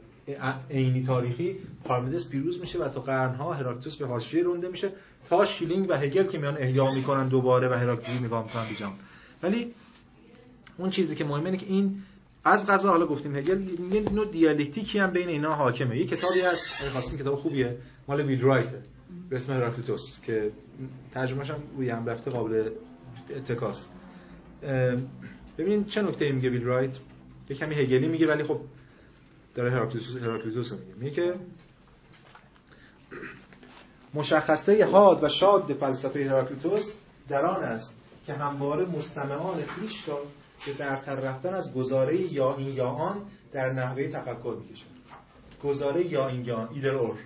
[0.70, 4.90] عینی تاریخی پارمنیدس پیروز میشه و تا قرنها هراکلیتوس به حاشیه رونده میشه
[5.30, 9.74] تا شلینگ و هگل که میان احیا می‌کنن دوباره و هراکلیتوس نگاه می‌کنن به ولی
[10.78, 12.04] اون چیزی که مهمه اینه که این
[12.44, 13.62] از قضا حالا گفتیم هگل
[13.94, 15.98] یه نوع دیالکتیکی هم بین اینا حاکمه.
[15.98, 17.78] یه کتابی هست خواستین کتاب خوبیه
[18.08, 18.70] مال ویل رایت
[19.30, 20.52] به اسم هراکلیتوس که
[21.14, 22.70] ترجمه‌ش هم روی هم رفته قابل
[23.30, 23.88] اتکاست
[25.60, 26.92] ببینید چه نکته میگه ویل رایت؟
[27.50, 28.60] یه کمی هگلی میگه ولی خب
[29.56, 30.94] داره هراکلیتوس هراکلیتوس میگه.
[30.98, 31.36] میگه که
[34.14, 36.94] مشخصه حاد و شاد فلسفه هراکلیتوس
[37.30, 37.96] در آن است
[38.26, 40.20] که همواره مستمعان خویش را
[40.66, 43.22] که در طفره رفتن از گزاره یا این یا آن
[43.52, 44.86] در نحوه تفکر می‌کشن
[45.64, 47.18] گزاره یا این یا آن either or.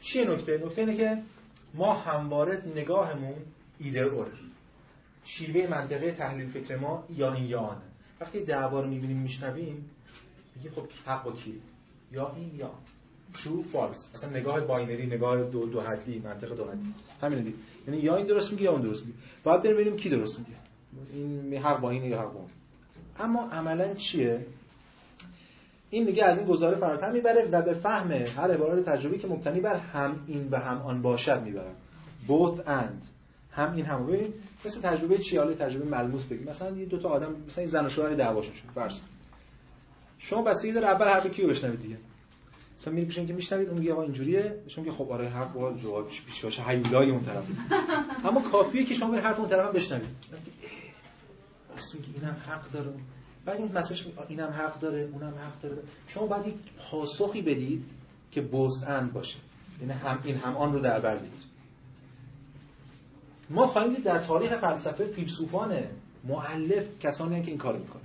[0.00, 1.22] چیه نکته؟ نکته اینه که
[1.74, 3.34] ما همواره نگاهمون
[3.78, 4.26] either or
[5.24, 7.76] شیوه منطقه تحلیل فکر ما یا این یا آن
[8.20, 9.90] وقتی دعوا رو می‌بینیم میشنویم
[10.56, 11.54] میگیم خب حق با کیه
[12.12, 12.70] یا این یا
[13.34, 14.14] true false.
[14.14, 16.94] اصلا نگاه binary نگاه دو دو حدی منطق دو حدی.
[17.22, 17.56] همین دیگه.
[17.88, 19.18] یعنی یا این درست میگه یا اون درست میگه.
[19.44, 20.52] باید بریم ببینیم کی درست میگه.
[21.12, 22.48] این حق با این یا حق اون.
[23.18, 24.46] اما عملا چیه؟
[25.90, 29.60] این دیگه از این گزاره فراتر می‌بره و به فهم هر عبارت تجربی که مبتنی
[29.60, 31.70] بر هم این و هم آن باشد می‌بره
[32.28, 33.06] both and.
[33.50, 34.06] هم این هم.
[34.06, 36.48] ببینید مثل تجربه چی حالا تجربه ملموس بگیم.
[36.48, 39.00] مثلا یه دو تا آدم مثلا این زن و شوهر دعواشون شد فرض
[40.18, 41.96] شما بستگی داره اول حرف کیو بشنوید دیگه؟
[42.78, 44.62] مثلا میری پیش که میشنوید اون میگه آقا اینجوریه.
[44.68, 47.44] شما که خب آره حق با جواب پیش باشه هیولای اون طرف.
[48.26, 50.08] اما کافیه که شما به حرف اون طرف بشنوید.
[51.70, 52.92] راست میگه اینم حق داره.
[53.44, 53.98] بعد این مسئله
[54.28, 55.82] اینم حق داره اونم حق داره.
[56.08, 56.54] شما باید یک
[56.90, 57.84] پاسخی بدید
[58.30, 59.36] که بوزند باشه.
[59.80, 61.18] یعنی هم این هم آن رو در بر
[63.50, 65.74] ما خواهیم در تاریخ فلسفه فیلسوفان
[66.28, 68.02] معلف کسانی که این کارو می‌کنن.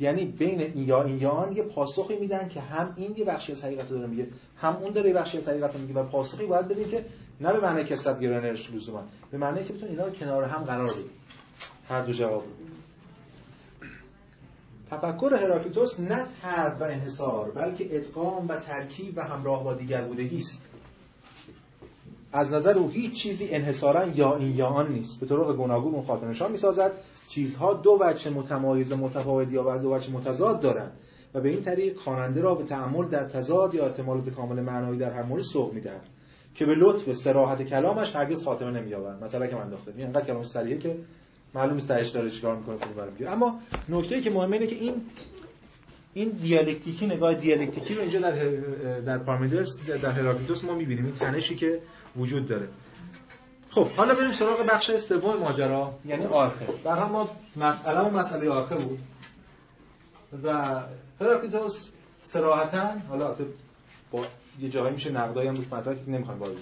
[0.00, 3.64] یعنی بین این یا این یا یه پاسخی میدن که هم این یه بخشی از
[3.64, 6.68] حقیقت رو میگه هم اون داره یه بخشی از حقیقت رو میگه و پاسخی باید
[6.68, 7.04] بدیم که
[7.40, 10.90] نه به معنی کسرت گرانش لزوما به معنی که بتون اینا رو کنار هم قرار
[10.90, 11.10] بدیم.
[11.88, 12.44] هر دو جواب
[14.90, 20.38] تفکر هراکلیتوس نه ترد و انحصار بلکه ادغام و ترکیب و همراه با دیگر بودگی
[20.38, 20.68] است.
[22.32, 25.20] از نظر او هیچ چیزی انحصارا یا این یا آن نیست.
[25.20, 26.92] به طرق گوناگون اون خاطر نشان می‌سازد
[27.28, 30.92] چیزها دو وجه متمایز متفاوت یا دو وجه متضاد دارند
[31.34, 35.10] و به این طریق خواننده را به تعمل در تضاد یا احتمالات کامل معنایی در
[35.10, 36.02] هر مورد سوق می‌دهد
[36.54, 39.24] که به لطف سراحت کلامش هرگز خاتمه نمییابد.
[39.24, 40.96] مثلا که من انداخته این انقدر کلام سریعه که
[41.54, 43.30] معلوم درش داره چیکار می‌کنه برمیگیره.
[43.30, 44.94] اما نکته که مهمه اینه که این
[46.14, 48.44] این دیالکتیکی نگاه دیالکتیکی رو اینجا در
[49.00, 51.04] در پارمیدس در هراکلیتوس ما می‌بینیم.
[51.04, 51.80] این تنشی که
[52.16, 52.68] وجود داره.
[53.70, 56.66] خب حالا بریم سراغ بخش سوم ماجرا یعنی آرخه.
[56.84, 58.98] در ما مسئله و مسئله آرخه بود.
[60.42, 60.64] و
[61.20, 61.88] هراکلیتوس
[62.20, 63.34] صراحتا حالا
[64.10, 64.26] با
[64.60, 66.56] یه جایی میشه نقدایی هم روش مطرح که نمی‌خوام وارد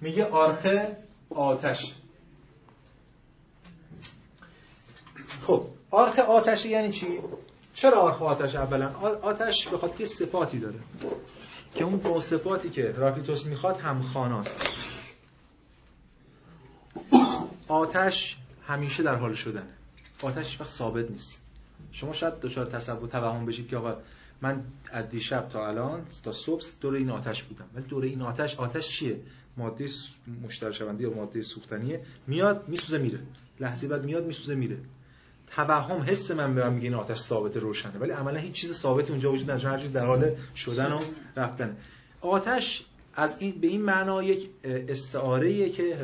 [0.00, 0.96] میگه آرخه
[1.30, 1.94] آتش.
[5.42, 7.06] خب آرخ آتش یعنی چی؟
[7.74, 8.88] چرا آرخ آتش اولا؟
[9.22, 10.78] آتش به خاطر که صفاتی داره.
[11.74, 14.56] که اون با صفاتی که راکلیتوس می‌خواد هم خاناست.
[17.68, 18.36] آتش
[18.66, 19.68] همیشه در حال شدن
[20.22, 21.38] آتش وقت ثابت نیست.
[21.92, 23.96] شما شاید دچار تصور توهم بشید که آقا
[24.40, 27.64] من از دیشب تا الان تا صبح دور این آتش بودم.
[27.74, 29.20] ولی دور این آتش آتش چیه؟
[29.56, 29.88] ماده
[30.44, 33.18] مشتر شونده یا ماده سوختنیه؟ میاد میسوزه میره.
[33.60, 34.76] لحظه بعد میاد میسوزه میره.
[35.56, 37.98] توهم حس من به من میگه این آتش ثابت روشنه.
[37.98, 41.00] ولی عملا هیچ چیز ثابت اونجا وجود نداره هر چیز در حال شدن و
[41.36, 41.76] رفتن.
[42.20, 45.96] آتش از این به این معنا یک استعاره که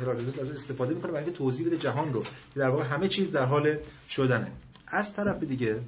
[0.00, 2.22] هراکلیتوس از استفاده می‌کنه برای اینکه توضیح بده جهان رو.
[2.22, 3.76] که در واقع همه چیز در حال
[4.10, 4.52] شدنه.
[4.86, 5.80] از طرف دیگه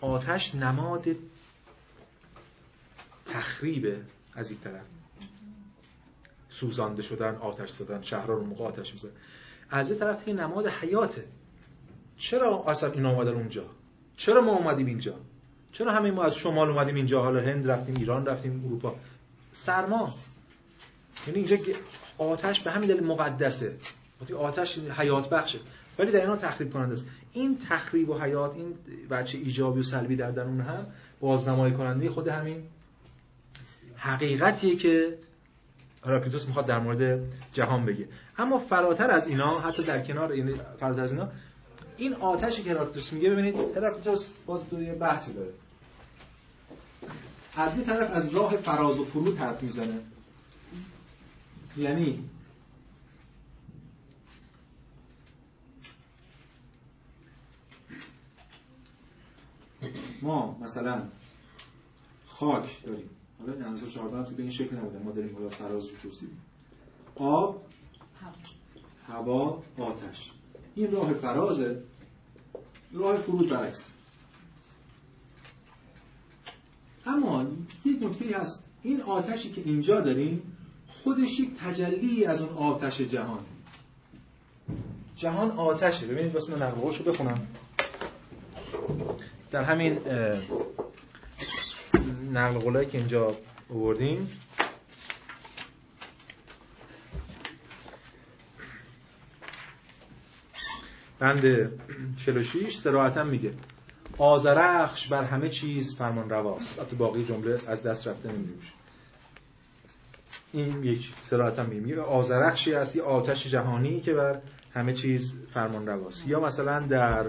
[0.00, 1.06] آتش نماد
[3.26, 3.96] تخریب
[4.34, 4.84] از این طرف.
[6.50, 9.08] سوزانده شدن آتش زدن شهرها رو موقع آتش میزن
[9.70, 11.24] از این طرف دیگه نماد حیاته.
[12.18, 13.64] چرا اصلا این اومدن اونجا؟
[14.16, 15.14] چرا ما اومدیم اینجا؟
[15.72, 18.94] چرا همه ما از شمال اومدیم اینجا؟ حالا هند رفتیم ایران رفتیم اروپا.
[19.52, 20.14] سرما.
[21.26, 21.56] یعنی اینجا
[22.18, 23.76] آتش به همین دلیل مقدسه.
[24.38, 25.58] آتش حیات بخشه.
[25.98, 27.04] ولی در اینا تخریب کننده است.
[27.32, 28.74] این تخریب و حیات این
[29.10, 30.86] بچه ایجابی و سلبی در درون هم
[31.20, 32.62] بازنمایی کننده خود همین
[33.96, 35.18] حقیقتیه که
[36.06, 37.20] هراکلیتوس می‌خواد در مورد
[37.52, 38.08] جهان بگه.
[38.38, 41.28] اما فراتر از اینا حتی در کنار یعنی فراتر از اینا
[41.96, 45.52] این آتشی که هراکلیتوس میگه ببینید هراکلیتوس باز دو یه بحثی داره.
[47.56, 50.00] از یه طرف از راه فراز و فرود حرف می‌زنه.
[51.76, 52.24] یعنی
[60.22, 61.02] ما مثلا
[62.26, 63.10] خاک داریم.
[63.40, 64.98] حالا در 1914 به این شکل نبوده.
[64.98, 66.28] ما داریم حالا فراز رو توصیف
[67.14, 67.66] آب
[69.08, 70.32] هوا آتش.
[70.76, 71.82] این راه فرازه
[72.92, 73.90] راه فرود برعکس.
[77.06, 77.46] اما
[77.84, 78.64] یک نکته هست.
[78.82, 80.42] این آتشی که اینجا داریم
[80.88, 83.38] خودش یک تجلی از اون آتش جهان.
[85.16, 86.06] جهان آتشه.
[86.06, 87.46] ببینید واسه نقل رو بخونم.
[89.50, 89.98] در همین
[92.32, 93.36] نقل قولایی که اینجا
[93.70, 94.30] آوردیم
[101.18, 101.70] بند
[102.16, 103.52] 46 سراحتا میگه
[104.18, 106.80] آزرخش بر همه چیز فرمان رواست.
[106.80, 108.72] حتی باقی جمله از دست رفته نمیشه
[110.52, 112.00] این یک سراحتا میگه.
[112.00, 114.38] آزرخشی هست یه آتش جهانی که بر
[114.74, 116.28] همه چیز فرمان رواست.
[116.28, 117.24] یا مثلا در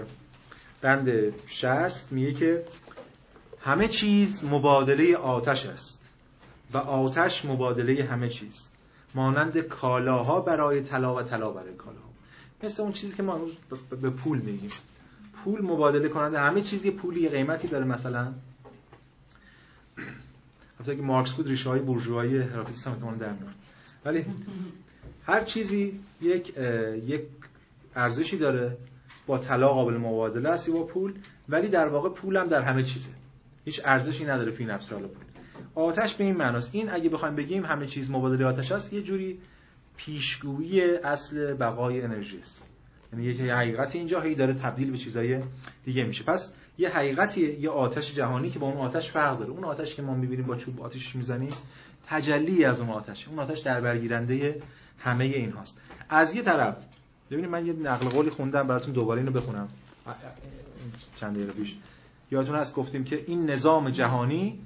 [0.80, 2.64] بند 60 میگه که
[3.60, 5.98] همه چیز مبادله آتش است
[6.72, 8.68] و آتش مبادله همه چیز.
[9.14, 12.07] مانند کالاها برای طلا و طلا برای کالاها.
[12.62, 13.40] مثل اون چیزی که ما
[14.02, 14.70] به پول میگیم.
[15.44, 18.32] پول مبادله کننده همه چیزی پولی قیمتی داره مثلا.
[20.80, 23.32] حتی که مارکس بود ریشه های بورژوایی هراکلیتوس هم در
[24.04, 24.24] ولی
[25.26, 26.52] هر چیزی یک
[27.06, 27.22] یک
[27.96, 28.76] ارزشی داره
[29.26, 31.14] با طلا قابل مبادله است با پول
[31.48, 33.10] ولی در واقع پول هم در همه چیزه.
[33.64, 35.08] هیچ ارزشی نداره فی نفس پول.
[35.74, 36.74] آتش به این معناست.
[36.74, 39.38] این اگه بخوایم بگیم همه چیز مبادله آتش است یه جوری
[39.98, 42.64] پیشگویی اصل بقای انرژی است.
[43.12, 45.40] یعنی یه حقیقتی اینجا هی داره تبدیل به چیزای
[45.84, 46.24] دیگه میشه.
[46.24, 49.50] پس یه حقیقتی یه آتش جهانی که با اون آتش فرق داره.
[49.50, 51.52] اون آتش که ما می‌بینیم با چوب آتش می‌زنیم
[52.06, 53.28] تجلی از اون آتش.
[53.28, 54.62] اون آتش در برگیرنده
[54.98, 55.76] همه این هاست
[56.08, 56.76] از یه طرف
[57.30, 59.68] ببینید من یه نقل قولی خوندم براتون دوباره اینو بخونم.
[61.16, 61.74] چند دقیقه پیش.
[62.30, 64.58] یادتون هست گفتیم که این نظام جهانی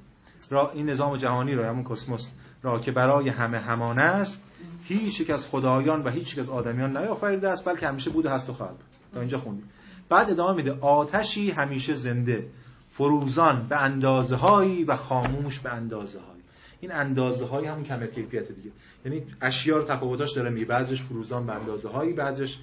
[0.51, 2.31] را این نظام جهانی را همون کسموس
[2.62, 4.44] را که برای همه همان است
[4.84, 8.51] هیچ یک از خدایان و هیچ یک از آدمیان نیافریده است بلکه همیشه بوده هست
[8.51, 8.76] و خواهد
[9.14, 9.68] تا اینجا خوندیم.
[10.09, 12.47] بعد ادامه میده آتشی همیشه زنده
[12.90, 16.43] فروزان به اندازه هایی و خاموش به اندازه هایی
[16.80, 18.70] این اندازه هایی همون کمیت کیفیت دیگه.
[19.05, 22.59] یعنی اشیاء رو تفاوتاش داره می بعضیش فروزان به اندازه هایی بعضیش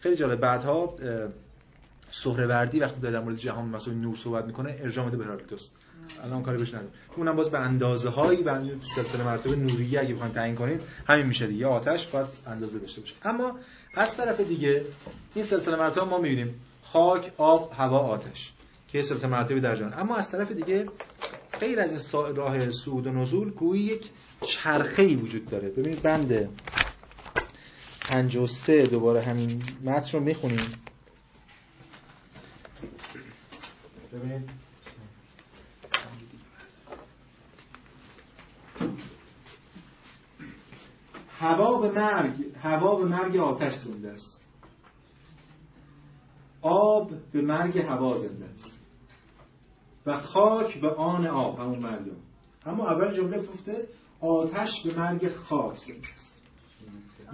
[0.00, 0.40] خیلی جالب.
[0.40, 0.96] بعدها
[2.10, 5.68] سهروردی وقتی داره در مورد جهان مثلا نور صحبت می‌کنه ارجاع میده به هراکلیتوس.
[6.24, 8.60] الان کاری بهش نداره اونم باز به اندازه هایی به
[8.94, 11.66] سلسله مراتب نوریه اگه بخواید تعیین کنید همین میشه دیگه.
[11.66, 13.14] آتش باید اندازه داشته باشه.
[13.22, 13.58] اما
[13.94, 14.84] از طرف دیگه
[15.34, 16.60] این سلسله مراتب ما می‌بینیم.
[16.82, 18.52] خاک آب هوا آتش
[18.88, 19.94] که سلسله مراتبی در جهان.
[19.94, 20.86] اما از طرف دیگه
[21.60, 24.10] غیر از این راه صعود و نزول گویی یک
[24.40, 25.68] چرخه ای وجود داره.
[25.68, 26.48] ببینید بند
[28.08, 30.60] 53 دوباره همین متن رو می‌خونیم.
[34.12, 34.65] ببینید.
[41.38, 44.46] هوا به مرگ هوا به مرگ آتش زنده است.
[46.62, 48.76] آب به مرگ هوا زنده است.
[50.06, 52.12] و خاک به آن آب همون مرگ
[52.66, 53.88] اما اول جمله گفته
[54.20, 56.42] آتش به مرگ خاک زنده است.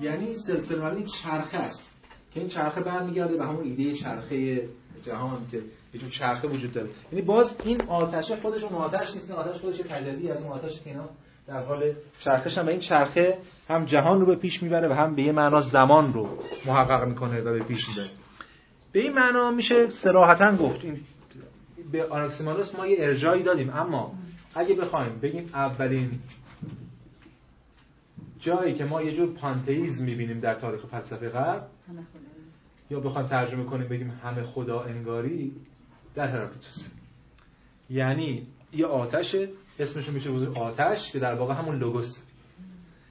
[0.01, 1.91] یعنی سلسله این چرخه است.
[2.35, 4.69] که این چرخه برمیگرده به همون ایده چرخه
[5.03, 5.63] جهان که
[5.95, 6.89] یه چرخه وجود داره.
[7.13, 9.31] یعنی باز این آتش خودش اون آتش نیست.
[9.31, 11.09] این آتش خودش تجلی از اون آتش که اینا
[11.47, 13.39] در حال چرخش هم این چرخه
[13.69, 17.41] هم جهان رو به پیش می‌بره و هم به یه معنا زمان رو محقق می‌کنه
[17.41, 18.11] و به پیش می‌بره.
[18.93, 20.85] به این معنا میشه سراحتا گفت.
[20.85, 21.01] این
[21.93, 24.15] به آناکسیمانوس ما یه ارجایی دادیم اما
[24.55, 26.21] اگه بخوایم بگیم اولین
[28.41, 31.69] جایی که ما یه جور پانتئیسم می‌بینیم در تاریخ فلسفه غرب
[32.91, 35.53] یا بخوایم ترجمه کنیم بگیم همه خدا انگاری
[36.15, 36.89] در هراکلیتوس
[37.91, 39.37] یعنی یه آتش
[39.79, 42.19] اسمش میشه بزرگ آتش که در واقع همون لوگوس.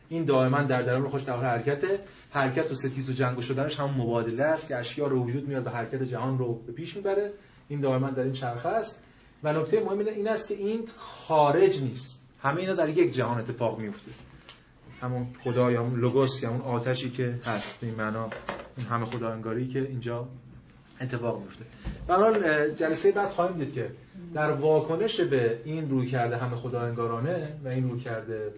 [0.09, 1.99] این دائما در درون خوش در حرکته.
[2.29, 5.67] حرکت و ستیز و جنگ و شدنش هم مبادله است که اشیا رو وجود میاد
[5.67, 7.33] و حرکت جهان رو به پیش می‌بره.
[7.67, 9.03] این دائما در این چرخه است.
[9.43, 12.21] و نکته مهم این است که این خارج نیست.
[12.41, 14.11] همه اینا در یک جهان اتفاق میفته.
[15.01, 18.29] همون خدا یا همون لوگوس یا همون آتشی که هست این معنا
[18.77, 20.27] اون همه خدا انگاری که اینجا
[21.01, 21.65] اتفاق میفته
[22.07, 23.91] برحال جلسه بعد خواهیم دید که
[24.33, 28.53] در واکنش به این روی کرده همه خدا انگارانه و این روی کرده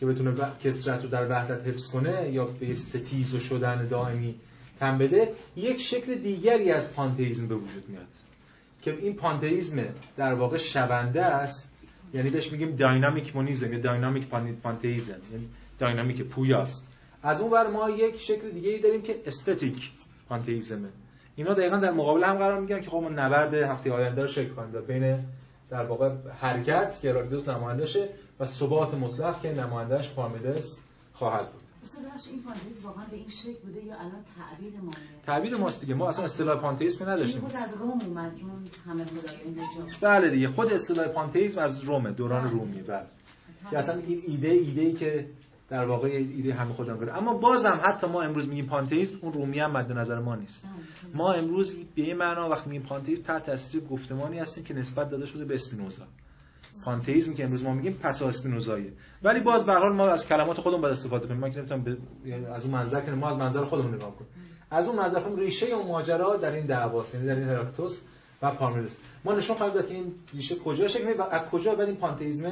[0.00, 0.34] که بتونه
[0.64, 4.34] کسرت رو در وحدت حفظ کنه یا به ستیز و شدن دائمی
[4.80, 8.06] تن بده یک شکل دیگری از پانتئیسم به وجود میاد.
[8.82, 9.84] که این پانتئیسم
[10.16, 11.68] در واقع شونده است.
[12.14, 14.28] یعنی بهش میگیم داینامیک مونیزم یا داینامیک
[14.62, 15.48] پانتئیسم یعنی
[15.78, 16.86] داینامیک پویاست.
[17.24, 19.90] از اون ور ما یک شکل دیگه ای داریم که استتیک
[20.28, 20.88] پانتئیسمه
[21.36, 24.48] اینا دقیقا در مقابل هم قرار می‌گیرن که خب ما نبرد هفته آینده رو شکل
[24.48, 25.24] کنیم بین
[25.70, 26.10] در واقع
[26.40, 28.08] حرکت که نماینده نمایندشه
[28.40, 30.76] و ثبات مطلق که نمایندهش پارمیدس
[31.12, 31.60] خواهد بود.
[32.30, 34.92] این پانتئیسم واقعا به این شکل بوده یا الان تعبیر ما
[35.26, 35.94] تعبیر ماست دیگه.
[35.94, 37.40] ما اصلا اصطلاح پانتئیسم نداشتیم.
[37.40, 38.32] خود از روم اومد
[38.86, 39.04] همه
[40.00, 40.48] بله دیگه.
[40.48, 43.06] خود اصطلاح پانتئیسم از رومه دوران رومیه بله.
[43.70, 45.26] که اصلا این ایده ایده ای که
[45.74, 49.58] در واقع ایده همه خودم کنه اما بازم حتی ما امروز میگیم پانتئیسم اون رومی
[49.58, 50.64] هم مد نظر ما نیست.
[51.14, 55.26] ما امروز به این معنا وقتی میگیم پانتئیسم تحت تاثیر گفتمانی هستیم که نسبت داده
[55.26, 56.02] شده به اسپینوزا.
[56.84, 58.92] پانتئیسم که امروز ما میگیم پس اسپینوزایه
[59.22, 61.40] ولی باز به حال ما از کلمات خودمون باید استفاده کنیم.
[61.40, 64.30] ما که نمی‌تونم یعنی از اون منظر کنیم ما از منظر خودمون نگاه کنیم.
[64.70, 67.98] از اون منظر خودمون ریشه اون ماجرا در این دعواست یعنی در این هراکتوس
[68.42, 71.88] و پارمیدس ما نشون خواهیم داد که این ریشه کجا شکل و از کجا بعد
[71.88, 72.44] این پانتئیسم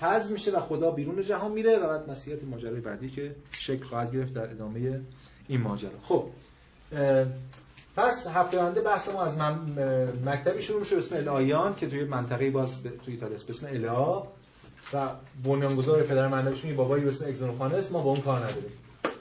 [0.00, 4.12] حذف میشه و خدا بیرون جهان میره و بعد مسیحیت ماجرای بعدی که شکل خواهد
[4.12, 5.00] گرفت در ادامه
[5.48, 5.90] این ماجرا.
[6.04, 6.24] خب
[7.96, 9.58] پس هفته آینده بحث ما از من
[10.24, 14.32] مکتبی شروع میشه اسم الهیان که توی منطقه باز توی ایتالیا اسم الها
[14.92, 15.08] و
[15.44, 18.72] بنیانگذار پدر معنویشون یه بابایی به اسم اگزونوفانس ما با اون کار نداریم.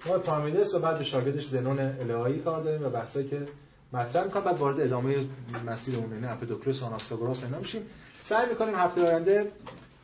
[0.05, 3.47] ما پارمیدس و بعد به شاگردش زنون الهایی کار داریم و بحثایی که
[3.93, 5.15] مطرح می‌کنم بعد وارد ادامه
[5.65, 7.81] مسیر اون یعنی اپیدوکلس و آناکساگوراس اینا میشیم.
[8.19, 9.51] سعی می‌کنیم هفته آینده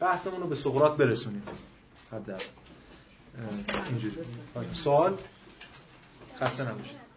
[0.02, 1.44] بحثمون رو به سقراط برسونیم.
[2.11, 2.41] حد
[3.90, 4.15] اینجوری.
[4.73, 5.18] سوال؟
[6.40, 7.10] خسته نباشید.